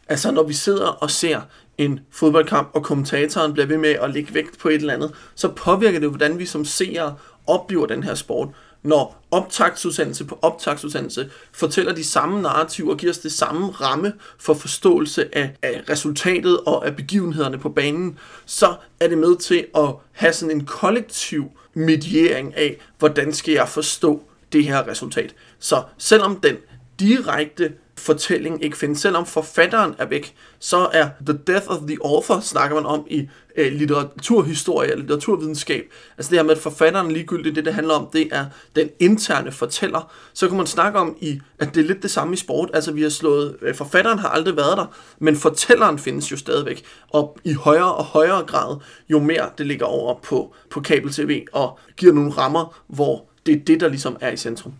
Altså 0.08 0.30
når 0.30 0.42
vi 0.42 0.52
sidder 0.52 0.86
og 0.86 1.10
ser 1.10 1.40
en 1.78 2.00
fodboldkamp, 2.10 2.70
og 2.74 2.82
kommentatoren 2.82 3.52
bliver 3.52 3.66
ved 3.66 3.78
med 3.78 3.90
at 3.90 4.14
lægge 4.14 4.34
vægt 4.34 4.58
på 4.58 4.68
et 4.68 4.74
eller 4.74 4.94
andet, 4.94 5.12
så 5.34 5.48
påvirker 5.48 6.00
det, 6.00 6.08
hvordan 6.08 6.38
vi 6.38 6.46
som 6.46 6.64
seere 6.64 7.16
oplever 7.46 7.86
den 7.86 8.02
her 8.02 8.14
sport 8.14 8.48
når 8.82 9.24
optagtsudsendelse 9.30 10.24
på 10.24 10.38
optagtsudsendelse 10.42 11.30
fortæller 11.52 11.94
de 11.94 12.04
samme 12.04 12.42
narrativer 12.42 12.90
og 12.90 12.98
giver 12.98 13.12
os 13.12 13.18
det 13.18 13.32
samme 13.32 13.70
ramme 13.70 14.12
for 14.38 14.54
forståelse 14.54 15.36
af, 15.36 15.56
af 15.62 15.82
resultatet 15.90 16.60
og 16.60 16.86
af 16.86 16.96
begivenhederne 16.96 17.58
på 17.58 17.68
banen, 17.68 18.18
så 18.46 18.74
er 19.00 19.08
det 19.08 19.18
med 19.18 19.36
til 19.36 19.66
at 19.76 19.94
have 20.12 20.32
sådan 20.32 20.56
en 20.56 20.66
kollektiv 20.66 21.50
mediering 21.74 22.56
af, 22.56 22.76
hvordan 22.98 23.32
skal 23.32 23.54
jeg 23.54 23.68
forstå 23.68 24.22
det 24.52 24.64
her 24.64 24.88
resultat. 24.88 25.34
Så 25.58 25.82
selvom 25.98 26.40
den 26.40 26.56
direkte 27.00 27.72
fortælling 27.98 28.64
ikke 28.64 28.76
findes. 28.78 29.00
Selvom 29.00 29.26
forfatteren 29.26 29.94
er 29.98 30.06
væk, 30.06 30.34
så 30.58 30.88
er 30.92 31.08
The 31.26 31.38
Death 31.46 31.70
of 31.70 31.78
the 31.88 31.96
Author, 32.04 32.40
snakker 32.40 32.76
man 32.76 32.86
om 32.86 33.06
i 33.10 33.28
øh, 33.56 33.72
litteraturhistorie 33.72 34.90
eller 34.90 35.00
litteraturvidenskab. 35.00 35.84
Altså 36.18 36.30
det 36.30 36.38
her 36.38 36.44
med, 36.44 36.52
at 36.52 36.58
forfatteren 36.58 37.10
ligegyldigt, 37.10 37.56
det 37.56 37.64
det 37.64 37.74
handler 37.74 37.94
om, 37.94 38.08
det 38.12 38.28
er 38.32 38.46
den 38.76 38.88
interne 38.98 39.52
fortæller. 39.52 40.12
Så 40.32 40.48
kan 40.48 40.56
man 40.56 40.66
snakke 40.66 40.98
om, 40.98 41.16
i, 41.20 41.40
at 41.58 41.74
det 41.74 41.80
er 41.80 41.86
lidt 41.86 42.02
det 42.02 42.10
samme 42.10 42.34
i 42.34 42.36
sport. 42.36 42.70
Altså 42.74 42.92
vi 42.92 43.02
har 43.02 43.08
slået, 43.08 43.56
øh, 43.62 43.74
forfatteren 43.74 44.18
har 44.18 44.28
aldrig 44.28 44.56
været 44.56 44.76
der, 44.76 44.86
men 45.18 45.36
fortælleren 45.36 45.98
findes 45.98 46.32
jo 46.32 46.36
stadigvæk. 46.36 46.84
Og 47.10 47.38
i 47.44 47.52
højere 47.52 47.94
og 47.94 48.04
højere 48.04 48.42
grad, 48.42 48.76
jo 49.08 49.18
mere 49.18 49.50
det 49.58 49.66
ligger 49.66 49.86
over 49.86 50.14
på, 50.22 50.54
på 50.70 50.80
kabel-tv 50.80 51.44
og 51.52 51.78
giver 51.96 52.12
nogle 52.12 52.30
rammer, 52.30 52.82
hvor 52.86 53.24
det 53.46 53.54
er 53.54 53.64
det, 53.64 53.80
der 53.80 53.88
ligesom 53.88 54.16
er 54.20 54.30
i 54.30 54.36
centrum. 54.36 54.74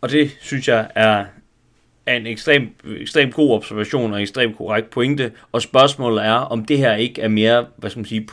Og 0.00 0.10
det 0.10 0.36
synes 0.40 0.68
jeg 0.68 0.90
er 0.94 1.24
er 2.08 2.16
en 2.16 2.26
ekstrem, 2.26 2.68
ekstrem 3.00 3.32
god 3.32 3.54
observation 3.54 4.12
og 4.12 4.18
en 4.18 4.22
ekstremt 4.22 4.56
korrekt 4.56 4.90
pointe, 4.90 5.32
og 5.52 5.62
spørgsmålet 5.62 6.26
er, 6.26 6.32
om 6.32 6.64
det 6.64 6.78
her 6.78 6.94
ikke 6.94 7.22
er 7.22 7.28
mere, 7.28 7.66
hvad 7.76 7.90
skal 7.90 8.00
man 8.00 8.06
sige, 8.06 8.26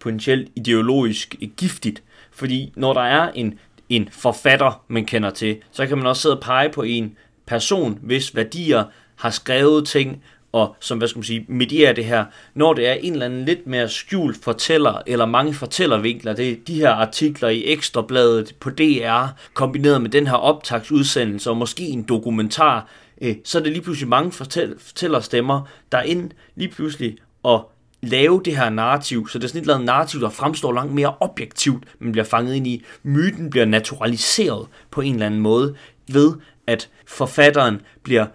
potentielt 0.00 0.48
ideologisk 0.56 1.34
giftigt. 1.56 2.02
Fordi 2.32 2.72
når 2.76 2.92
der 2.92 3.00
er 3.00 3.30
en, 3.34 3.58
en 3.88 4.08
forfatter, 4.12 4.84
man 4.88 5.04
kender 5.04 5.30
til, 5.30 5.56
så 5.72 5.86
kan 5.86 5.98
man 5.98 6.06
også 6.06 6.22
sidde 6.22 6.36
og 6.36 6.42
pege 6.42 6.68
på 6.68 6.82
en 6.82 7.16
person, 7.46 7.98
hvis 8.02 8.36
værdier 8.36 8.84
har 9.16 9.30
skrevet 9.30 9.86
ting 9.86 10.22
og 10.56 10.76
som, 10.80 10.98
hvad 10.98 11.08
skal 11.08 11.18
man 11.18 11.24
sige, 11.24 11.44
medierer 11.48 11.92
det 11.92 12.04
her, 12.04 12.24
når 12.54 12.72
det 12.72 12.88
er 12.88 12.92
en 12.92 13.12
eller 13.12 13.26
anden 13.26 13.44
lidt 13.44 13.66
mere 13.66 13.88
skjult 13.88 14.44
fortæller, 14.44 15.02
eller 15.06 15.26
mange 15.26 15.54
fortællervinkler, 15.54 16.32
det 16.32 16.50
er 16.50 16.56
de 16.66 16.74
her 16.74 16.90
artikler 16.90 17.48
i 17.48 17.64
Ekstrabladet 17.66 18.54
på 18.60 18.70
DR, 18.70 19.26
kombineret 19.54 20.02
med 20.02 20.10
den 20.10 20.26
her 20.26 20.34
optagsudsendelse, 20.34 21.50
og 21.50 21.56
måske 21.56 21.82
en 21.82 22.02
dokumentar, 22.02 22.88
øh, 23.22 23.36
så 23.44 23.58
er 23.58 23.62
det 23.62 23.72
lige 23.72 23.82
pludselig 23.82 24.08
mange 24.08 24.32
fortællerstemmer, 24.32 25.68
der 25.92 25.98
er 25.98 26.02
ind 26.02 26.30
lige 26.54 26.70
pludselig 26.70 27.16
og 27.42 27.72
lave 28.02 28.42
det 28.44 28.56
her 28.56 28.70
narrativ, 28.70 29.28
så 29.28 29.38
det 29.38 29.44
er 29.44 29.48
sådan 29.48 29.58
et 29.58 29.62
eller 29.62 29.74
andet 29.74 29.86
narrativ, 29.86 30.20
der 30.20 30.30
fremstår 30.30 30.72
langt 30.72 30.94
mere 30.94 31.14
objektivt, 31.20 31.84
men 31.98 32.12
bliver 32.12 32.24
fanget 32.24 32.54
ind 32.54 32.66
i. 32.66 32.84
Myten 33.02 33.50
bliver 33.50 33.66
naturaliseret 33.66 34.66
på 34.90 35.00
en 35.00 35.14
eller 35.14 35.26
anden 35.26 35.40
måde, 35.40 35.74
ved 36.12 36.32
at 36.66 36.88
forfatteren 37.06 37.80
bliver 38.02 38.26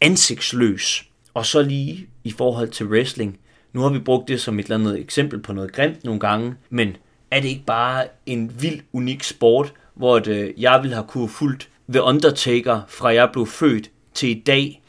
ansigtsløs. 0.00 1.04
Og 1.34 1.46
så 1.46 1.62
lige 1.62 2.08
i 2.24 2.30
forhold 2.30 2.68
til 2.68 2.86
wrestling, 2.86 3.38
nu 3.72 3.80
har 3.80 3.88
vi 3.88 3.98
brugt 3.98 4.28
det 4.28 4.40
som 4.40 4.58
et 4.58 4.62
eller 4.62 4.76
andet 4.76 5.00
eksempel 5.00 5.42
på 5.42 5.52
noget 5.52 5.72
grimt 5.72 6.04
nogle 6.04 6.20
gange, 6.20 6.54
men 6.70 6.96
er 7.30 7.40
det 7.40 7.48
ikke 7.48 7.64
bare 7.66 8.06
en 8.26 8.52
vild, 8.60 8.80
unik 8.92 9.24
sport, 9.24 9.72
hvor 9.94 10.18
det, 10.18 10.48
øh, 10.48 10.62
jeg 10.62 10.78
ville 10.82 10.94
have 10.94 11.06
kunne 11.06 11.28
fulgt 11.28 11.68
The 11.88 12.02
Undertaker, 12.02 12.80
fra 12.88 13.14
jeg 13.14 13.28
blev 13.32 13.46
født 13.46 13.90
til 14.18 14.28
i 14.28 14.42
dag, 14.46 14.82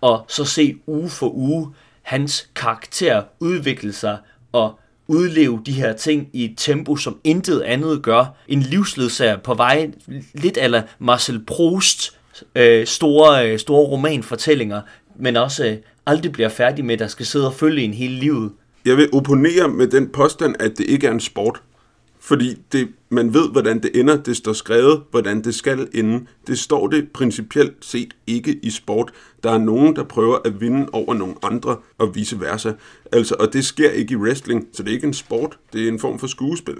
og 0.00 0.24
så 0.28 0.44
se 0.44 0.74
uge 0.86 1.10
for 1.10 1.30
uge 1.34 1.74
hans 2.02 2.48
karakter 2.56 3.22
udvikle 3.40 3.92
sig 3.92 4.18
og 4.52 4.80
udleve 5.08 5.62
de 5.66 5.72
her 5.72 5.92
ting 5.92 6.28
i 6.32 6.44
et 6.44 6.54
tempo, 6.56 6.96
som 6.96 7.18
intet 7.24 7.60
andet 7.60 8.02
gør. 8.02 8.36
En 8.48 8.60
livsledsager 8.60 9.36
på 9.36 9.54
vej, 9.54 9.90
lidt 10.34 10.58
eller 10.60 10.82
Marcel 10.98 11.44
Proust 11.44 12.18
øh, 12.54 12.86
store, 12.86 13.52
øh, 13.52 13.58
store 13.58 13.86
romanfortællinger, 13.86 14.80
men 15.16 15.36
også 15.36 15.66
øh, 15.66 15.76
aldrig 16.06 16.32
bliver 16.32 16.48
færdig 16.48 16.84
med, 16.84 16.96
der 16.96 17.06
skal 17.06 17.26
sidde 17.26 17.46
og 17.46 17.54
følge 17.54 17.82
en 17.82 17.94
hele 17.94 18.14
livet. 18.14 18.52
Jeg 18.84 18.96
vil 18.96 19.08
opponere 19.12 19.68
med 19.68 19.86
den 19.86 20.08
påstand, 20.08 20.54
at 20.60 20.78
det 20.78 20.86
ikke 20.86 21.06
er 21.06 21.12
en 21.12 21.20
sport. 21.20 21.62
Fordi 22.20 22.62
det, 22.72 22.88
man 23.08 23.34
ved, 23.34 23.50
hvordan 23.50 23.82
det 23.82 24.00
ender. 24.00 24.16
Det 24.16 24.36
står 24.36 24.52
skrevet, 24.52 25.02
hvordan 25.10 25.44
det 25.44 25.54
skal 25.54 25.88
ende. 25.94 26.26
Det 26.46 26.58
står 26.58 26.86
det 26.86 27.12
principielt 27.12 27.76
set 27.80 28.16
ikke 28.26 28.58
i 28.62 28.70
sport. 28.70 29.12
Der 29.42 29.50
er 29.50 29.58
nogen, 29.58 29.96
der 29.96 30.04
prøver 30.04 30.38
at 30.44 30.60
vinde 30.60 30.88
over 30.92 31.14
nogle 31.14 31.34
andre, 31.42 31.76
og 31.98 32.14
vice 32.14 32.40
versa. 32.40 32.72
Altså, 33.12 33.36
og 33.38 33.52
det 33.52 33.64
sker 33.64 33.90
ikke 33.90 34.12
i 34.12 34.16
wrestling, 34.16 34.68
så 34.72 34.82
det 34.82 34.90
er 34.90 34.94
ikke 34.94 35.06
en 35.06 35.14
sport. 35.14 35.58
Det 35.72 35.84
er 35.84 35.88
en 35.88 35.98
form 35.98 36.18
for 36.18 36.26
skuespil. 36.26 36.76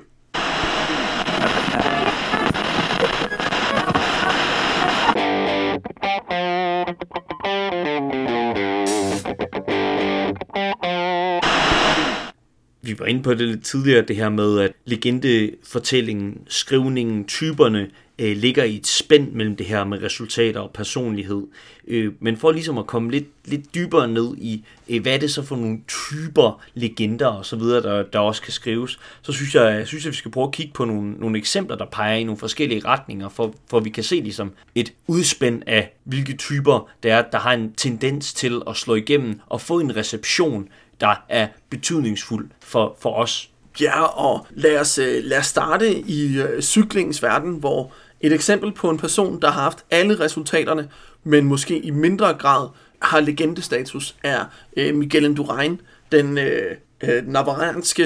Vi 12.91 12.99
var 12.99 13.07
inde 13.07 13.23
på 13.23 13.35
det 13.35 13.49
lidt 13.49 13.65
tidligere, 13.65 14.03
det 14.03 14.17
her 14.17 14.29
med, 14.29 14.61
at 14.61 14.73
legendefortællingen, 14.85 16.39
skrivningen, 16.49 17.25
typerne 17.25 17.91
øh, 18.19 18.37
ligger 18.37 18.65
i 18.65 18.77
et 18.77 18.87
spænd 18.87 19.33
mellem 19.33 19.57
det 19.57 19.67
her 19.67 19.85
med 19.85 20.03
resultater 20.03 20.61
og 20.61 20.71
personlighed. 20.71 21.43
Øh, 21.89 22.13
men 22.21 22.37
for 22.37 22.53
ligesom 22.53 22.79
at 22.79 22.87
komme 22.87 23.11
lidt, 23.11 23.25
lidt 23.45 23.75
dybere 23.75 24.09
ned 24.09 24.37
i, 24.39 24.65
øh, 24.89 25.03
hvad 25.03 25.15
er 25.15 25.19
det 25.19 25.31
så 25.31 25.43
for 25.43 25.57
nogle 25.57 25.79
typer 25.89 26.63
legender 26.75 27.27
og 27.27 27.47
så 27.47 27.57
videre, 27.57 27.83
der, 27.83 28.03
der 28.03 28.19
også 28.19 28.43
kan 28.43 28.53
skrives, 28.53 28.99
så 29.23 29.33
synes 29.33 29.55
jeg, 29.55 29.63
jeg 29.63 29.87
synes, 29.87 30.07
at 30.07 30.13
vi 30.13 30.17
skal 30.17 30.31
prøve 30.31 30.47
at 30.47 30.53
kigge 30.53 30.73
på 30.73 30.85
nogle, 30.85 31.13
nogle 31.13 31.39
eksempler, 31.39 31.77
der 31.77 31.87
peger 31.87 32.17
i 32.17 32.25
nogle 32.25 32.39
forskellige 32.39 32.85
retninger, 32.85 33.29
for, 33.29 33.55
for 33.71 33.81
vi 33.81 33.91
kan 33.91 34.05
se 34.05 34.21
ligesom 34.21 34.53
et 34.75 34.93
udspænd 35.07 35.63
af, 35.67 35.93
hvilke 36.05 36.37
typer 36.37 36.89
der 37.03 37.15
er, 37.15 37.23
der 37.33 37.39
har 37.39 37.53
en 37.53 37.73
tendens 37.73 38.35
til 38.35 38.63
at 38.69 38.77
slå 38.77 38.95
igennem 38.95 39.41
og 39.47 39.61
få 39.61 39.81
en 39.81 39.97
reception 39.97 40.69
der 41.01 41.25
er 41.29 41.49
betydningsfuld 41.71 42.51
for, 42.61 42.97
for 43.01 43.15
os. 43.15 43.51
Ja, 43.81 44.03
og 44.03 44.47
lad 44.51 44.81
os, 44.81 44.99
øh, 44.99 45.25
lad 45.25 45.39
os 45.39 45.47
starte 45.47 46.01
i 46.01 46.39
øh, 46.39 46.63
cyklingens 46.63 47.23
verden, 47.23 47.55
hvor 47.55 47.93
et 48.21 48.33
eksempel 48.33 48.73
på 48.73 48.91
en 48.91 48.99
person, 48.99 49.43
der 49.43 49.51
har 49.51 49.63
haft 49.63 49.85
alle 49.91 50.21
resultaterne, 50.21 50.89
men 51.25 51.45
måske 51.45 51.79
i 51.79 51.91
mindre 51.91 52.35
grad 52.35 52.69
har 53.03 53.21
legendestatus, 53.21 54.17
er 54.23 54.45
øh, 54.77 54.95
Miguel 54.95 55.25
Indurain, 55.25 55.81
den 56.13 56.39
øh, 56.39 56.77
øh, 57.01 57.29
navaranske 57.29 58.05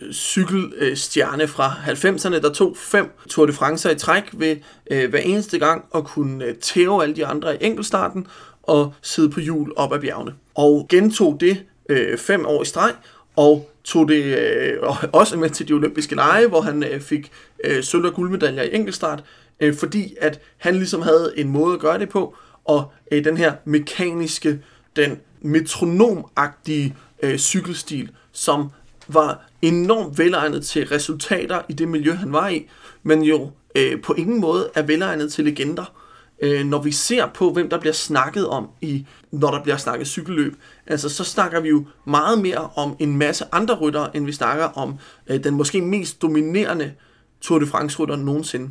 øh, 0.00 0.12
cykelstjerne 0.12 1.48
fra 1.48 1.70
90'erne, 1.70 2.40
der 2.40 2.52
tog 2.52 2.76
fem 2.76 3.10
Tour 3.28 3.46
de 3.46 3.52
France 3.52 3.92
i 3.92 3.94
træk 3.94 4.24
ved 4.32 4.56
øh, 4.90 5.10
hver 5.10 5.18
eneste 5.18 5.58
gang 5.58 5.84
og 5.90 6.04
kunne 6.04 6.44
øh, 6.44 6.54
tæve 6.54 7.02
alle 7.02 7.16
de 7.16 7.26
andre 7.26 7.54
i 7.54 7.58
enkeltstarten 7.60 8.26
og 8.62 8.94
sidde 9.02 9.30
på 9.30 9.40
hjul 9.40 9.72
op 9.76 9.92
ad 9.92 10.00
bjergene. 10.00 10.34
Og 10.54 10.86
gentog 10.88 11.36
det 11.40 11.64
øh, 11.88 12.18
fem 12.18 12.46
år 12.46 12.62
i 12.62 12.66
streg, 12.66 12.92
og 13.36 13.70
tog 13.84 14.08
det 14.08 14.24
øh, 14.24 14.78
også 15.12 15.36
med 15.36 15.50
til 15.50 15.68
de 15.68 15.72
olympiske 15.72 16.14
lege, 16.14 16.46
hvor 16.46 16.60
han 16.60 16.82
øh, 16.82 17.00
fik 17.00 17.32
øh, 17.64 17.82
sølv- 17.82 18.06
og 18.06 18.14
guldmedaljer 18.14 18.62
i 18.62 18.74
enkeltstart, 18.74 19.24
øh, 19.60 19.76
fordi 19.76 20.14
at 20.20 20.40
han 20.56 20.74
ligesom 20.74 21.02
havde 21.02 21.32
en 21.36 21.48
måde 21.48 21.74
at 21.74 21.80
gøre 21.80 21.98
det 21.98 22.08
på, 22.08 22.36
og 22.64 22.92
øh, 23.12 23.24
den 23.24 23.36
her 23.36 23.52
mekaniske, 23.64 24.60
den 24.96 25.20
metronomagtige 25.40 26.96
øh, 27.22 27.38
cykelstil, 27.38 28.10
som 28.32 28.68
var 29.08 29.46
enormt 29.62 30.18
velegnet 30.18 30.66
til 30.66 30.86
resultater 30.86 31.62
i 31.68 31.72
det 31.72 31.88
miljø, 31.88 32.12
han 32.12 32.32
var 32.32 32.48
i, 32.48 32.68
men 33.02 33.22
jo 33.22 33.50
øh, 33.74 34.02
på 34.02 34.12
ingen 34.12 34.40
måde 34.40 34.70
er 34.74 34.82
velegnet 34.82 35.32
til 35.32 35.44
legender 35.44 36.03
øh, 36.40 36.66
når 36.66 36.82
vi 36.82 36.92
ser 36.92 37.26
på, 37.26 37.52
hvem 37.52 37.68
der 37.70 37.80
bliver 37.80 37.92
snakket 37.92 38.48
om, 38.48 38.68
i, 38.80 39.06
når 39.30 39.50
der 39.50 39.62
bliver 39.62 39.76
snakket 39.76 40.06
cykelløb, 40.06 40.54
altså 40.86 41.08
så 41.08 41.24
snakker 41.24 41.60
vi 41.60 41.68
jo 41.68 41.86
meget 42.04 42.38
mere 42.38 42.70
om 42.76 42.96
en 42.98 43.16
masse 43.16 43.44
andre 43.52 43.74
ryttere, 43.74 44.16
end 44.16 44.26
vi 44.26 44.32
snakker 44.32 44.64
om 44.64 44.94
øh, 45.26 45.44
den 45.44 45.54
måske 45.54 45.80
mest 45.82 46.22
dominerende 46.22 46.92
Tour 47.40 47.58
de 47.58 47.66
France-rytter 47.66 48.16
nogensinde. 48.16 48.70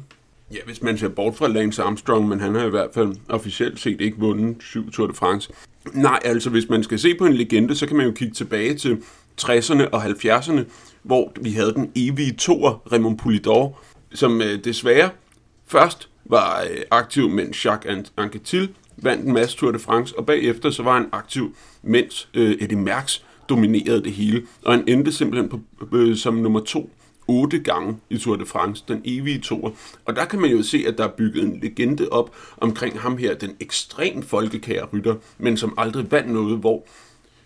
Ja, 0.54 0.58
hvis 0.66 0.82
man 0.82 0.98
ser 0.98 1.08
bort 1.08 1.36
fra 1.36 1.48
Lance 1.48 1.84
Armstrong, 1.84 2.28
men 2.28 2.40
han 2.40 2.56
har 2.56 2.66
i 2.66 2.70
hvert 2.70 2.90
fald 2.94 3.16
officielt 3.30 3.80
set 3.80 4.02
ikke 4.02 4.18
vundet 4.20 4.56
syv 4.60 4.92
Tour 4.92 5.08
de 5.08 5.14
France. 5.14 5.52
Nej, 5.94 6.20
altså 6.26 6.50
hvis 6.50 6.70
man 6.70 6.84
skal 6.84 7.00
se 7.00 7.16
på 7.16 7.26
en 7.26 7.34
legende, 7.34 7.76
så 7.76 7.88
kan 7.88 7.98
man 7.98 8.06
jo 8.06 8.12
kigge 8.12 8.34
tilbage 8.34 8.76
til 8.76 8.98
60'erne 9.42 9.90
og 9.90 10.06
70'erne, 10.06 10.62
hvor 11.04 11.32
vi 11.42 11.52
havde 11.52 11.74
den 11.74 11.92
evige 11.96 12.34
toer, 12.34 12.92
Raymond 12.92 13.18
Poulidor, 13.18 13.80
som 14.14 14.42
øh, 14.42 14.64
desværre 14.64 15.10
først 15.68 16.10
var 16.26 16.62
øh, 16.62 16.78
aktiv, 16.92 17.30
mens 17.30 17.66
Jacques 17.66 18.14
Anquetil 18.18 18.70
vandt 18.98 19.26
en 19.26 19.34
masse 19.34 19.58
Tour 19.58 19.72
de 19.72 19.80
France, 19.80 20.18
og 20.20 20.26
bagefter 20.26 20.70
så 20.70 20.84
var 20.84 20.94
han 20.94 21.10
aktiv, 21.12 21.56
mens 21.82 22.30
øh, 22.34 22.52
Eddie 22.52 22.78
Merckx 22.78 23.20
dominerede 23.50 24.04
det 24.04 24.12
hele. 24.12 24.44
Og 24.62 24.74
han 24.74 24.84
endte 24.88 25.12
simpelthen 25.12 25.50
på, 25.50 25.60
øh, 25.94 26.16
som 26.16 26.34
nummer 26.34 26.60
to 26.60 26.90
otte 27.28 27.60
gange 27.60 27.98
i 28.10 28.18
Tour 28.18 28.36
de 28.36 28.46
France, 28.46 28.84
den 28.88 29.02
evige 29.06 29.40
toer. 29.40 29.72
Og 30.06 30.16
der 30.16 30.26
kan 30.26 30.42
man 30.42 30.52
jo 30.52 30.64
se, 30.64 30.84
at 30.88 30.98
der 30.98 31.04
er 31.04 31.12
bygget 31.18 31.44
en 31.44 31.60
legende 31.62 32.10
op 32.10 32.36
omkring 32.58 33.00
ham 33.00 33.18
her, 33.18 33.34
den 33.34 33.56
ekstremt 33.60 34.26
folkekære 34.26 34.86
rytter, 34.86 35.16
men 35.38 35.58
som 35.58 35.74
aldrig 35.78 36.12
vandt 36.12 36.32
noget, 36.32 36.58
hvor 36.58 36.86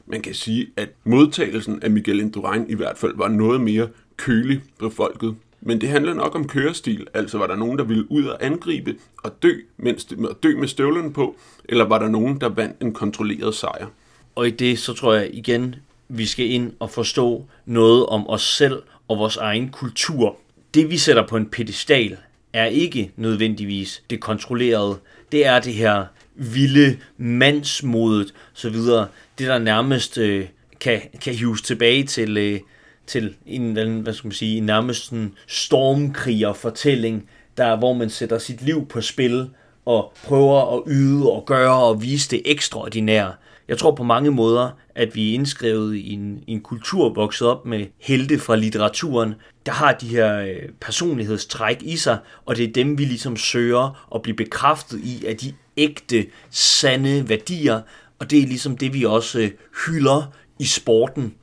man 0.05 0.21
kan 0.21 0.33
sige, 0.33 0.67
at 0.77 0.89
modtagelsen 1.03 1.83
af 1.83 1.91
Miguel 1.91 2.19
Indurain 2.19 2.69
i 2.69 2.75
hvert 2.75 2.97
fald 2.97 3.13
var 3.15 3.27
noget 3.27 3.61
mere 3.61 3.87
kølig 4.17 4.61
på 4.79 4.89
folket. 4.89 5.35
Men 5.61 5.81
det 5.81 5.89
handler 5.89 6.13
nok 6.13 6.35
om 6.35 6.47
kørestil, 6.47 7.07
altså 7.13 7.37
var 7.37 7.47
der 7.47 7.55
nogen, 7.55 7.77
der 7.77 7.83
ville 7.83 8.11
ud 8.11 8.25
og 8.25 8.45
angribe 8.45 8.95
og 9.23 9.43
dø, 9.43 9.53
mens 9.77 10.05
de, 10.05 10.27
dø 10.43 10.55
med 10.57 10.67
støvlen 10.67 11.13
på, 11.13 11.35
eller 11.69 11.85
var 11.85 11.99
der 11.99 12.07
nogen, 12.07 12.41
der 12.41 12.49
vandt 12.49 12.81
en 12.81 12.93
kontrolleret 12.93 13.55
sejr? 13.55 13.87
Og 14.35 14.47
i 14.47 14.51
det, 14.51 14.79
så 14.79 14.93
tror 14.93 15.13
jeg 15.13 15.29
igen, 15.33 15.75
vi 16.09 16.25
skal 16.25 16.45
ind 16.45 16.73
og 16.79 16.91
forstå 16.91 17.45
noget 17.65 18.05
om 18.05 18.29
os 18.29 18.41
selv 18.41 18.81
og 19.07 19.17
vores 19.17 19.37
egen 19.37 19.69
kultur. 19.69 20.37
Det, 20.73 20.89
vi 20.89 20.97
sætter 20.97 21.27
på 21.27 21.37
en 21.37 21.45
pedestal, 21.45 22.17
er 22.53 22.65
ikke 22.65 23.11
nødvendigvis 23.15 24.03
det 24.09 24.19
kontrollerede. 24.19 24.97
Det 25.31 25.45
er 25.45 25.59
det 25.59 25.73
her 25.73 26.05
vilde, 26.35 26.97
mandsmodet, 27.17 28.33
så 28.53 28.69
videre. 28.69 29.07
Det, 29.39 29.47
der 29.47 29.57
nærmest 29.57 30.17
øh, 30.17 30.45
kan, 30.79 31.01
kan 31.21 31.33
hives 31.33 31.61
tilbage 31.61 32.03
til... 32.03 32.37
Øh, 32.37 32.59
til 33.07 33.35
en, 33.45 33.71
hvad 34.01 34.13
skal 34.13 34.27
man 34.27 34.33
sige, 34.33 34.57
en 34.57 34.63
nærmest 34.63 35.11
en 35.11 35.33
stormkriger-fortælling, 35.47 37.29
der, 37.57 37.75
hvor 37.75 37.93
man 37.93 38.09
sætter 38.09 38.37
sit 38.37 38.61
liv 38.61 38.87
på 38.87 39.01
spil 39.01 39.49
og 39.85 40.13
prøver 40.23 40.77
at 40.77 40.83
yde 40.87 41.31
og 41.31 41.45
gøre 41.45 41.75
og 41.75 42.01
vise 42.01 42.29
det 42.29 42.41
ekstraordinære. 42.45 43.33
Jeg 43.67 43.77
tror 43.77 43.91
på 43.91 44.03
mange 44.03 44.31
måder, 44.31 44.69
at 44.95 45.15
vi 45.15 45.29
er 45.29 45.33
indskrevet 45.33 45.95
i 45.95 46.13
en, 46.13 46.43
i 46.47 46.51
en 46.51 46.61
kultur 46.61 47.13
vokset 47.13 47.47
op 47.47 47.65
med 47.65 47.85
helte 47.97 48.39
fra 48.39 48.55
litteraturen, 48.55 49.33
der 49.65 49.71
har 49.71 49.93
de 49.93 50.07
her 50.07 50.39
øh, 50.39 50.69
personlighedstræk 50.81 51.77
i 51.81 51.97
sig, 51.97 52.17
og 52.45 52.57
det 52.57 52.69
er 52.69 52.73
dem, 52.73 52.97
vi 52.97 53.05
ligesom 53.05 53.37
søger 53.37 54.07
at 54.15 54.21
blive 54.21 54.35
bekræftet 54.35 54.99
i, 55.03 55.25
at 55.25 55.41
de 55.41 55.53
ægte, 55.77 56.25
sande 56.49 57.29
værdier, 57.29 57.81
og 58.19 58.31
det 58.31 58.39
er 58.39 58.47
ligesom 58.47 58.77
det, 58.77 58.93
vi 58.93 59.05
også 59.05 59.39
øh, 59.39 59.51
hylder 59.85 60.31
i 60.59 60.65
sporten. 60.65 61.33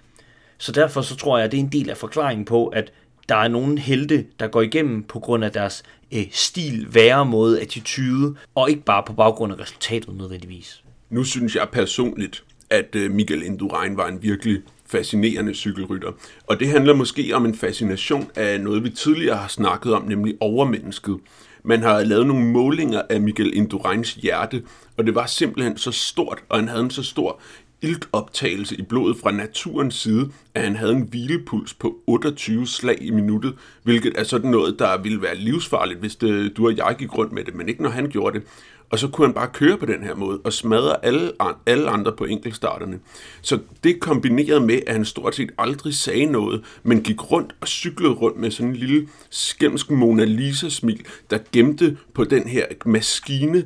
Så 0.59 0.73
derfor 0.73 1.01
så 1.01 1.17
tror 1.17 1.39
jeg, 1.39 1.45
at 1.45 1.53
det 1.53 1.59
er 1.59 1.63
en 1.63 1.73
del 1.73 1.91
af 1.91 1.97
forklaringen 1.97 2.45
på, 2.45 2.67
at 2.67 2.93
der 3.29 3.37
er 3.37 3.49
nogle 3.49 3.79
helte, 3.79 4.27
der 4.41 4.47
går 4.47 4.63
igennem 4.63 5.03
på 5.03 5.19
grund 5.19 5.45
af 5.45 5.53
deres 5.53 5.83
øh, 6.13 6.27
stil, 6.31 6.87
væremåde, 6.95 7.61
attitude, 7.61 8.35
og 8.55 8.71
ikke 8.71 8.83
bare 8.83 9.03
på 9.07 9.13
baggrund 9.13 9.53
af 9.53 9.61
resultatet 9.61 10.17
nødvendigvis. 10.17 10.83
Nu 11.11 11.25
synes 11.25 11.57
jeg 11.57 11.69
personligt, 11.73 12.45
at 12.71 12.95
øh, 12.97 13.11
Miguel 13.11 13.43
Indurain 13.43 13.97
var 13.97 14.09
en 14.09 14.23
virkelig 14.23 14.63
fascinerende 14.87 15.55
cykelrytter. 15.55 16.13
Og 16.47 16.61
det 16.61 16.69
handler 16.69 16.95
måske 16.95 17.33
om 17.35 17.47
en 17.47 17.55
fascination 17.55 18.31
af 18.37 18.61
noget, 18.61 18.85
vi 18.85 18.91
tidligere 18.91 19.37
har 19.37 19.49
snakket 19.49 19.95
om, 19.95 20.03
nemlig 20.03 20.35
overmennesket. 20.41 21.19
Man 21.63 21.83
har 21.83 22.03
lavet 22.03 22.27
nogle 22.27 22.45
målinger 22.45 23.03
af 23.11 23.21
Miguel 23.21 23.57
Indurains 23.57 24.15
hjerte, 24.15 24.63
og 24.97 25.07
det 25.07 25.15
var 25.15 25.27
simpelthen 25.27 25.79
så 25.79 25.91
stort, 25.91 26.39
og 26.49 26.59
han 26.59 26.69
havde 26.69 26.83
en 26.83 26.91
så 26.91 27.03
stor 27.03 27.41
iltoptagelse 27.83 28.77
i 28.77 28.83
blodet 28.83 29.17
fra 29.17 29.31
naturens 29.31 29.95
side, 29.95 30.31
at 30.55 30.63
han 30.63 30.77
havde 30.77 30.93
en 30.93 31.09
hvilepuls 31.11 31.75
på 31.75 31.97
28 32.07 32.67
slag 32.67 33.03
i 33.03 33.11
minuttet, 33.11 33.55
hvilket 33.83 34.13
er 34.17 34.25
sådan 34.25 34.51
noget, 34.51 34.79
der 34.79 35.03
ville 35.03 35.23
være 35.23 35.37
livsfarligt, 35.37 36.01
hvis 36.01 36.17
det, 36.17 36.57
du 36.57 36.67
og 36.67 36.77
jeg 36.77 36.97
gik 36.99 37.19
rundt 37.19 37.33
med 37.33 37.45
det, 37.45 37.55
men 37.55 37.69
ikke 37.69 37.83
når 37.83 37.91
han 37.91 38.09
gjorde 38.09 38.39
det. 38.39 38.47
Og 38.91 38.99
så 38.99 39.09
kunne 39.09 39.27
han 39.27 39.35
bare 39.35 39.49
køre 39.53 39.79
på 39.79 39.87
den 39.87 40.03
her 40.03 40.15
måde 40.15 40.41
og 40.45 40.53
smadre 40.53 41.05
alle, 41.05 41.33
alle 41.67 41.91
andre 41.91 42.13
på 42.13 42.25
enkeltstarterne. 42.25 42.99
Så 43.43 43.59
det 43.85 44.01
kombineret 44.01 44.63
med, 44.63 44.81
at 44.87 44.93
han 44.93 45.05
stort 45.05 45.35
set 45.35 45.51
aldrig 45.59 45.95
sagde 45.95 46.27
noget, 46.27 46.65
men 46.83 47.03
gik 47.03 47.31
rundt 47.31 47.55
og 47.61 47.69
cyklede 47.69 48.13
rundt 48.13 48.39
med 48.39 48.51
sådan 48.51 48.71
en 48.71 48.77
lille 48.77 49.09
skæmsk 49.31 49.91
Mona 49.91 50.25
Lisa-smil, 50.25 51.07
der 51.31 51.39
gemte 51.53 51.97
på 52.15 52.25
den 52.25 52.49
her 52.49 52.67
maskine, 52.87 53.65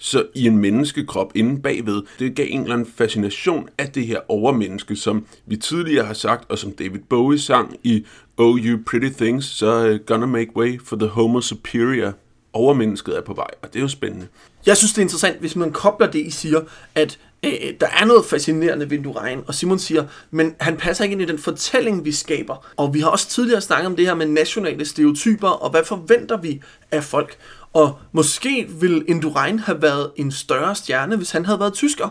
så 0.00 0.26
i 0.34 0.46
en 0.46 0.58
menneskekrop 0.58 1.32
inde 1.34 1.62
bagved. 1.62 2.02
Det 2.18 2.34
gav 2.34 2.46
en 2.50 2.60
eller 2.60 2.74
anden 2.74 2.92
fascination 2.96 3.68
af 3.78 3.88
det 3.88 4.06
her 4.06 4.18
overmenneske, 4.28 4.96
som 4.96 5.26
vi 5.46 5.56
tidligere 5.56 6.06
har 6.06 6.14
sagt, 6.14 6.50
og 6.50 6.58
som 6.58 6.72
David 6.72 7.00
Bowie 7.08 7.38
sang 7.38 7.76
i 7.84 8.06
Oh 8.36 8.58
You 8.58 8.78
Pretty 8.86 9.08
Things, 9.16 9.46
så 9.46 9.90
uh, 9.90 10.06
Gonna 10.06 10.26
Make 10.26 10.56
Way 10.56 10.80
for 10.84 10.96
the 10.96 11.08
Homo 11.08 11.40
Superior. 11.40 12.12
Overmennesket 12.52 13.16
er 13.16 13.22
på 13.22 13.34
vej, 13.34 13.46
og 13.62 13.68
det 13.72 13.78
er 13.78 13.82
jo 13.82 13.88
spændende. 13.88 14.26
Jeg 14.66 14.76
synes, 14.76 14.92
det 14.92 14.98
er 14.98 15.02
interessant, 15.02 15.40
hvis 15.40 15.56
man 15.56 15.72
kobler 15.72 16.10
det, 16.10 16.26
I 16.26 16.30
siger, 16.30 16.60
at 16.94 17.18
øh, 17.42 17.52
der 17.80 17.86
er 18.00 18.04
noget 18.04 18.24
fascinerende 18.24 18.90
ved 18.90 18.98
Indurain, 18.98 19.40
og 19.46 19.54
Simon 19.54 19.78
siger, 19.78 20.04
men 20.30 20.54
han 20.60 20.76
passer 20.76 21.04
ikke 21.04 21.12
ind 21.12 21.22
i 21.22 21.24
den 21.24 21.38
fortælling, 21.38 22.04
vi 22.04 22.12
skaber. 22.12 22.66
Og 22.76 22.94
vi 22.94 23.00
har 23.00 23.08
også 23.08 23.28
tidligere 23.28 23.60
snakket 23.60 23.86
om 23.86 23.96
det 23.96 24.06
her 24.06 24.14
med 24.14 24.26
nationale 24.26 24.84
stereotyper, 24.84 25.48
og 25.48 25.70
hvad 25.70 25.84
forventer 25.84 26.36
vi 26.36 26.60
af 26.90 27.04
folk? 27.04 27.36
Og 27.72 27.98
måske 28.12 28.68
ville 28.80 29.04
Indurain 29.08 29.58
have 29.58 29.82
været 29.82 30.10
en 30.16 30.32
større 30.32 30.74
stjerne, 30.74 31.16
hvis 31.16 31.30
han 31.30 31.44
havde 31.44 31.60
været 31.60 31.72
tysker, 31.72 32.08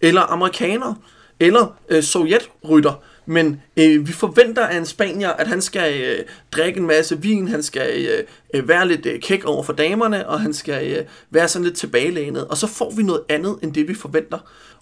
eller 0.00 0.20
amerikaner, 0.20 0.94
eller 1.40 1.76
øh, 1.88 2.02
sovjetrytter. 2.02 3.02
Men 3.26 3.62
øh, 3.76 4.08
vi 4.08 4.12
forventer 4.12 4.66
af 4.66 4.76
en 4.76 4.86
spanier, 4.86 5.30
at 5.30 5.46
han 5.46 5.62
skal 5.62 6.02
øh, 6.02 6.18
drikke 6.52 6.80
en 6.80 6.86
masse 6.86 7.22
vin, 7.22 7.48
han 7.48 7.62
skal 7.62 8.06
øh, 8.06 8.24
øh, 8.54 8.68
være 8.68 8.88
lidt 8.88 9.06
øh, 9.06 9.20
kæk 9.20 9.44
over 9.44 9.62
for 9.62 9.72
damerne, 9.72 10.28
og 10.28 10.40
han 10.40 10.54
skal 10.54 10.96
øh, 10.96 11.04
være 11.30 11.48
sådan 11.48 11.64
lidt 11.64 11.76
tilbagelænet. 11.76 12.48
Og 12.48 12.56
så 12.56 12.66
får 12.66 12.92
vi 12.96 13.02
noget 13.02 13.22
andet, 13.28 13.58
end 13.62 13.74
det 13.74 13.88
vi 13.88 13.94
forventer. 13.94 14.38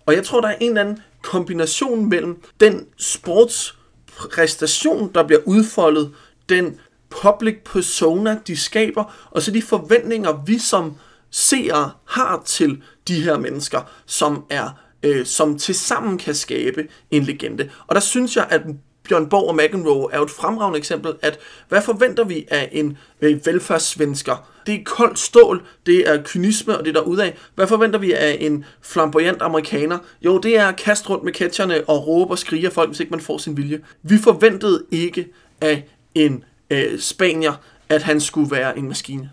Og 0.07 0.15
jeg 0.15 0.25
tror, 0.25 0.41
der 0.41 0.49
er 0.49 0.57
en 0.61 0.69
eller 0.69 0.81
anden 0.81 0.99
kombination 1.23 2.09
mellem 2.09 2.43
den 2.61 2.87
sportspræstation, 2.97 5.11
der 5.15 5.27
bliver 5.27 5.41
udfoldet, 5.45 6.11
den 6.49 6.81
public 7.11 7.57
persona, 7.65 8.39
de 8.47 8.57
skaber, 8.57 9.29
og 9.31 9.43
så 9.43 9.51
de 9.51 9.63
forventninger, 9.63 10.43
vi 10.47 10.59
som 10.59 10.95
seere 11.31 11.91
har 12.05 12.43
til 12.47 12.83
de 13.09 13.23
her 13.23 13.39
mennesker, 13.39 13.81
som 14.07 14.45
er 14.51 14.71
øh, 15.03 15.27
som 15.27 15.59
tilsammen 15.59 16.19
kan 16.19 16.35
skabe 16.35 16.89
en 17.11 17.23
legende. 17.23 17.71
Og 17.87 17.95
der 17.95 18.01
synes 18.01 18.37
jeg, 18.37 18.47
at 18.51 18.63
Bjørn 19.09 19.29
Borg 19.29 19.49
og 19.49 19.57
McEnroe 19.57 20.13
er 20.13 20.17
jo 20.17 20.25
et 20.25 20.31
fremragende 20.31 20.79
eksempel, 20.79 21.15
at 21.23 21.39
hvad 21.69 21.83
forventer 21.83 22.25
vi 22.25 22.47
af 22.49 22.69
en 22.73 22.99
øh, 23.21 23.47
velfærdssvensker? 23.47 24.51
Det 24.67 24.75
er 24.75 24.85
koldt 24.85 25.19
stål, 25.19 25.67
det 25.87 26.09
er 26.09 26.23
kynisme 26.25 26.79
og 26.79 26.85
det 26.85 26.95
der 26.95 27.01
udad. 27.01 27.33
Hvad 27.55 27.67
forventer 27.67 27.99
vi 27.99 28.13
af 28.13 28.37
en 28.41 28.65
flamboyant 28.83 29.43
amerikaner? 29.43 29.99
Jo, 30.23 30.39
det 30.39 30.59
er 30.59 30.67
at 30.67 30.77
kaste 30.77 31.09
rundt 31.09 31.25
med 31.25 31.33
catcherne 31.33 31.85
og 31.89 32.07
råbe 32.07 32.31
og 32.31 32.39
skrige 32.39 32.67
af 32.67 32.73
folk, 32.73 32.89
hvis 32.89 33.01
ikke 33.01 33.11
man 33.11 33.21
får 33.21 33.39
sin 33.39 33.57
vilje. 33.57 33.81
Vi 34.03 34.19
forventede 34.19 34.85
ikke 34.91 35.29
af 35.61 35.85
en 36.15 36.45
øh, 36.71 37.01
spanier, 37.01 37.53
at 37.89 38.03
han 38.03 38.21
skulle 38.21 38.51
være 38.51 38.79
en 38.79 38.89
maskine. 38.89 39.31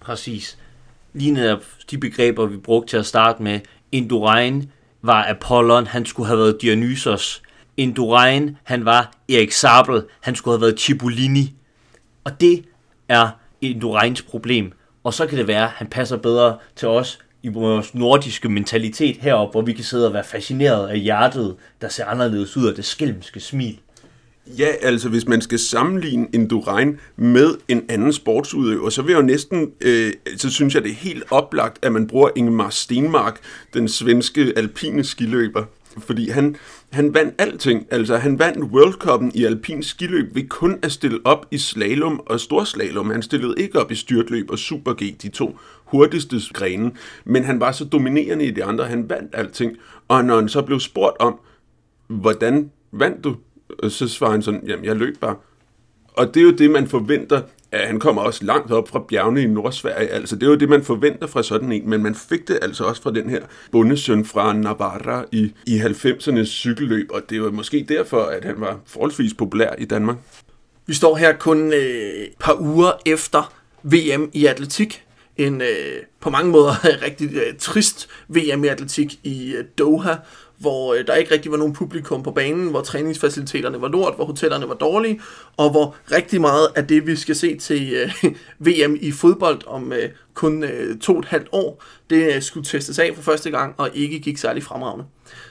Præcis. 0.00 0.58
Lige 1.12 1.30
netop 1.30 1.64
de 1.90 1.98
begreber, 1.98 2.46
vi 2.46 2.56
brugte 2.56 2.90
til 2.90 2.96
at 2.96 3.06
starte 3.06 3.42
med. 3.42 3.60
Indurain 3.92 4.70
var 5.02 5.24
Apollon, 5.24 5.86
han 5.86 6.06
skulle 6.06 6.26
have 6.26 6.38
været 6.38 6.62
Dionysos. 6.62 7.42
Indurain, 7.76 8.56
han 8.64 8.84
var 8.84 9.12
Erik 9.28 9.52
Sabel, 9.52 10.02
han 10.20 10.34
skulle 10.34 10.54
have 10.54 10.60
været 10.60 10.80
Cipollini. 10.80 11.54
Og 12.24 12.40
det 12.40 12.64
er 13.08 13.28
Indurains 13.60 14.22
problem. 14.22 14.72
Og 15.04 15.14
så 15.14 15.26
kan 15.26 15.38
det 15.38 15.48
være, 15.48 15.64
at 15.64 15.70
han 15.70 15.86
passer 15.86 16.16
bedre 16.16 16.58
til 16.76 16.88
os 16.88 17.18
i 17.42 17.48
vores 17.48 17.94
nordiske 17.94 18.48
mentalitet 18.48 19.16
heroppe, 19.16 19.52
hvor 19.52 19.62
vi 19.62 19.72
kan 19.72 19.84
sidde 19.84 20.06
og 20.06 20.12
være 20.14 20.24
fascineret 20.24 20.88
af 20.88 20.98
hjertet, 20.98 21.56
der 21.80 21.88
ser 21.88 22.06
anderledes 22.06 22.56
ud 22.56 22.68
af 22.68 22.74
det 22.74 22.84
skælmske 22.84 23.40
smil. 23.40 23.78
Ja, 24.46 24.66
altså 24.82 25.08
hvis 25.08 25.28
man 25.28 25.40
skal 25.40 25.58
sammenligne 25.58 26.26
Indurain 26.32 26.98
med 27.16 27.54
en 27.68 27.82
anden 27.88 28.12
sportsudøver, 28.12 28.90
så 28.90 29.02
vil 29.02 29.12
jeg 29.12 29.20
jo 29.20 29.26
næsten, 29.26 29.72
øh, 29.80 30.12
så 30.36 30.50
synes 30.50 30.74
jeg 30.74 30.82
det 30.82 30.90
er 30.90 30.94
helt 30.94 31.24
oplagt, 31.30 31.78
at 31.82 31.92
man 31.92 32.06
bruger 32.06 32.30
Ingemar 32.36 32.70
Stenmark, 32.70 33.40
den 33.74 33.88
svenske 33.88 34.52
alpine 34.56 35.04
skiløber. 35.04 35.64
Fordi 35.98 36.28
han, 36.28 36.56
han 36.90 37.14
vandt 37.14 37.34
alting. 37.38 37.86
Altså 37.90 38.16
han 38.16 38.38
vandt 38.38 38.64
World 38.64 38.94
Cup'en 39.04 39.30
i 39.34 39.44
alpin 39.44 39.82
skiløb 39.82 40.34
ved 40.34 40.48
kun 40.48 40.78
at 40.82 40.92
stille 40.92 41.20
op 41.24 41.46
i 41.50 41.58
slalom 41.58 42.20
og 42.26 42.40
storslalom. 42.40 43.10
Han 43.10 43.22
stillede 43.22 43.54
ikke 43.56 43.80
op 43.80 43.90
i 43.90 43.94
styrtløb 43.94 44.50
og 44.50 44.58
Super 44.58 44.92
G, 44.92 45.22
de 45.22 45.28
to 45.28 45.58
hurtigste 45.84 46.40
grene. 46.52 46.92
Men 47.24 47.44
han 47.44 47.60
var 47.60 47.72
så 47.72 47.84
dominerende 47.84 48.44
i 48.44 48.50
de 48.50 48.64
andre, 48.64 48.84
han 48.84 49.08
vandt 49.08 49.34
alting. 49.34 49.76
Og 50.08 50.24
når 50.24 50.36
han 50.36 50.48
så 50.48 50.62
blev 50.62 50.80
spurgt 50.80 51.16
om, 51.20 51.38
hvordan 52.08 52.70
vandt 52.92 53.24
du? 53.24 53.36
Og 53.82 53.90
så 53.90 54.08
svarer 54.08 54.30
han 54.30 54.42
sådan, 54.42 54.62
jamen 54.66 54.84
jeg 54.84 54.96
løb 54.96 55.20
bare. 55.20 55.36
Og 56.08 56.34
det 56.34 56.40
er 56.40 56.44
jo 56.44 56.50
det, 56.50 56.70
man 56.70 56.88
forventer, 56.88 57.42
at 57.72 57.86
han 57.86 58.00
kommer 58.00 58.22
også 58.22 58.44
langt 58.44 58.72
op 58.72 58.88
fra 58.88 59.04
bjergene 59.08 59.42
i 59.42 59.46
Nordsverige. 59.46 60.08
Altså 60.08 60.36
det 60.36 60.42
er 60.42 60.50
jo 60.50 60.54
det, 60.56 60.68
man 60.68 60.82
forventer 60.82 61.26
fra 61.26 61.42
sådan 61.42 61.72
en, 61.72 61.90
men 61.90 62.02
man 62.02 62.14
fik 62.14 62.48
det 62.48 62.58
altså 62.62 62.84
også 62.84 63.02
fra 63.02 63.10
den 63.10 63.30
her 63.30 63.40
bundesøn 63.72 64.24
fra 64.24 64.52
Navarra 64.52 65.24
i, 65.32 65.52
i 65.66 65.78
90'ernes 65.78 66.44
cykelløb, 66.44 67.10
og 67.10 67.22
det 67.30 67.42
var 67.42 67.50
måske 67.50 67.86
derfor, 67.88 68.22
at 68.22 68.44
han 68.44 68.54
var 68.58 68.80
forholdsvis 68.86 69.34
populær 69.34 69.74
i 69.78 69.84
Danmark. 69.84 70.16
Vi 70.86 70.94
står 70.94 71.16
her 71.16 71.32
kun 71.32 71.72
øh, 71.72 71.78
et 71.78 72.34
par 72.40 72.60
uger 72.60 72.92
efter 73.06 73.52
VM 73.82 74.30
i 74.32 74.46
atletik. 74.46 75.04
En 75.36 75.60
øh, 75.60 75.68
på 76.20 76.30
mange 76.30 76.50
måder 76.50 76.84
rigtig 77.06 77.34
øh, 77.34 77.54
trist 77.58 78.08
VM 78.28 78.64
i 78.64 78.68
atletik 78.68 79.18
i 79.22 79.54
øh, 79.54 79.64
Doha, 79.78 80.14
hvor 80.58 80.94
øh, 80.94 81.06
der 81.06 81.14
ikke 81.14 81.34
rigtig 81.34 81.50
var 81.52 81.58
nogen 81.58 81.72
publikum 81.72 82.22
på 82.22 82.30
banen, 82.30 82.68
hvor 82.68 82.80
træningsfaciliteterne 82.80 83.80
var 83.80 83.88
lort, 83.88 84.14
hvor 84.14 84.24
hotellerne 84.24 84.68
var 84.68 84.74
dårlige, 84.74 85.20
og 85.56 85.70
hvor 85.70 85.96
rigtig 86.12 86.40
meget 86.40 86.68
af 86.76 86.86
det, 86.86 87.06
vi 87.06 87.16
skal 87.16 87.36
se 87.36 87.56
til 87.56 87.92
øh, 87.92 88.34
VM 88.66 88.96
i 89.00 89.12
fodbold 89.12 89.66
om 89.66 89.92
øh, 89.92 90.08
kun 90.34 90.64
øh, 90.64 90.98
to 90.98 91.12
og 91.12 91.18
et 91.18 91.24
halvt 91.24 91.48
år, 91.52 91.82
det 92.10 92.34
øh, 92.34 92.42
skulle 92.42 92.66
testes 92.66 92.98
af 92.98 93.12
for 93.14 93.22
første 93.22 93.50
gang, 93.50 93.74
og 93.78 93.90
ikke 93.94 94.18
gik 94.18 94.38
særlig 94.38 94.62
fremragende. 94.62 95.04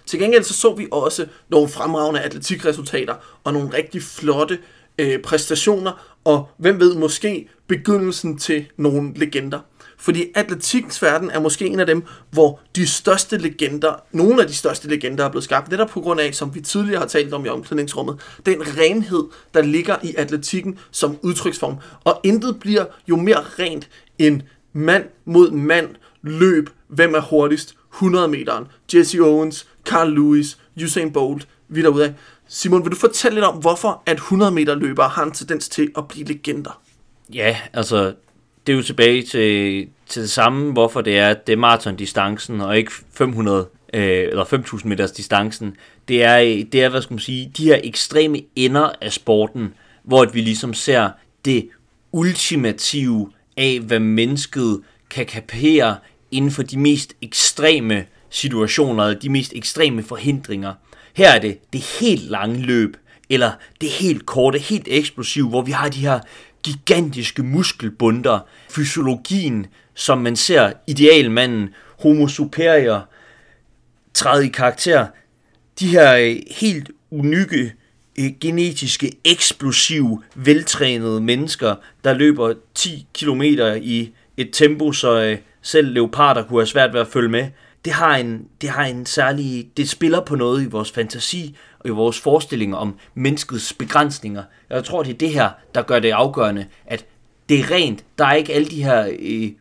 Til 0.05 0.19
gengæld 0.19 0.43
så 0.43 0.53
så 0.53 0.73
vi 0.73 0.87
også 0.91 1.27
nogle 1.49 1.69
fremragende 1.69 2.21
atletikresultater, 2.21 3.15
og 3.43 3.53
nogle 3.53 3.73
rigtig 3.73 4.03
flotte 4.03 4.59
øh, 4.99 5.19
præstationer, 5.19 6.17
og 6.23 6.49
hvem 6.57 6.79
ved 6.79 6.95
måske 6.95 7.49
begyndelsen 7.67 8.37
til 8.37 8.65
nogle 8.77 9.13
legender. 9.15 9.59
Fordi 10.03 10.25
atletikkens 10.35 11.01
verden 11.01 11.31
er 11.31 11.39
måske 11.39 11.65
en 11.65 11.79
af 11.79 11.85
dem, 11.85 12.03
hvor 12.31 12.59
de 12.75 12.87
største 12.87 13.37
legender, 13.37 13.93
nogle 14.11 14.41
af 14.41 14.47
de 14.47 14.53
største 14.53 14.87
legender 14.87 15.25
er 15.25 15.29
blevet 15.29 15.43
skabt, 15.43 15.71
netop 15.71 15.89
på 15.89 16.01
grund 16.01 16.19
af, 16.19 16.35
som 16.35 16.55
vi 16.55 16.61
tidligere 16.61 16.99
har 16.99 17.07
talt 17.07 17.33
om 17.33 17.45
i 17.45 17.49
omklædningsrummet, 17.49 18.19
den 18.45 18.61
renhed, 18.77 19.23
der 19.53 19.61
ligger 19.61 19.95
i 20.03 20.15
atletikken 20.17 20.79
som 20.91 21.17
udtryksform. 21.21 21.75
Og 22.03 22.19
intet 22.23 22.59
bliver 22.59 22.85
jo 23.09 23.15
mere 23.15 23.41
rent 23.59 23.89
end 24.19 24.41
mand 24.73 25.05
mod 25.25 25.51
mand 25.51 25.89
løb, 26.21 26.69
hvem 26.87 27.13
er 27.13 27.21
hurtigst, 27.21 27.75
100 27.93 28.27
meteren, 28.27 28.65
Jesse 28.93 29.19
Owens, 29.19 29.67
Carl 29.85 30.13
Lewis, 30.13 30.57
Usain 30.83 31.13
Bolt, 31.13 31.47
vi 31.67 31.81
derude 31.81 32.15
Simon, 32.47 32.83
vil 32.83 32.91
du 32.91 32.97
fortælle 32.97 33.35
lidt 33.35 33.45
om, 33.45 33.57
hvorfor 33.57 34.03
at 34.05 34.15
100 34.15 34.51
meter 34.51 34.75
løbere 34.75 35.09
har 35.09 35.23
en 35.23 35.31
tendens 35.31 35.69
til 35.69 35.91
at 35.97 36.07
blive 36.07 36.27
legender? 36.27 36.81
Ja, 37.33 37.57
altså 37.73 38.13
det 38.67 38.73
er 38.73 38.77
jo 38.77 38.83
tilbage 38.83 39.23
til, 39.23 39.87
til 40.07 40.21
det 40.21 40.29
samme, 40.31 40.71
hvorfor 40.71 41.01
det 41.01 41.17
er, 41.17 41.29
at 41.29 41.47
det 41.47 41.53
er 41.53 41.57
maratondistancen 41.57 42.61
og 42.61 42.77
ikke 42.77 42.91
500 43.13 43.67
øh, 43.93 44.03
eller 44.03 44.43
5.000 44.43 44.87
meters 44.87 45.11
distancen. 45.11 45.75
Det 46.07 46.23
er, 46.23 46.37
det 46.71 46.83
er, 46.83 46.89
hvad 46.89 47.01
skal 47.01 47.13
man 47.13 47.19
sige, 47.19 47.51
de 47.57 47.65
her 47.65 47.79
ekstreme 47.83 48.41
ender 48.55 48.89
af 49.01 49.13
sporten, 49.13 49.73
hvor 50.03 50.25
vi 50.25 50.41
ligesom 50.41 50.73
ser 50.73 51.09
det 51.45 51.69
ultimative 52.11 53.31
af, 53.57 53.79
hvad 53.79 53.99
mennesket 53.99 54.81
kan 55.09 55.25
kapere 55.25 55.97
inden 56.31 56.51
for 56.51 56.63
de 56.63 56.79
mest 56.79 57.13
ekstreme 57.21 58.05
situationer, 58.29 59.13
de 59.13 59.29
mest 59.29 59.53
ekstreme 59.55 60.03
forhindringer. 60.03 60.73
Her 61.13 61.29
er 61.29 61.39
det 61.39 61.73
det 61.73 61.81
helt 61.99 62.23
lange 62.23 62.59
løb, 62.59 62.97
eller 63.29 63.51
det 63.81 63.89
helt 63.89 64.25
korte, 64.25 64.59
helt 64.59 64.87
eksplosive, 64.87 65.49
hvor 65.49 65.61
vi 65.61 65.71
har 65.71 65.89
de 65.89 65.99
her 65.99 66.19
gigantiske 66.63 67.43
muskelbunder, 67.43 68.39
fysiologien, 68.69 69.65
som 69.93 70.17
man 70.17 70.35
ser 70.35 70.71
idealmanden, 70.87 71.69
homo 71.99 72.27
superior, 72.27 73.09
træde 74.13 74.45
i 74.45 74.49
karakter. 74.49 75.07
de 75.79 75.87
her 75.87 76.15
øh, 76.15 76.35
helt 76.51 76.91
unikke, 77.11 77.73
øh, 78.19 78.31
genetiske, 78.41 79.11
eksplosive, 79.25 80.21
veltrænede 80.35 81.21
mennesker, 81.21 81.75
der 82.03 82.13
løber 82.13 82.53
10 82.75 83.07
km 83.13 83.41
i 83.81 84.13
et 84.37 84.49
tempo, 84.53 84.91
så 84.91 85.21
øh, 85.21 85.37
selv 85.61 85.93
leoparder 85.93 86.43
kunne 86.43 86.59
have 86.59 86.67
svært 86.67 86.93
ved 86.93 87.01
at 87.01 87.07
følge 87.07 87.29
med. 87.29 87.47
Det 87.85 87.93
har 87.93 88.17
en, 88.17 88.47
det 88.61 88.69
har 88.69 88.85
en 88.85 89.05
særlig, 89.05 89.69
det 89.77 89.89
spiller 89.89 90.21
på 90.21 90.35
noget 90.35 90.63
i 90.63 90.65
vores 90.65 90.91
fantasi 90.91 91.57
og 91.79 91.87
i 91.87 91.91
vores 91.91 92.19
forestillinger 92.19 92.77
om 92.77 92.97
menneskets 93.15 93.73
begrænsninger. 93.73 94.43
Jeg 94.73 94.83
tror, 94.83 95.03
det 95.03 95.13
er 95.13 95.17
det 95.17 95.29
her, 95.29 95.49
der 95.75 95.81
gør 95.81 95.99
det 95.99 96.11
afgørende, 96.11 96.65
at 96.85 97.05
det 97.49 97.59
er 97.59 97.71
rent. 97.71 98.05
Der 98.17 98.25
er 98.25 98.33
ikke 98.33 98.53
alle 98.53 98.67
de 98.67 98.83
her 98.83 99.07
øh, 99.19 99.51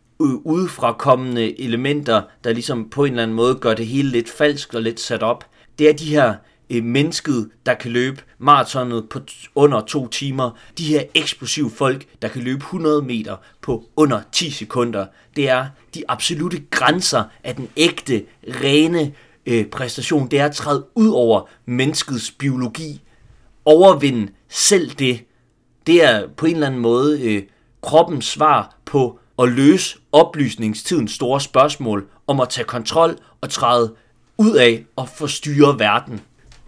udefrakommende 0.45 1.61
elementer, 1.61 2.23
der 2.45 2.53
ligesom 2.53 2.91
på 2.91 3.05
en 3.05 3.13
eller 3.13 3.23
anden 3.23 3.37
måde 3.37 3.55
gør 3.55 3.75
det 3.75 3.87
hele 3.87 4.09
lidt 4.11 4.31
falsk 4.31 4.75
og 4.75 4.83
lidt 4.83 5.01
sat 5.01 5.23
op. 5.23 5.47
Det 5.79 5.89
er 5.89 5.93
de 5.93 6.05
her 6.05 6.35
øh, 6.71 6.85
mennesket, 6.85 7.51
der 7.67 7.75
kan 7.75 7.91
løbe 7.91 8.23
maratonet 8.39 9.09
på 9.09 9.21
under 9.55 9.81
to 9.81 10.09
timer. 10.09 10.51
De 10.79 10.85
her 10.85 11.03
eksplosive 11.15 11.71
folk, 11.71 12.07
der 12.23 12.29
kan 12.29 12.43
løbe 12.43 12.59
100 12.59 13.03
meter 13.03 13.37
på 13.61 13.85
under 13.97 14.21
10 14.33 14.51
sekunder. 14.51 15.07
Det 15.37 15.49
er 15.49 15.67
de 15.95 16.05
absolute 16.09 16.63
grænser 16.71 17.25
af 17.45 17.55
den 17.57 17.69
ægte, 17.77 18.25
rene 18.47 19.13
øh, 19.47 19.67
præstation. 19.67 20.29
Det 20.29 20.41
er 20.41 20.45
at 20.45 20.55
træde 20.55 20.87
ud 20.95 21.09
over 21.09 21.49
menneskets 21.67 22.31
biologi. 22.31 23.01
Overvinde 23.65 24.33
selv 24.49 24.91
det. 24.91 25.25
Det 25.87 26.05
er 26.05 26.29
på 26.37 26.47
en 26.47 26.55
eller 26.55 26.67
anden 26.67 26.81
måde 26.81 27.23
øh, 27.23 27.43
kroppens 27.83 28.25
svar 28.25 28.77
på 28.85 29.19
at 29.39 29.49
løse 29.49 29.99
oplysningstidens 30.13 31.13
store 31.13 31.41
spørgsmål 31.41 32.07
om 32.27 32.41
at 32.41 32.49
tage 32.49 32.65
kontrol 32.65 33.19
og 33.41 33.51
træde 33.51 33.95
ud 34.39 34.57
af 34.57 34.85
og 34.97 35.09
forstyrre 35.09 35.79
verden. 35.79 36.21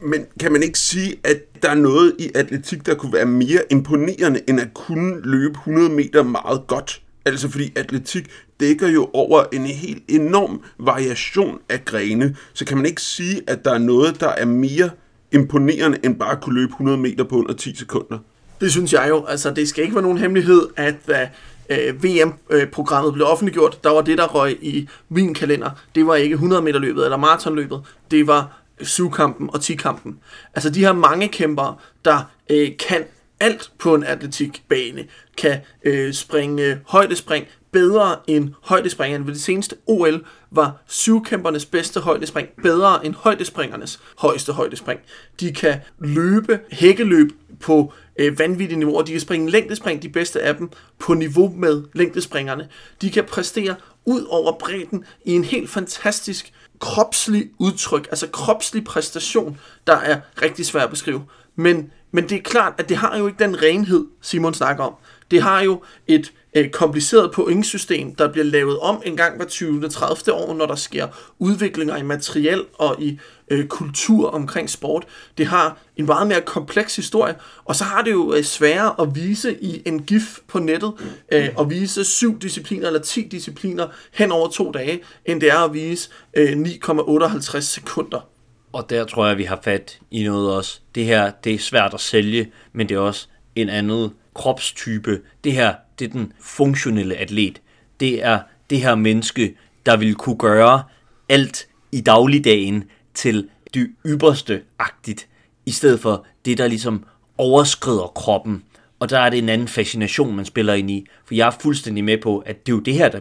Men 0.02 0.26
kan 0.40 0.52
man 0.52 0.62
ikke 0.62 0.78
sige, 0.78 1.16
at 1.24 1.62
der 1.62 1.70
er 1.70 1.74
noget 1.74 2.16
i 2.18 2.30
atletik, 2.34 2.86
der 2.86 2.94
kunne 2.94 3.12
være 3.12 3.26
mere 3.26 3.60
imponerende, 3.70 4.40
end 4.48 4.60
at 4.60 4.74
kunne 4.74 5.20
løbe 5.20 5.52
100 5.52 5.88
meter 5.88 6.22
meget 6.22 6.66
godt? 6.66 7.02
Altså 7.24 7.48
fordi 7.48 7.72
atletik 7.76 8.30
dækker 8.60 8.88
jo 8.88 9.10
over 9.12 9.44
en 9.52 9.66
helt 9.66 10.02
enorm 10.08 10.62
variation 10.78 11.58
af 11.68 11.84
grene, 11.84 12.36
så 12.54 12.64
kan 12.64 12.76
man 12.76 12.86
ikke 12.86 13.02
sige, 13.02 13.42
at 13.46 13.64
der 13.64 13.74
er 13.74 13.78
noget, 13.78 14.20
der 14.20 14.28
er 14.28 14.44
mere 14.44 14.90
imponerende, 15.34 15.98
end 16.04 16.18
bare 16.18 16.32
at 16.32 16.40
kunne 16.40 16.54
løbe 16.54 16.70
100 16.70 16.98
meter 16.98 17.24
på 17.24 17.36
under 17.36 17.52
10 17.52 17.76
sekunder? 17.76 18.18
Det 18.60 18.72
synes 18.72 18.92
jeg 18.92 19.06
jo. 19.08 19.24
Altså, 19.24 19.50
det 19.50 19.68
skal 19.68 19.82
ikke 19.82 19.94
være 19.94 20.02
nogen 20.02 20.18
hemmelighed, 20.18 20.68
at 20.76 20.94
hvad 21.04 21.26
øh, 21.70 22.04
VM-programmet 22.04 23.08
øh, 23.08 23.14
blev 23.14 23.26
offentliggjort, 23.26 23.84
der 23.84 23.90
var 23.90 24.00
det, 24.02 24.18
der 24.18 24.26
røg 24.26 24.58
i 24.62 24.88
min 25.08 25.34
kalender. 25.34 25.70
Det 25.94 26.06
var 26.06 26.14
ikke 26.14 26.32
100 26.32 26.62
meter 26.62 26.78
løbet 26.78 27.04
eller 27.04 27.16
maratonløbet. 27.16 27.80
Det 28.10 28.26
var 28.26 28.60
syvkampen 28.80 29.50
og 29.52 29.56
10-kampen. 29.56 30.18
Altså 30.54 30.70
de 30.70 30.80
her 30.80 30.92
mange 30.92 31.28
kæmper, 31.28 31.80
der 32.04 32.30
øh, 32.50 32.68
kan 32.88 33.04
alt 33.40 33.72
på 33.78 33.94
en 33.94 34.04
atletikbane, 34.04 35.04
kan 35.36 35.60
øh, 35.84 36.12
springe 36.12 36.80
højdespring 36.86 37.46
bedre 37.72 38.16
end 38.26 38.50
højdespringeren 38.62 39.26
ved 39.26 39.34
det 39.34 39.42
seneste 39.42 39.76
OL, 39.86 40.26
var 40.50 40.82
syvkæmpernes 40.86 41.66
bedste 41.66 42.00
højdespring 42.00 42.48
bedre 42.62 43.06
end 43.06 43.14
højdespringernes 43.14 44.00
højeste 44.18 44.52
højdespring. 44.52 45.00
De 45.40 45.52
kan 45.52 45.80
løbe 45.98 46.60
hækkeløb 46.70 47.30
på 47.60 47.92
øh, 48.18 48.38
vanvittige 48.38 48.78
niveauer. 48.78 49.02
De 49.02 49.12
kan 49.12 49.20
springe 49.20 49.50
længdespring, 49.50 50.02
de 50.02 50.08
bedste 50.08 50.42
af 50.42 50.56
dem, 50.56 50.70
på 50.98 51.14
niveau 51.14 51.54
med 51.56 51.82
længdespringerne. 51.92 52.68
De 53.02 53.10
kan 53.10 53.24
præstere 53.24 53.74
ud 54.04 54.26
over 54.28 54.52
bredden 54.58 55.04
i 55.24 55.32
en 55.32 55.44
helt 55.44 55.70
fantastisk 55.70 56.52
kropslig 56.78 57.50
udtryk, 57.58 58.06
altså 58.10 58.26
kropslig 58.26 58.84
præstation, 58.84 59.58
der 59.86 59.96
er 59.96 60.20
rigtig 60.42 60.66
svært 60.66 60.84
at 60.84 60.90
beskrive. 60.90 61.24
Men, 61.56 61.90
men 62.14 62.28
det 62.28 62.38
er 62.38 62.42
klart, 62.42 62.72
at 62.78 62.88
det 62.88 62.96
har 62.96 63.18
jo 63.18 63.26
ikke 63.26 63.44
den 63.44 63.62
renhed, 63.62 64.06
Simon 64.22 64.54
snakker 64.54 64.84
om. 64.84 64.94
Det 65.30 65.42
har 65.42 65.60
jo 65.60 65.82
et 66.06 66.32
øh, 66.54 66.70
kompliceret 66.70 67.32
pointsystem, 67.32 68.14
der 68.14 68.32
bliver 68.32 68.44
lavet 68.44 68.78
om 68.78 69.02
en 69.04 69.16
gang 69.16 69.36
hver 69.36 69.46
20. 69.46 69.88
30. 69.88 70.32
år, 70.32 70.54
når 70.54 70.66
der 70.66 70.74
sker 70.74 71.08
udviklinger 71.38 71.96
i 71.96 72.02
materiel 72.02 72.64
og 72.74 73.02
i 73.02 73.18
øh, 73.50 73.66
kultur 73.66 74.30
omkring 74.30 74.70
sport. 74.70 75.04
Det 75.38 75.46
har 75.46 75.78
en 75.96 76.06
meget 76.06 76.26
mere 76.26 76.40
kompleks 76.40 76.96
historie, 76.96 77.34
og 77.64 77.76
så 77.76 77.84
har 77.84 78.02
det 78.02 78.12
jo 78.12 78.34
øh, 78.34 78.42
sværere 78.42 78.94
at 79.00 79.14
vise 79.14 79.62
i 79.62 79.82
en 79.86 80.02
gif 80.02 80.38
på 80.48 80.58
nettet, 80.58 80.92
øh, 81.32 81.48
at 81.60 81.70
vise 81.70 82.04
syv 82.04 82.38
discipliner 82.38 82.86
eller 82.86 83.00
10 83.00 83.28
discipliner 83.28 83.86
hen 84.12 84.32
over 84.32 84.48
to 84.48 84.70
dage, 84.70 85.00
end 85.24 85.40
det 85.40 85.50
er 85.50 85.58
at 85.58 85.74
vise 85.74 86.10
øh, 86.36 86.52
9,58 86.52 87.60
sekunder. 87.60 88.33
Og 88.74 88.90
der 88.90 89.04
tror 89.04 89.26
jeg, 89.26 89.38
vi 89.38 89.44
har 89.44 89.60
fat 89.62 89.98
i 90.10 90.24
noget 90.24 90.56
også. 90.56 90.80
Det 90.94 91.04
her, 91.04 91.30
det 91.44 91.54
er 91.54 91.58
svært 91.58 91.94
at 91.94 92.00
sælge, 92.00 92.52
men 92.72 92.88
det 92.88 92.94
er 92.94 92.98
også 92.98 93.28
en 93.56 93.68
anden 93.68 94.10
kropstype. 94.34 95.20
Det 95.44 95.52
her, 95.52 95.74
det 95.98 96.04
er 96.04 96.12
den 96.12 96.32
funktionelle 96.40 97.16
atlet. 97.16 97.62
Det 98.00 98.24
er 98.24 98.40
det 98.70 98.80
her 98.80 98.94
menneske, 98.94 99.54
der 99.86 99.96
vil 99.96 100.14
kunne 100.14 100.38
gøre 100.38 100.82
alt 101.28 101.66
i 101.92 102.00
dagligdagen 102.00 102.84
til 103.14 103.48
det 103.74 103.90
ypperste-agtigt, 104.06 105.28
i 105.66 105.70
stedet 105.70 106.00
for 106.00 106.26
det, 106.44 106.58
der 106.58 106.68
ligesom 106.68 107.04
overskrider 107.38 108.12
kroppen. 108.14 108.62
Og 108.98 109.10
der 109.10 109.18
er 109.18 109.30
det 109.30 109.38
en 109.38 109.48
anden 109.48 109.68
fascination, 109.68 110.36
man 110.36 110.44
spiller 110.44 110.74
ind 110.74 110.90
i. 110.90 111.06
For 111.24 111.34
jeg 111.34 111.46
er 111.46 111.56
fuldstændig 111.60 112.04
med 112.04 112.18
på, 112.18 112.38
at 112.38 112.66
det 112.66 112.72
er 112.72 112.76
jo 112.76 112.82
det 112.82 112.94
her, 112.94 113.08
der 113.08 113.20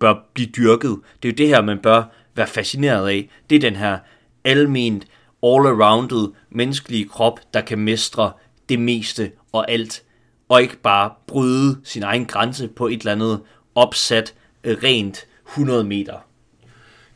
bør 0.00 0.14
blive 0.34 0.48
dyrket. 0.56 0.98
Det 1.22 1.28
er 1.28 1.32
jo 1.32 1.36
det 1.36 1.48
her, 1.48 1.62
man 1.62 1.78
bør 1.78 2.02
være 2.34 2.46
fascineret 2.46 3.08
af. 3.08 3.28
Det 3.50 3.56
er 3.56 3.60
den 3.60 3.76
her 3.76 3.98
alment, 4.46 5.06
all-arounded 5.42 6.32
menneskelige 6.50 7.08
krop, 7.08 7.40
der 7.54 7.60
kan 7.60 7.78
mestre 7.78 8.32
det 8.68 8.80
meste 8.80 9.32
og 9.52 9.70
alt 9.70 10.02
og 10.48 10.62
ikke 10.62 10.76
bare 10.76 11.10
bryde 11.26 11.78
sin 11.84 12.02
egen 12.02 12.26
grænse 12.26 12.68
på 12.68 12.86
et 12.86 12.98
eller 12.98 13.12
andet 13.12 13.40
opsat 13.74 14.34
rent 14.64 15.26
100 15.48 15.84
meter. 15.84 16.14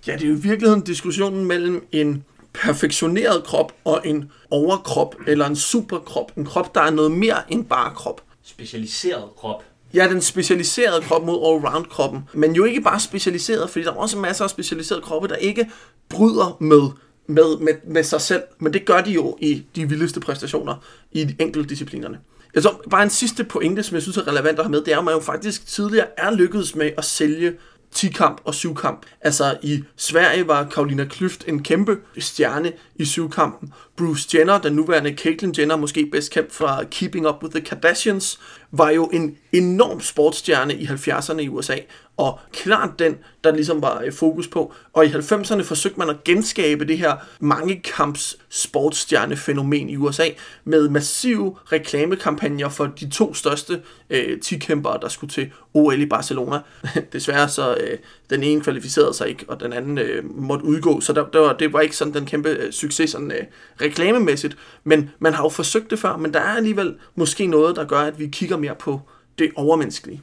Ja, 0.07 0.13
det 0.13 0.23
er 0.23 0.29
jo 0.29 0.35
i 0.35 0.41
virkeligheden 0.41 0.83
diskussionen 0.83 1.45
mellem 1.45 1.87
en 1.93 2.25
perfektioneret 2.53 3.45
krop 3.45 3.73
og 3.85 4.01
en 4.05 4.33
overkrop 4.51 5.15
eller 5.27 5.47
en 5.47 5.57
superkrop. 5.57 6.33
En 6.37 6.45
krop, 6.45 6.75
der 6.75 6.81
er 6.81 6.91
noget 6.91 7.11
mere 7.11 7.53
end 7.53 7.65
bare 7.65 7.95
krop. 7.95 8.23
Specialiseret 8.43 9.25
krop. 9.37 9.65
Ja, 9.95 10.09
den 10.09 10.21
specialiserede 10.21 11.03
krop 11.03 11.25
mod 11.25 11.35
allround-kroppen. 11.35 12.29
Men 12.35 12.55
jo 12.55 12.65
ikke 12.65 12.81
bare 12.81 13.01
specialiseret, 13.01 13.71
fordi 13.71 13.85
der 13.85 13.93
er 13.93 13.97
også 13.97 14.19
masser 14.19 14.45
af 14.45 14.51
specialiserede 14.51 15.03
kroppe, 15.03 15.29
der 15.29 15.37
ikke 15.37 15.71
bryder 16.09 16.57
med, 16.61 16.83
med, 17.31 17.59
med, 17.59 17.73
med 17.85 18.03
sig 18.03 18.21
selv. 18.21 18.43
Men 18.59 18.73
det 18.73 18.85
gør 18.85 19.01
de 19.01 19.11
jo 19.11 19.37
i 19.41 19.65
de 19.77 19.89
vildeste 19.89 20.21
præstationer 20.21 20.75
i 21.13 21.25
de 21.25 21.37
enkelte 21.39 21.69
disciplinerne. 21.69 22.19
Jeg 22.55 22.63
tror, 22.63 22.83
bare 22.91 23.03
en 23.03 23.11
sidste 23.11 23.45
pointe, 23.45 23.83
som 23.83 23.95
jeg 23.95 24.03
synes 24.03 24.17
er 24.17 24.29
relevant 24.29 24.59
at 24.59 24.65
have 24.65 24.71
med, 24.71 24.85
det 24.85 24.93
er, 24.93 24.99
at 24.99 25.05
man 25.05 25.15
jo 25.15 25.21
faktisk 25.21 25.67
tidligere 25.67 26.07
er 26.17 26.31
lykkedes 26.31 26.75
med 26.75 26.91
at 26.99 27.05
sælge 27.05 27.53
10-kamp 27.95 28.41
og 28.45 28.55
7-kamp. 28.55 29.07
Altså 29.21 29.59
i 29.63 29.83
Sverige 29.97 30.49
var 30.49 30.65
Karolina 30.65 31.05
Klüft 31.05 31.49
en 31.49 31.63
kæmpe 31.63 31.97
stjerne 32.19 32.73
i 32.97 33.03
7-kampen. 33.03 33.73
Bruce 33.97 34.39
Jenner, 34.39 34.59
den 34.59 34.73
nuværende 34.73 35.15
Caitlyn 35.17 35.55
Jenner, 35.59 35.77
måske 35.77 36.07
bedst 36.13 36.33
kendt 36.33 36.53
fra 36.53 36.85
Keeping 36.85 37.29
Up 37.29 37.43
with 37.43 37.55
the 37.55 37.65
Kardashians, 37.65 38.41
var 38.73 38.91
jo 38.91 39.07
en 39.07 39.37
enorm 39.53 40.01
sportsstjerne 40.01 40.75
i 40.75 40.85
70'erne 40.85 41.39
i 41.39 41.49
USA, 41.49 41.77
og 42.21 42.39
klart 42.53 42.99
den, 42.99 43.19
der 43.45 43.51
ligesom 43.51 43.83
var 43.83 44.03
øh, 44.05 44.13
fokus 44.13 44.49
på. 44.49 44.75
Og 44.93 45.07
i 45.07 45.09
90'erne 45.09 45.63
forsøgte 45.63 45.99
man 45.99 46.11
at 46.11 46.25
genskabe 46.25 46.85
det 46.85 46.99
her 46.99 47.17
mange 47.41 47.81
kamps 47.85 48.37
sportsstjernefænomen 48.49 49.91
i 49.91 49.97
USA 49.97 50.29
med 50.65 50.89
massive 50.89 51.57
reklamekampagner 51.73 52.69
for 52.69 52.87
de 52.87 53.11
to 53.11 53.35
største 53.35 53.83
øh, 54.11 54.41
tikæmpere, 54.41 54.99
der 55.03 55.09
skulle 55.09 55.31
til 55.31 55.51
OL 55.75 56.01
i 56.01 56.07
Barcelona. 56.07 56.59
Desværre 57.13 57.49
så 57.49 57.75
øh, 57.75 57.99
den 58.31 58.43
ene 58.43 58.61
kvalificerede 58.61 59.15
sig 59.15 59.29
ikke, 59.29 59.45
og 59.49 59.61
den 59.61 59.73
anden 59.73 59.99
øh, 59.99 60.25
måtte 60.35 60.65
udgå, 60.65 61.01
så 61.01 61.13
der, 61.13 61.27
der 61.27 61.39
var, 61.39 61.53
det 61.53 61.73
var 61.73 61.81
ikke 61.81 61.97
sådan 61.97 62.15
den 62.15 62.27
kæmpe 62.27 62.49
øh, 62.49 62.73
succes 62.73 63.11
sådan, 63.11 63.33
øh, 63.33 63.45
reklamemæssigt. 63.81 64.57
Men 64.85 65.11
man 65.19 65.35
har 65.35 65.45
jo 65.45 65.49
forsøgt 65.49 65.91
det 65.91 65.99
før, 65.99 66.17
men 66.17 66.35
der 66.35 66.41
er 66.41 66.57
alligevel 66.57 66.95
måske 67.15 67.47
noget, 67.47 67.77
der 67.77 67.85
gør, 67.85 68.01
at 68.01 68.19
vi 68.19 68.27
kigger 68.27 68.57
mere 68.57 68.75
på 68.75 69.01
det 69.39 69.51
overmenneskelige. 69.57 70.23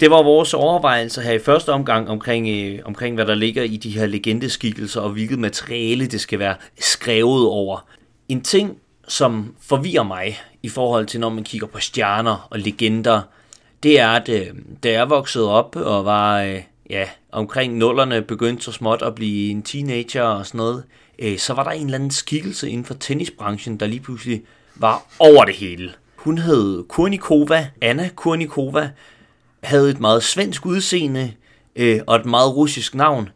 Det 0.00 0.10
var 0.10 0.22
vores 0.22 0.54
overvejelser 0.54 1.22
her 1.22 1.32
i 1.32 1.38
første 1.38 1.72
omgang 1.72 2.08
omkring, 2.08 2.48
øh, 2.48 2.80
omkring 2.84 3.14
hvad 3.14 3.26
der 3.26 3.34
ligger 3.34 3.62
i 3.62 3.76
de 3.76 3.90
her 3.90 4.06
legendeskikkelser 4.06 5.00
og 5.00 5.10
hvilket 5.10 5.38
materiale 5.38 6.06
det 6.06 6.20
skal 6.20 6.38
være 6.38 6.54
skrevet 6.80 7.46
over. 7.46 7.86
En 8.28 8.40
ting, 8.40 8.78
som 9.08 9.54
forvirrer 9.60 10.02
mig 10.02 10.40
i 10.62 10.68
forhold 10.68 11.06
til, 11.06 11.20
når 11.20 11.28
man 11.28 11.44
kigger 11.44 11.66
på 11.66 11.80
stjerner 11.80 12.48
og 12.50 12.58
legender, 12.58 13.22
det 13.82 14.00
er, 14.00 14.08
at 14.08 14.28
øh, 14.28 14.46
da 14.82 14.92
jeg 14.92 15.10
voksede 15.10 15.50
op 15.50 15.76
og 15.76 16.04
var 16.04 16.42
øh, 16.42 16.62
ja, 16.90 17.04
omkring 17.32 17.76
nullerne, 17.76 18.22
begyndte 18.22 18.64
så 18.64 18.72
småt 18.72 19.02
at 19.02 19.14
blive 19.14 19.50
en 19.50 19.62
teenager 19.62 20.22
og 20.22 20.46
sådan 20.46 20.58
noget, 20.58 20.84
øh, 21.18 21.38
så 21.38 21.54
var 21.54 21.64
der 21.64 21.70
en 21.70 21.84
eller 21.84 21.94
anden 21.94 22.10
skikkelse 22.10 22.70
inden 22.70 22.84
for 22.84 22.94
tennisbranchen, 22.94 23.80
der 23.80 23.86
lige 23.86 24.00
pludselig 24.00 24.42
var 24.74 25.02
over 25.18 25.44
det 25.44 25.54
hele. 25.54 25.92
Hun 26.16 26.38
hed 26.38 26.84
Kurnikova, 26.88 27.68
Anna 27.80 28.08
Kurnikova, 28.14 28.90
havde 29.62 29.90
et 29.90 30.00
meget 30.00 30.22
svensk 30.22 30.66
udseende 30.66 31.32
øh, 31.76 32.00
og 32.06 32.16
et 32.16 32.26
meget 32.26 32.56
russisk 32.56 32.94
navn, 32.94 33.28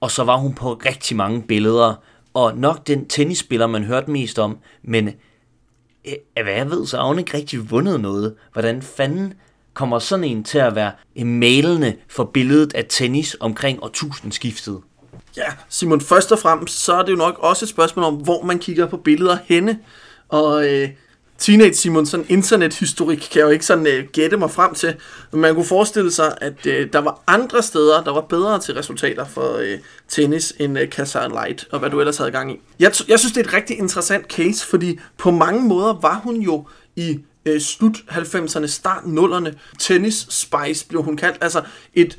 og 0.00 0.10
så 0.10 0.24
var 0.24 0.36
hun 0.36 0.54
på 0.54 0.74
rigtig 0.74 1.16
mange 1.16 1.42
billeder, 1.42 1.94
og 2.34 2.56
nok 2.56 2.86
den 2.86 3.08
tennisspiller, 3.08 3.66
man 3.66 3.84
hørte 3.84 4.10
mest 4.10 4.38
om, 4.38 4.58
men 4.82 5.08
øh, 6.04 6.42
hvad 6.42 6.54
jeg 6.54 6.70
ved, 6.70 6.86
så 6.86 6.96
har 6.96 7.06
hun 7.06 7.18
ikke 7.18 7.36
rigtig 7.36 7.70
vundet 7.70 8.00
noget. 8.00 8.34
Hvordan 8.52 8.82
fanden 8.82 9.34
kommer 9.74 9.98
sådan 9.98 10.24
en 10.24 10.44
til 10.44 10.58
at 10.58 10.74
være 10.74 10.92
øh, 11.16 11.26
malende 11.26 11.96
for 12.08 12.24
billedet 12.24 12.74
af 12.74 12.86
tennis 12.88 13.36
omkring 13.40 13.82
årtusindskiftet? 13.82 14.80
Ja, 15.36 15.52
Simon, 15.68 16.00
først 16.00 16.32
og 16.32 16.38
fremmest, 16.38 16.84
så 16.84 16.94
er 16.94 17.02
det 17.02 17.12
jo 17.12 17.16
nok 17.16 17.38
også 17.38 17.64
et 17.64 17.68
spørgsmål 17.68 18.04
om, 18.04 18.14
hvor 18.14 18.42
man 18.42 18.58
kigger 18.58 18.86
på 18.86 18.96
billeder 18.96 19.38
henne. 19.44 19.78
Og 20.28 20.66
øh, 20.66 20.88
Teenage 21.38 21.74
Simon, 21.74 22.06
sådan 22.06 22.26
internethistorik, 22.28 23.18
kan 23.18 23.38
jeg 23.38 23.44
jo 23.44 23.50
ikke 23.50 23.66
sådan 23.66 23.86
øh, 23.86 24.04
gætte 24.12 24.36
mig 24.36 24.50
frem 24.50 24.74
til. 24.74 24.94
Men 25.32 25.40
man 25.40 25.54
kunne 25.54 25.64
forestille 25.64 26.10
sig, 26.10 26.38
at 26.40 26.66
øh, 26.66 26.92
der 26.92 26.98
var 26.98 27.22
andre 27.26 27.62
steder, 27.62 28.04
der 28.04 28.12
var 28.12 28.20
bedre 28.20 28.58
til 28.60 28.74
resultater 28.74 29.24
for 29.24 29.56
øh, 29.56 29.78
tennis 30.08 30.52
end 30.58 30.78
øh, 30.78 30.90
Kazan 30.90 31.30
Light, 31.30 31.66
og 31.70 31.78
hvad 31.78 31.90
du 31.90 32.00
ellers 32.00 32.16
havde 32.16 32.30
gang 32.30 32.52
i. 32.52 32.60
Jeg, 32.78 32.92
jeg 33.08 33.18
synes, 33.18 33.32
det 33.32 33.40
er 33.40 33.44
et 33.44 33.52
rigtig 33.54 33.78
interessant 33.78 34.26
case, 34.32 34.66
fordi 34.66 34.98
på 35.18 35.30
mange 35.30 35.62
måder 35.62 35.98
var 36.02 36.20
hun 36.24 36.36
jo 36.36 36.66
i 36.96 37.18
øh, 37.46 37.60
slut 37.60 37.96
90'erne, 38.10 38.66
start 38.66 39.02
0'erne. 39.02 39.52
Tennis 39.78 40.26
Spice 40.30 40.86
blev 40.88 41.02
hun 41.02 41.16
kaldt. 41.16 41.38
Altså 41.40 41.62
et 41.94 42.18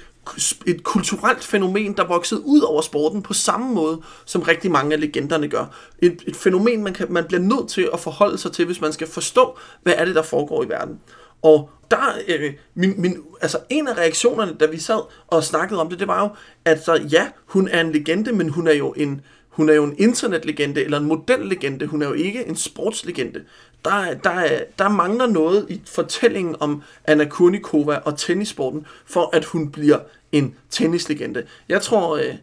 et 0.67 0.83
kulturelt 0.83 1.43
fænomen, 1.43 1.97
der 1.97 2.07
voksede 2.07 2.41
ud 2.45 2.61
over 2.61 2.81
sporten 2.81 3.21
på 3.21 3.33
samme 3.33 3.73
måde, 3.73 4.01
som 4.25 4.41
rigtig 4.41 4.71
mange 4.71 4.93
af 4.93 4.99
legenderne 4.99 5.47
gør. 5.47 5.65
Et, 5.99 6.23
et 6.27 6.35
fænomen, 6.35 6.83
man, 6.83 6.93
kan, 6.93 7.07
man 7.09 7.25
bliver 7.25 7.41
nødt 7.41 7.69
til 7.69 7.89
at 7.93 7.99
forholde 7.99 8.37
sig 8.37 8.51
til, 8.51 8.65
hvis 8.65 8.81
man 8.81 8.93
skal 8.93 9.07
forstå, 9.07 9.57
hvad 9.83 9.93
er 9.97 10.05
det, 10.05 10.15
der 10.15 10.21
foregår 10.21 10.63
i 10.63 10.69
verden. 10.69 10.99
Og 11.41 11.69
der, 11.91 12.17
øh, 12.27 12.53
min, 12.73 13.01
min, 13.01 13.17
altså 13.41 13.57
en 13.69 13.87
af 13.87 13.97
reaktionerne, 13.97 14.53
da 14.53 14.65
vi 14.65 14.79
sad 14.79 15.01
og 15.27 15.43
snakkede 15.43 15.81
om 15.81 15.89
det, 15.89 15.99
det 15.99 16.07
var 16.07 16.23
jo, 16.23 16.29
at 16.65 16.83
så, 16.85 16.95
ja, 17.11 17.27
hun 17.45 17.67
er 17.67 17.81
en 17.81 17.91
legende, 17.91 18.31
men 18.31 18.49
hun 18.49 18.67
er 18.67 18.73
jo 18.73 18.93
en, 18.97 19.21
hun 19.59 19.69
er 19.69 19.73
jo 19.73 19.83
en 19.83 19.95
internetlegende, 19.97 20.83
eller 20.83 20.97
en 20.97 21.05
modellegende. 21.05 21.87
Hun 21.87 22.01
er 22.01 22.07
jo 22.07 22.13
ikke 22.13 22.47
en 22.47 22.55
sportslegende. 22.55 23.43
Der, 23.85 24.13
der, 24.13 24.59
der 24.79 24.89
mangler 24.89 25.27
noget 25.27 25.65
i 25.69 25.81
fortællingen 25.85 26.55
om 26.59 26.83
Anna 27.05 27.25
Kurnikova 27.25 27.95
og 27.95 28.17
tennisporten, 28.17 28.85
for 29.05 29.29
at 29.33 29.45
hun 29.45 29.71
bliver 29.71 29.99
en 30.31 30.55
tennislegende. 30.69 31.43
Jeg 31.69 31.81
tror, 31.81 32.17
øh, 32.17 32.33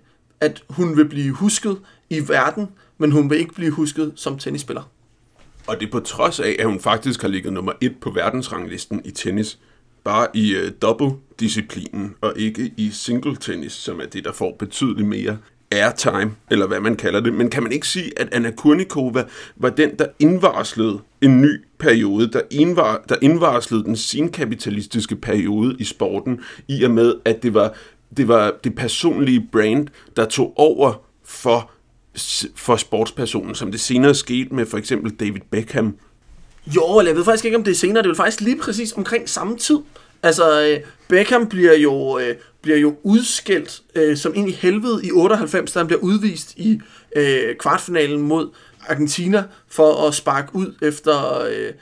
at 0.41 0.63
hun 0.71 0.97
vil 0.97 1.09
blive 1.09 1.33
husket 1.33 1.79
i 2.11 2.29
verden, 2.29 2.69
men 2.99 3.13
hun 3.13 3.31
vil 3.31 3.39
ikke 3.39 3.55
blive 3.55 3.71
husket 3.71 4.13
som 4.17 4.39
tennisspiller. 4.39 4.83
Og 5.67 5.81
det 5.81 5.87
er 5.87 5.91
på 5.91 6.01
trods 6.01 6.41
af, 6.41 6.57
at 6.59 6.67
hun 6.67 6.81
faktisk 6.81 7.23
har 7.23 7.29
ligget 7.29 7.53
nummer 7.53 7.73
et 7.81 7.97
på 8.01 8.11
verdensranglisten 8.11 9.03
i 9.05 9.11
tennis. 9.11 9.59
Bare 10.05 10.27
i 10.35 10.57
uh, 10.57 10.69
double-disciplinen, 10.83 12.15
og 12.21 12.33
ikke 12.37 12.73
i 12.77 12.91
single-tennis, 12.91 13.73
som 13.73 14.01
er 14.01 14.07
det, 14.07 14.25
der 14.25 14.33
får 14.33 14.57
betydeligt 14.59 15.09
mere 15.09 15.39
airtime, 15.71 16.31
eller 16.51 16.67
hvad 16.67 16.81
man 16.81 16.97
kalder 16.97 17.21
det. 17.21 17.35
Men 17.35 17.51
kan 17.51 17.63
man 17.63 17.73
ikke 17.73 17.89
sige, 17.89 18.13
at 18.17 18.29
Anna 18.33 18.51
Kurnikova 18.51 19.25
var 19.57 19.71
den, 19.71 19.91
der 19.99 20.07
indvarslede 20.19 20.99
en 21.21 21.41
ny 21.41 21.65
periode, 21.79 22.33
der, 22.33 22.41
indvar, 22.51 23.05
der 23.09 23.17
indvarslede 23.23 23.85
den 23.85 23.97
senkapitalistiske 23.97 25.17
periode 25.17 25.77
i 25.79 25.85
sporten, 25.85 26.41
i 26.69 26.85
og 26.85 26.91
med, 26.91 27.15
at 27.25 27.43
det 27.43 27.55
var 27.55 27.75
det, 28.17 28.29
var 28.29 28.55
det 28.65 28.75
personlige 28.75 29.49
brand, 29.53 29.89
der 30.17 30.25
tog 30.25 30.53
over 30.57 31.03
for, 31.25 31.71
for 32.55 32.77
sportspersonen, 32.77 33.55
som 33.55 33.71
det 33.71 33.81
senere 33.81 34.15
skete 34.15 34.55
med 34.55 34.67
for 34.67 34.79
eksempel 34.79 35.13
David 35.13 35.41
Beckham. 35.51 35.97
Jo, 36.67 36.99
eller 36.99 37.11
jeg 37.11 37.17
ved 37.17 37.25
faktisk 37.25 37.45
ikke, 37.45 37.57
om 37.57 37.65
det 37.65 37.71
er 37.71 37.75
senere. 37.75 38.03
Det 38.03 38.11
er 38.11 38.15
faktisk 38.15 38.41
lige 38.41 38.59
præcis 38.59 38.93
omkring 38.93 39.29
samme 39.29 39.57
tid. 39.57 39.79
Altså, 40.23 40.63
øh, 40.63 40.81
Beckham 41.09 41.49
bliver 41.49 41.75
jo, 41.75 42.19
øh, 42.19 42.35
bliver 42.67 42.79
jo 42.79 42.97
udskilt 43.03 43.83
øh, 43.95 44.17
som 44.17 44.33
ind 44.35 44.49
i 44.49 44.53
helvede 44.53 45.01
i 45.07 45.11
98, 45.13 45.73
da 45.73 45.79
han 45.79 45.87
bliver 45.87 46.01
udvist 46.01 46.55
i 46.57 46.81
øh, 47.17 47.57
kvartfinalen 47.57 48.21
mod 48.23 48.49
Argentina 48.89 49.45
for 49.69 50.09
at 50.09 50.15
sparke 50.15 50.49
ud 50.53 50.75
efter... 50.83 51.43
Øh, 51.43 51.73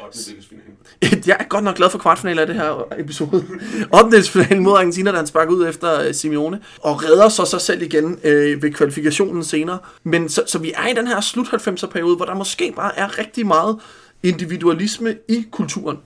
jeg 1.26 1.36
er 1.40 1.44
godt 1.44 1.64
nok 1.64 1.76
glad 1.76 1.90
for 1.90 1.98
kvartfinalen 1.98 2.38
af 2.38 2.46
det 2.46 2.56
her 2.56 2.86
episode. 2.98 3.44
8. 4.48 4.60
mod 4.60 4.72
Argentina, 4.72 5.10
da 5.10 5.16
han 5.16 5.26
sparker 5.26 5.52
ud 5.52 5.68
efter 5.68 6.00
øh, 6.00 6.14
Simeone, 6.14 6.60
og 6.80 7.04
redder 7.04 7.28
så 7.28 7.44
sig 7.44 7.60
selv 7.60 7.82
igen 7.82 8.18
øh, 8.24 8.62
ved 8.62 8.72
kvalifikationen 8.72 9.44
senere. 9.44 9.78
Men 10.02 10.28
så, 10.28 10.42
så 10.46 10.58
vi 10.58 10.72
er 10.76 10.86
i 10.86 10.94
den 10.94 11.06
her 11.06 11.20
slut 11.20 11.46
90'er 11.46 11.86
periode, 11.86 12.16
hvor 12.16 12.24
der 12.24 12.34
måske 12.34 12.72
bare 12.76 12.98
er 12.98 13.18
rigtig 13.18 13.46
meget 13.46 13.76
individualisme 14.22 15.16
i 15.28 15.46
kulturen 15.50 15.98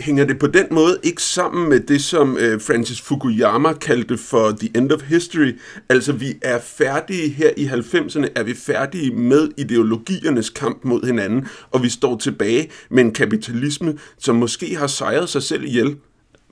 hænger 0.00 0.24
det 0.24 0.38
på 0.38 0.46
den 0.46 0.66
måde 0.70 0.98
ikke 1.02 1.22
sammen 1.22 1.68
med 1.68 1.80
det, 1.80 2.02
som 2.02 2.36
øh, 2.40 2.60
Francis 2.60 3.00
Fukuyama 3.00 3.72
kaldte 3.72 4.18
for 4.18 4.50
the 4.60 4.70
end 4.76 4.92
of 4.92 5.02
history? 5.02 5.58
Altså, 5.88 6.12
vi 6.12 6.34
er 6.42 6.58
færdige 6.60 7.28
her 7.28 7.50
i 7.56 7.66
90'erne, 7.66 8.26
er 8.34 8.42
vi 8.42 8.54
færdige 8.54 9.14
med 9.14 9.48
ideologiernes 9.56 10.50
kamp 10.50 10.84
mod 10.84 11.06
hinanden, 11.06 11.48
og 11.70 11.82
vi 11.82 11.88
står 11.88 12.16
tilbage 12.16 12.70
med 12.90 13.04
en 13.04 13.12
kapitalisme, 13.12 13.98
som 14.18 14.36
måske 14.36 14.76
har 14.76 14.86
sejret 14.86 15.28
sig 15.28 15.42
selv 15.42 15.64
ihjel. 15.64 15.96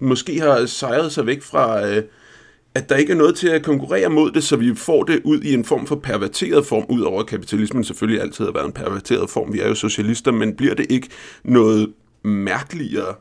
Måske 0.00 0.40
har 0.40 0.66
sejret 0.66 1.12
sig 1.12 1.26
væk 1.26 1.42
fra... 1.42 1.88
Øh, 1.88 2.02
at 2.74 2.88
der 2.88 2.96
ikke 2.96 3.12
er 3.12 3.16
noget 3.16 3.36
til 3.36 3.48
at 3.48 3.64
konkurrere 3.64 4.08
mod 4.08 4.30
det, 4.30 4.44
så 4.44 4.56
vi 4.56 4.74
får 4.74 5.02
det 5.02 5.20
ud 5.24 5.40
i 5.40 5.54
en 5.54 5.64
form 5.64 5.86
for 5.86 5.96
perverteret 5.96 6.66
form, 6.66 6.84
ud 6.88 7.00
over 7.00 7.22
kapitalismen 7.22 7.84
selvfølgelig 7.84 8.22
altid 8.22 8.44
har 8.44 8.52
været 8.52 8.66
en 8.66 8.72
perverteret 8.72 9.30
form. 9.30 9.52
Vi 9.52 9.60
er 9.60 9.68
jo 9.68 9.74
socialister, 9.74 10.32
men 10.32 10.56
bliver 10.56 10.74
det 10.74 10.86
ikke 10.90 11.08
noget 11.44 11.92
mærkeligere 12.24 13.14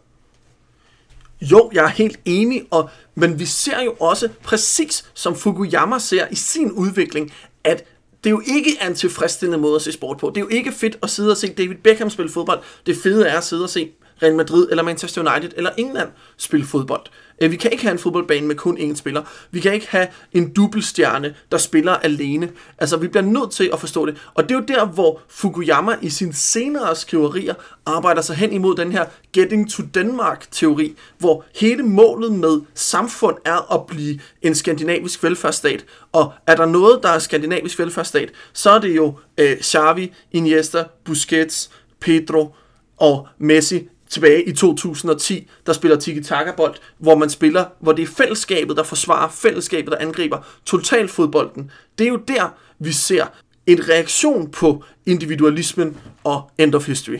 jo, 1.41 1.71
jeg 1.73 1.83
er 1.83 1.89
helt 1.89 2.19
enig, 2.25 2.63
og, 2.71 2.89
men 3.15 3.39
vi 3.39 3.45
ser 3.45 3.81
jo 3.81 3.95
også, 3.99 4.29
præcis 4.43 5.11
som 5.13 5.35
Fukuyama 5.35 5.99
ser 5.99 6.27
i 6.31 6.35
sin 6.35 6.71
udvikling, 6.71 7.33
at 7.63 7.83
det 8.23 8.29
jo 8.29 8.41
ikke 8.47 8.77
er 8.81 8.87
en 8.87 8.95
tilfredsstillende 8.95 9.57
måde 9.57 9.75
at 9.75 9.81
se 9.81 9.91
sport 9.91 10.17
på. 10.17 10.29
Det 10.29 10.37
er 10.37 10.41
jo 10.41 10.47
ikke 10.47 10.71
fedt 10.71 10.97
at 11.03 11.09
sidde 11.09 11.31
og 11.31 11.37
se 11.37 11.53
David 11.53 11.75
Beckham 11.75 12.09
spille 12.09 12.31
fodbold. 12.31 12.59
Det 12.85 12.97
fede 13.03 13.27
er 13.27 13.37
at 13.37 13.43
sidde 13.43 13.63
og 13.63 13.69
se 13.69 13.91
Real 14.23 14.35
Madrid 14.35 14.67
eller 14.69 14.83
Manchester 14.83 15.31
United 15.31 15.49
eller 15.57 15.69
England 15.77 16.09
spille 16.37 16.65
fodbold. 16.65 17.01
Øh, 17.41 17.51
vi 17.51 17.55
kan 17.55 17.71
ikke 17.71 17.83
have 17.83 17.91
en 17.91 17.99
fodboldbane 17.99 18.47
med 18.47 18.55
kun 18.55 18.77
én 18.77 18.95
spiller. 18.95 19.23
Vi 19.51 19.59
kan 19.59 19.73
ikke 19.73 19.87
have 19.89 20.07
en 20.33 20.53
dubbelstjerne, 20.53 21.35
der 21.51 21.57
spiller 21.57 21.93
alene. 21.93 22.49
Altså, 22.77 22.97
vi 22.97 23.07
bliver 23.07 23.23
nødt 23.23 23.51
til 23.51 23.69
at 23.73 23.79
forstå 23.79 24.05
det. 24.05 24.17
Og 24.33 24.43
det 24.43 24.55
er 24.55 24.59
jo 24.59 24.65
der, 24.67 24.85
hvor 24.85 25.21
Fukuyama 25.29 25.95
i 26.01 26.09
sine 26.09 26.33
senere 26.33 26.95
skriverier 26.95 27.53
arbejder 27.85 28.21
sig 28.21 28.35
hen 28.35 28.53
imod 28.53 28.75
den 28.75 28.91
her 28.91 29.05
Getting 29.33 29.71
to 29.71 29.83
Denmark-teori, 29.93 30.95
hvor 31.17 31.45
hele 31.55 31.83
målet 31.83 32.31
med 32.31 32.61
samfund 32.73 33.35
er 33.45 33.73
at 33.73 33.85
blive 33.87 34.19
en 34.41 34.55
skandinavisk 34.55 35.23
velfærdsstat. 35.23 35.85
Og 36.11 36.33
er 36.47 36.55
der 36.55 36.65
noget, 36.65 37.03
der 37.03 37.09
er 37.09 37.19
skandinavisk 37.19 37.79
velfærdsstat, 37.79 38.29
så 38.53 38.69
er 38.69 38.79
det 38.79 38.95
jo 38.95 39.13
øh, 39.37 39.61
Xavi, 39.61 40.13
Iniesta, 40.31 40.83
Busquets, 41.05 41.69
Pedro 41.99 42.55
og 42.97 43.27
Messi, 43.37 43.89
tilbage 44.09 44.43
i 44.43 44.51
2010, 44.51 45.47
der 45.65 45.73
spiller 45.73 45.97
tiki-taka-bold, 45.97 46.75
hvor 46.97 47.15
man 47.15 47.29
spiller, 47.29 47.65
hvor 47.79 47.91
det 47.91 48.03
er 48.03 48.07
fællesskabet, 48.07 48.77
der 48.77 48.83
forsvarer, 48.83 49.29
fællesskabet, 49.29 49.91
der 49.91 49.97
angriber 49.97 50.37
totalfodbolden. 50.65 51.71
Det 51.97 52.03
er 52.07 52.09
jo 52.09 52.21
der, 52.27 52.53
vi 52.79 52.91
ser 52.91 53.25
en 53.65 53.89
reaktion 53.89 54.51
på 54.51 54.83
individualismen 55.05 55.97
og 56.23 56.51
end 56.57 56.75
of 56.75 56.87
history. 56.87 57.19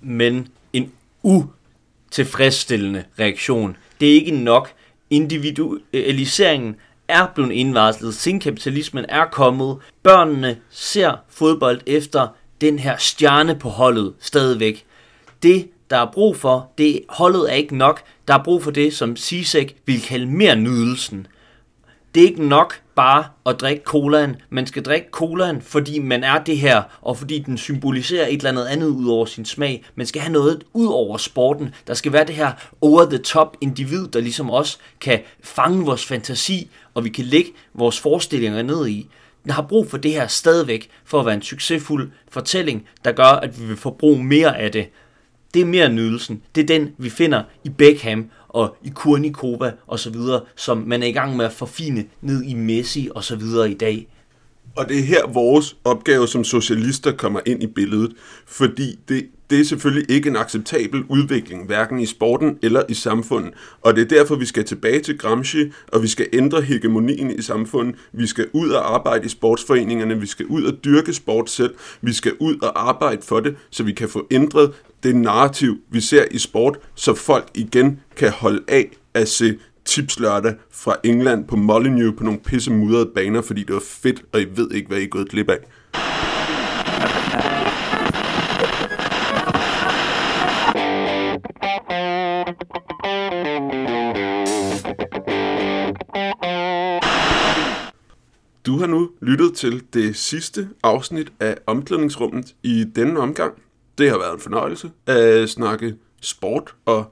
Men 0.00 0.48
en 0.72 0.92
utilfredsstillende 1.22 3.04
reaktion. 3.18 3.76
Det 4.00 4.10
er 4.10 4.14
ikke 4.14 4.30
nok. 4.30 4.72
Individualiseringen 5.10 6.76
er 7.08 7.26
blevet 7.34 7.52
indvarslet. 7.52 8.14
Sinkapitalismen 8.14 9.04
er 9.08 9.24
kommet. 9.24 9.76
Børnene 10.02 10.56
ser 10.70 11.24
fodbold 11.28 11.80
efter 11.86 12.28
den 12.60 12.78
her 12.78 12.96
stjerne 12.96 13.54
på 13.54 13.68
holdet 13.68 14.14
stadigvæk. 14.20 14.84
Det 15.42 15.70
der 15.90 15.96
er 15.96 16.10
brug 16.12 16.36
for, 16.36 16.70
det 16.78 17.00
holdet 17.08 17.50
er 17.50 17.54
ikke 17.54 17.76
nok. 17.76 18.02
Der 18.28 18.34
er 18.34 18.42
brug 18.44 18.62
for 18.62 18.70
det, 18.70 18.94
som 18.94 19.16
Sisek 19.16 19.76
vil 19.86 20.00
kalde 20.02 20.26
mere 20.26 20.56
nydelsen. 20.56 21.26
Det 22.14 22.22
er 22.22 22.26
ikke 22.28 22.48
nok 22.48 22.80
bare 22.94 23.24
at 23.46 23.60
drikke 23.60 23.82
colaen. 23.84 24.36
Man 24.50 24.66
skal 24.66 24.82
drikke 24.82 25.08
colaen, 25.10 25.62
fordi 25.62 25.98
man 25.98 26.24
er 26.24 26.38
det 26.44 26.58
her, 26.58 26.82
og 27.02 27.16
fordi 27.16 27.38
den 27.38 27.58
symboliserer 27.58 28.26
et 28.26 28.32
eller 28.32 28.48
andet 28.48 28.66
andet 28.66 28.88
ud 28.88 29.08
over 29.08 29.26
sin 29.26 29.44
smag. 29.44 29.84
Man 29.94 30.06
skal 30.06 30.22
have 30.22 30.32
noget 30.32 30.64
ud 30.72 30.86
over 30.86 31.16
sporten. 31.16 31.74
Der 31.86 31.94
skal 31.94 32.12
være 32.12 32.26
det 32.26 32.34
her 32.34 32.52
over-the-top 32.80 33.56
individ, 33.60 34.08
der 34.08 34.20
ligesom 34.20 34.50
også 34.50 34.78
kan 35.00 35.20
fange 35.42 35.84
vores 35.84 36.06
fantasi, 36.06 36.70
og 36.94 37.04
vi 37.04 37.08
kan 37.08 37.24
lægge 37.24 37.50
vores 37.74 38.00
forestillinger 38.00 38.62
ned 38.62 38.88
i. 38.88 39.08
Den 39.44 39.50
har 39.50 39.62
brug 39.62 39.90
for 39.90 39.96
det 39.96 40.12
her 40.12 40.26
stadigvæk, 40.26 40.88
for 41.04 41.20
at 41.20 41.26
være 41.26 41.34
en 41.34 41.42
succesfuld 41.42 42.10
fortælling, 42.28 42.88
der 43.04 43.12
gør, 43.12 43.24
at 43.24 43.60
vi 43.60 43.66
vil 43.66 43.76
forbruge 43.76 44.24
mere 44.24 44.58
af 44.58 44.72
det 44.72 44.88
det 45.54 45.62
er 45.62 45.66
mere 45.66 45.92
nydelsen. 45.92 46.42
Det 46.54 46.62
er 46.62 46.66
den, 46.66 46.90
vi 46.98 47.10
finder 47.10 47.42
i 47.64 47.68
Beckham 47.68 48.30
og 48.48 48.76
i 48.84 48.88
Kurnikova 48.94 49.72
og 49.86 49.98
så 49.98 50.10
videre, 50.10 50.40
som 50.56 50.78
man 50.86 51.02
er 51.02 51.06
i 51.06 51.12
gang 51.12 51.36
med 51.36 51.44
at 51.44 51.52
forfine 51.52 52.04
ned 52.20 52.42
i 52.42 52.54
Messi 52.54 53.08
og 53.14 53.24
så 53.24 53.36
videre 53.36 53.70
i 53.70 53.74
dag. 53.74 54.06
Og 54.76 54.88
det 54.88 54.98
er 54.98 55.02
her 55.02 55.26
vores 55.26 55.76
opgave 55.84 56.28
som 56.28 56.44
socialister 56.44 57.12
kommer 57.12 57.40
ind 57.46 57.62
i 57.62 57.66
billedet, 57.66 58.12
fordi 58.46 58.98
det, 59.08 59.26
Det 59.50 59.60
er 59.60 59.64
selvfølgelig 59.64 60.10
ikke 60.10 60.28
en 60.28 60.36
acceptabel 60.36 61.04
udvikling, 61.08 61.66
hverken 61.66 62.00
i 62.00 62.06
sporten 62.06 62.58
eller 62.62 62.82
i 62.88 62.94
samfundet. 62.94 63.52
Og 63.82 63.96
det 63.96 64.02
er 64.02 64.08
derfor, 64.18 64.36
vi 64.36 64.46
skal 64.46 64.64
tilbage 64.64 65.00
til 65.00 65.18
Gramsci, 65.18 65.72
og 65.88 66.02
vi 66.02 66.08
skal 66.08 66.26
ændre 66.32 66.62
hegemonien 66.62 67.38
i 67.38 67.42
samfundet. 67.42 67.94
Vi 68.12 68.26
skal 68.26 68.46
ud 68.52 68.70
og 68.70 68.94
arbejde 68.94 69.26
i 69.26 69.28
sportsforeningerne, 69.28 70.20
vi 70.20 70.26
skal 70.26 70.46
ud 70.46 70.62
og 70.62 70.84
dyrke 70.84 71.12
sport 71.12 71.50
selv, 71.50 71.74
vi 72.02 72.12
skal 72.12 72.32
ud 72.40 72.58
og 72.62 72.88
arbejde 72.88 73.22
for 73.22 73.40
det, 73.40 73.56
så 73.70 73.82
vi 73.82 73.92
kan 73.92 74.08
få 74.08 74.26
ændret 74.30 74.72
det 75.02 75.16
narrativ, 75.16 75.78
vi 75.90 76.00
ser 76.00 76.24
i 76.30 76.38
sport, 76.38 76.78
så 76.94 77.14
folk 77.14 77.48
igen 77.54 78.00
kan 78.16 78.30
holde 78.30 78.62
af 78.68 78.90
at 79.14 79.28
se 79.28 79.58
tips 79.84 80.20
lørdag 80.20 80.54
fra 80.70 80.96
England 81.04 81.48
på 81.48 81.56
Molyneux 81.56 82.16
på 82.18 82.24
nogle 82.24 82.40
pisse 82.40 82.72
mudrede 82.72 83.10
baner, 83.14 83.42
fordi 83.42 83.64
det 83.64 83.74
var 83.74 83.82
fedt, 83.84 84.22
og 84.32 84.40
I 84.40 84.44
ved 84.56 84.70
ikke, 84.70 84.88
hvad 84.88 84.98
I 84.98 85.04
er 85.04 85.08
gået 85.08 85.28
glip 85.28 85.48
af. 85.48 85.58
Du 98.66 98.78
har 98.78 98.86
nu 98.86 99.10
lyttet 99.22 99.54
til 99.54 99.82
det 99.92 100.16
sidste 100.16 100.68
afsnit 100.82 101.32
af 101.40 101.56
omklædningsrummet 101.66 102.54
i 102.62 102.84
denne 102.96 103.20
omgang. 103.20 103.52
Det 104.00 104.10
har 104.10 104.18
været 104.18 104.34
en 104.34 104.40
fornøjelse 104.40 104.90
at 105.06 105.50
snakke 105.50 105.94
sport 106.20 106.74
og 106.86 107.04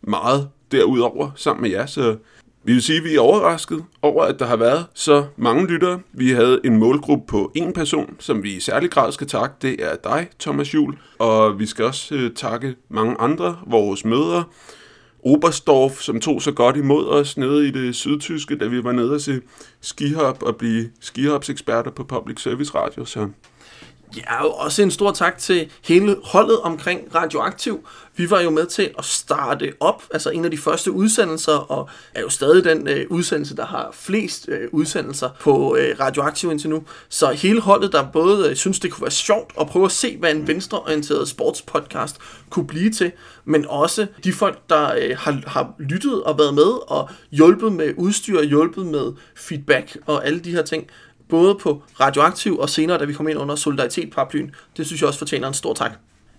meget 0.00 0.48
derudover 0.72 1.30
sammen 1.36 1.62
med 1.62 1.70
jer, 1.70 1.86
så 1.86 2.16
vi 2.64 2.72
vil 2.72 2.82
sige, 2.82 2.98
at 2.98 3.04
vi 3.04 3.14
er 3.14 3.20
overrasket 3.20 3.84
over, 4.02 4.24
at 4.24 4.38
der 4.38 4.46
har 4.46 4.56
været 4.56 4.86
så 4.94 5.24
mange 5.36 5.66
lyttere. 5.66 6.00
Vi 6.12 6.30
havde 6.30 6.60
en 6.64 6.76
målgruppe 6.76 7.26
på 7.26 7.52
en 7.54 7.72
person, 7.72 8.16
som 8.18 8.42
vi 8.42 8.52
i 8.52 8.60
særlig 8.60 8.90
grad 8.90 9.12
skal 9.12 9.26
takke. 9.26 9.54
Det 9.62 9.84
er 9.84 9.96
dig, 10.04 10.28
Thomas 10.40 10.74
Jul. 10.74 10.98
Og 11.18 11.58
vi 11.58 11.66
skal 11.66 11.84
også 11.84 12.14
øh, 12.14 12.30
takke 12.34 12.74
mange 12.88 13.16
andre, 13.18 13.58
vores 13.66 14.04
mødre. 14.04 14.44
Oberstdorf, 15.24 16.00
som 16.00 16.20
tog 16.20 16.42
så 16.42 16.52
godt 16.52 16.76
imod 16.76 17.06
os 17.06 17.36
nede 17.36 17.68
i 17.68 17.70
det 17.70 17.94
sydtyske, 17.94 18.58
da 18.58 18.66
vi 18.66 18.84
var 18.84 18.92
nede 18.92 19.14
og 19.14 19.20
se 19.20 19.40
skihop 19.80 20.42
og 20.42 20.56
blive 20.56 20.90
skihopseksperter 21.00 21.90
på 21.90 22.04
Public 22.04 22.40
Service 22.40 22.74
Radio. 22.74 23.04
Så 23.04 23.28
Ja, 24.16 24.44
og 24.44 24.58
også 24.58 24.82
en 24.82 24.90
stor 24.90 25.12
tak 25.12 25.38
til 25.38 25.70
hele 25.84 26.16
holdet 26.24 26.60
omkring 26.60 27.14
Radioaktiv. 27.14 27.86
Vi 28.16 28.30
var 28.30 28.40
jo 28.40 28.50
med 28.50 28.66
til 28.66 28.90
at 28.98 29.04
starte 29.04 29.72
op, 29.80 30.02
altså 30.10 30.30
en 30.30 30.44
af 30.44 30.50
de 30.50 30.58
første 30.58 30.92
udsendelser, 30.92 31.52
og 31.52 31.88
er 32.14 32.20
jo 32.20 32.28
stadig 32.28 32.64
den 32.64 32.88
øh, 32.88 33.06
udsendelse, 33.10 33.56
der 33.56 33.66
har 33.66 33.90
flest 33.92 34.48
øh, 34.48 34.68
udsendelser 34.72 35.30
på 35.40 35.76
øh, 35.76 35.96
Radioaktiv 36.00 36.50
indtil 36.50 36.70
nu. 36.70 36.82
Så 37.08 37.30
hele 37.30 37.60
holdet, 37.60 37.92
der 37.92 38.06
både 38.12 38.50
øh, 38.50 38.56
synes, 38.56 38.80
det 38.80 38.92
kunne 38.92 39.02
være 39.02 39.10
sjovt 39.10 39.52
at 39.60 39.66
prøve 39.66 39.84
at 39.84 39.92
se, 39.92 40.16
hvad 40.16 40.30
en 40.30 40.46
venstreorienteret 40.46 41.28
sportspodcast 41.28 42.16
kunne 42.50 42.66
blive 42.66 42.90
til, 42.90 43.12
men 43.44 43.66
også 43.68 44.06
de 44.24 44.32
folk, 44.32 44.58
der 44.68 44.94
øh, 44.94 45.16
har, 45.18 45.42
har 45.46 45.74
lyttet 45.78 46.22
og 46.22 46.38
været 46.38 46.54
med 46.54 46.90
og 46.90 47.10
hjulpet 47.30 47.72
med 47.72 47.94
udstyr, 47.96 48.42
hjulpet 48.42 48.86
med 48.86 49.12
feedback 49.36 49.96
og 50.06 50.26
alle 50.26 50.40
de 50.40 50.50
her 50.50 50.62
ting 50.62 50.86
både 51.32 51.54
på 51.54 51.82
Radioaktiv 52.00 52.58
og 52.58 52.68
senere, 52.68 52.98
da 52.98 53.04
vi 53.04 53.12
kom 53.12 53.28
ind 53.28 53.38
under 53.38 53.54
Solidaritet 53.54 54.10
paraplyen. 54.10 54.54
Det 54.76 54.86
synes 54.86 55.00
jeg 55.00 55.08
også 55.08 55.18
fortjener 55.18 55.48
en 55.48 55.54
stor 55.54 55.74
tak. 55.74 55.92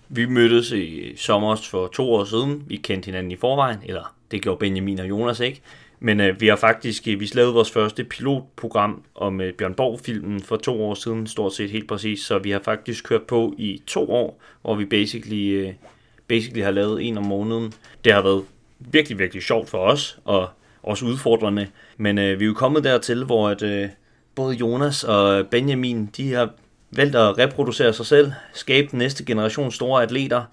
Vi 0.09 0.25
mødtes 0.25 0.71
i 0.71 1.13
sommer 1.17 1.55
for 1.55 1.87
to 1.87 2.13
år 2.13 2.23
siden. 2.23 2.63
Vi 2.67 2.75
kendte 2.75 3.05
hinanden 3.05 3.31
i 3.31 3.35
forvejen, 3.35 3.77
eller 3.85 4.15
det 4.31 4.41
gjorde 4.41 4.59
Benjamin 4.59 4.99
og 4.99 5.09
Jonas 5.09 5.39
ikke. 5.39 5.61
Men 5.99 6.19
øh, 6.19 6.41
vi 6.41 6.47
har 6.47 6.55
faktisk, 6.55 7.07
øh, 7.07 7.19
vi 7.19 7.29
lavede 7.33 7.53
vores 7.53 7.71
første 7.71 8.03
pilotprogram 8.03 9.03
om 9.15 9.41
øh, 9.41 9.53
Bjørn 9.53 9.73
Borg-filmen 9.73 10.41
for 10.41 10.57
to 10.57 10.83
år 10.83 10.93
siden, 10.93 11.27
stort 11.27 11.53
set 11.53 11.69
helt 11.69 11.87
præcis. 11.87 12.19
Så 12.19 12.39
vi 12.39 12.51
har 12.51 12.61
faktisk 12.65 13.03
kørt 13.03 13.23
på 13.23 13.53
i 13.57 13.81
to 13.87 14.11
år, 14.11 14.41
hvor 14.61 14.75
vi 14.75 14.85
basically, 14.85 15.65
øh, 15.65 15.73
basically 16.27 16.63
har 16.63 16.71
lavet 16.71 17.07
en 17.07 17.17
om 17.17 17.25
måneden. 17.25 17.73
Det 18.05 18.13
har 18.13 18.21
været 18.21 18.43
virkelig, 18.79 19.19
virkelig 19.19 19.43
sjovt 19.43 19.69
for 19.69 19.77
os, 19.77 20.19
og 20.25 20.49
også 20.83 21.05
udfordrende. 21.05 21.67
Men 21.97 22.17
øh, 22.17 22.39
vi 22.39 22.45
er 22.45 22.47
jo 22.47 22.53
kommet 22.53 22.83
dertil, 22.83 23.23
hvor 23.23 23.49
at, 23.49 23.61
øh, 23.61 23.89
både 24.35 24.55
Jonas 24.55 25.03
og 25.03 25.47
Benjamin, 25.47 26.05
de 26.17 26.33
har 26.33 26.49
valgt 26.91 27.15
at 27.15 27.37
reproducere 27.37 27.93
sig 27.93 28.05
selv, 28.05 28.31
skabe 28.53 28.87
den 28.91 28.99
næste 28.99 29.25
generation 29.25 29.71
store 29.71 30.03
atleter. 30.03 30.43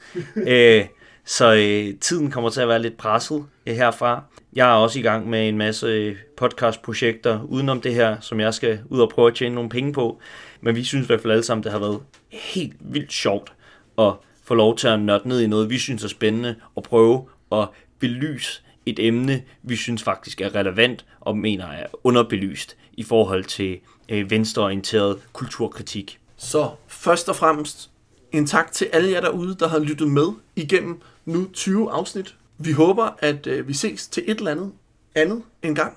Æ, 0.46 0.82
så 1.24 1.54
øh, 1.54 1.98
tiden 2.00 2.30
kommer 2.30 2.50
til 2.50 2.60
at 2.60 2.68
være 2.68 2.82
lidt 2.82 2.96
presset 2.96 3.44
øh, 3.66 3.74
herfra. 3.74 4.22
Jeg 4.52 4.70
er 4.70 4.74
også 4.74 4.98
i 4.98 5.02
gang 5.02 5.30
med 5.30 5.48
en 5.48 5.58
masse 5.58 6.16
podcastprojekter 6.36 7.42
udenom 7.42 7.80
det 7.80 7.94
her, 7.94 8.16
som 8.20 8.40
jeg 8.40 8.54
skal 8.54 8.80
ud 8.88 9.00
og 9.00 9.08
prøve 9.08 9.28
at 9.28 9.34
tjene 9.34 9.54
nogle 9.54 9.70
penge 9.70 9.92
på. 9.92 10.20
Men 10.60 10.76
vi 10.76 10.84
synes 10.84 11.04
i 11.04 11.06
hvert 11.06 11.20
fald 11.20 11.32
alle 11.32 11.44
sammen, 11.44 11.64
det 11.64 11.72
har 11.72 11.78
været 11.78 12.00
helt 12.30 12.76
vildt 12.80 13.12
sjovt 13.12 13.52
at 13.98 14.12
få 14.44 14.54
lov 14.54 14.76
til 14.76 14.88
at 14.88 15.00
nørde 15.00 15.28
ned 15.28 15.40
i 15.40 15.46
noget, 15.46 15.70
vi 15.70 15.78
synes 15.78 16.04
er 16.04 16.08
spændende, 16.08 16.54
og 16.74 16.82
prøve 16.82 17.28
at 17.52 17.68
belyse 17.98 18.62
et 18.86 18.98
emne, 18.98 19.42
vi 19.62 19.76
synes 19.76 20.02
faktisk 20.02 20.40
er 20.40 20.54
relevant 20.54 21.04
og 21.20 21.36
mener 21.36 21.66
er 21.66 21.86
underbelyst 22.04 22.76
i 22.92 23.02
forhold 23.02 23.44
til 23.44 23.78
øh, 24.08 24.30
venstreorienteret 24.30 25.18
kulturkritik. 25.32 26.20
Så 26.36 26.70
først 26.88 27.28
og 27.28 27.36
fremmest 27.36 27.90
en 28.32 28.46
tak 28.46 28.72
til 28.72 28.88
alle 28.92 29.10
jer 29.10 29.20
derude, 29.20 29.56
der 29.58 29.68
har 29.68 29.78
lyttet 29.78 30.08
med 30.08 30.26
igennem 30.56 31.00
nu 31.24 31.48
20 31.52 31.90
afsnit. 31.90 32.36
Vi 32.58 32.72
håber, 32.72 33.08
at 33.18 33.46
øh, 33.46 33.68
vi 33.68 33.74
ses 33.74 34.08
til 34.08 34.22
et 34.26 34.38
eller 34.38 34.50
andet 34.50 34.72
andet 35.14 35.42
en 35.62 35.74
gang, 35.74 35.96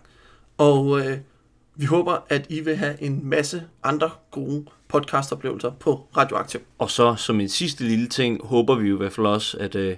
og 0.57 0.99
øh, 0.99 1.17
vi 1.75 1.85
håber, 1.85 2.17
at 2.29 2.45
I 2.49 2.59
vil 2.59 2.75
have 2.75 3.03
en 3.03 3.19
masse 3.23 3.63
andre 3.83 4.09
gode 4.31 4.65
podcastoplevelser 4.87 5.71
på 5.79 6.07
Radioaktiv. 6.17 6.61
Og 6.77 6.91
så 6.91 7.15
som 7.15 7.39
en 7.39 7.49
sidste 7.49 7.83
lille 7.83 8.07
ting, 8.07 8.45
håber 8.45 8.75
vi 8.75 8.87
jo 8.87 8.95
i 8.95 8.97
hvert 8.97 9.13
fald 9.13 9.27
også, 9.27 9.57
at 9.57 9.75
øh, 9.75 9.97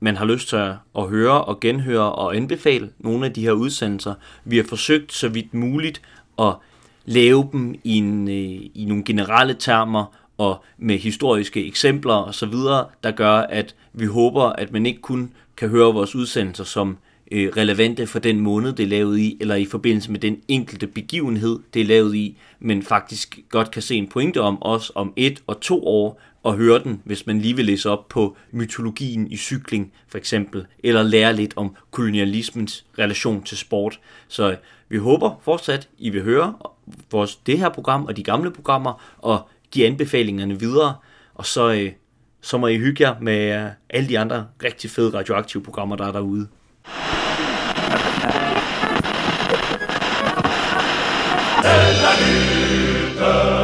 man 0.00 0.16
har 0.16 0.24
lyst 0.24 0.48
til 0.48 0.56
at 0.56 1.08
høre 1.08 1.44
og 1.44 1.60
genhøre 1.60 2.12
og 2.12 2.36
anbefale 2.36 2.90
nogle 2.98 3.26
af 3.26 3.32
de 3.32 3.42
her 3.42 3.52
udsendelser. 3.52 4.14
Vi 4.44 4.56
har 4.56 4.64
forsøgt 4.68 5.12
så 5.12 5.28
vidt 5.28 5.54
muligt 5.54 6.02
at 6.38 6.54
lave 7.04 7.48
dem 7.52 7.74
i, 7.84 7.96
en, 7.96 8.28
øh, 8.28 8.70
i 8.74 8.84
nogle 8.88 9.04
generelle 9.04 9.54
termer 9.54 10.04
og 10.38 10.64
med 10.78 10.98
historiske 10.98 11.66
eksempler 11.66 12.14
osv., 12.14 12.52
der 13.04 13.10
gør, 13.10 13.32
at 13.32 13.74
vi 13.92 14.06
håber, 14.06 14.42
at 14.42 14.72
man 14.72 14.86
ikke 14.86 15.00
kun 15.00 15.32
kan 15.56 15.68
høre 15.68 15.92
vores 15.92 16.14
udsendelser 16.14 16.64
som 16.64 16.98
øh, 17.32 17.52
relevante 17.56 18.06
for 18.06 18.18
den 18.18 18.40
måned, 18.40 18.72
det 18.72 18.82
er 18.82 18.88
lavet 18.88 19.18
i, 19.18 19.36
eller 19.40 19.54
i 19.54 19.64
forbindelse 19.64 20.10
med 20.10 20.20
den 20.20 20.40
enkelte 20.48 20.86
begivenhed, 20.86 21.58
det 21.74 21.82
er 21.82 21.86
lavet 21.86 22.14
i, 22.14 22.36
men 22.60 22.82
faktisk 22.82 23.38
godt 23.48 23.70
kan 23.70 23.82
se 23.82 23.94
en 23.94 24.08
pointe 24.08 24.40
om 24.40 24.58
os 24.60 24.92
om 24.94 25.12
et 25.16 25.42
og 25.46 25.60
to 25.60 25.86
år, 25.86 26.20
og 26.42 26.56
høre 26.56 26.82
den, 26.84 27.02
hvis 27.04 27.26
man 27.26 27.40
lige 27.40 27.56
vil 27.56 27.64
læse 27.64 27.90
op 27.90 28.08
på 28.08 28.36
mytologien 28.50 29.30
i 29.30 29.36
cykling, 29.36 29.92
for 30.08 30.18
eksempel, 30.18 30.66
eller 30.84 31.02
lære 31.02 31.36
lidt 31.36 31.52
om 31.56 31.76
kolonialismens 31.90 32.84
relation 32.98 33.42
til 33.42 33.58
sport. 33.58 34.00
Så 34.28 34.56
vi 34.88 34.98
håber 34.98 35.40
fortsat, 35.42 35.88
I 35.98 36.10
vil 36.10 36.22
høre 36.22 36.54
vores, 37.10 37.36
det 37.36 37.58
her 37.58 37.68
program 37.68 38.04
og 38.04 38.16
de 38.16 38.22
gamle 38.22 38.50
programmer, 38.50 39.18
og 39.18 39.48
give 39.70 39.86
anbefalingerne 39.86 40.60
videre, 40.60 40.94
og 41.34 41.46
så, 41.46 41.72
øh, 41.72 41.92
så 42.40 42.58
må 42.58 42.66
I 42.66 42.78
hygge 42.78 43.08
jer 43.08 43.14
med 43.20 43.64
øh, 43.64 43.70
alle 43.90 44.08
de 44.08 44.18
andre 44.18 44.46
rigtig 44.64 44.90
fede 44.90 45.18
radioaktive 45.18 45.62
programmer, 45.62 45.96
der 45.96 46.06
er 46.06 46.12
derude. 46.12 46.48
C'est 51.68 53.20
la 53.20 53.57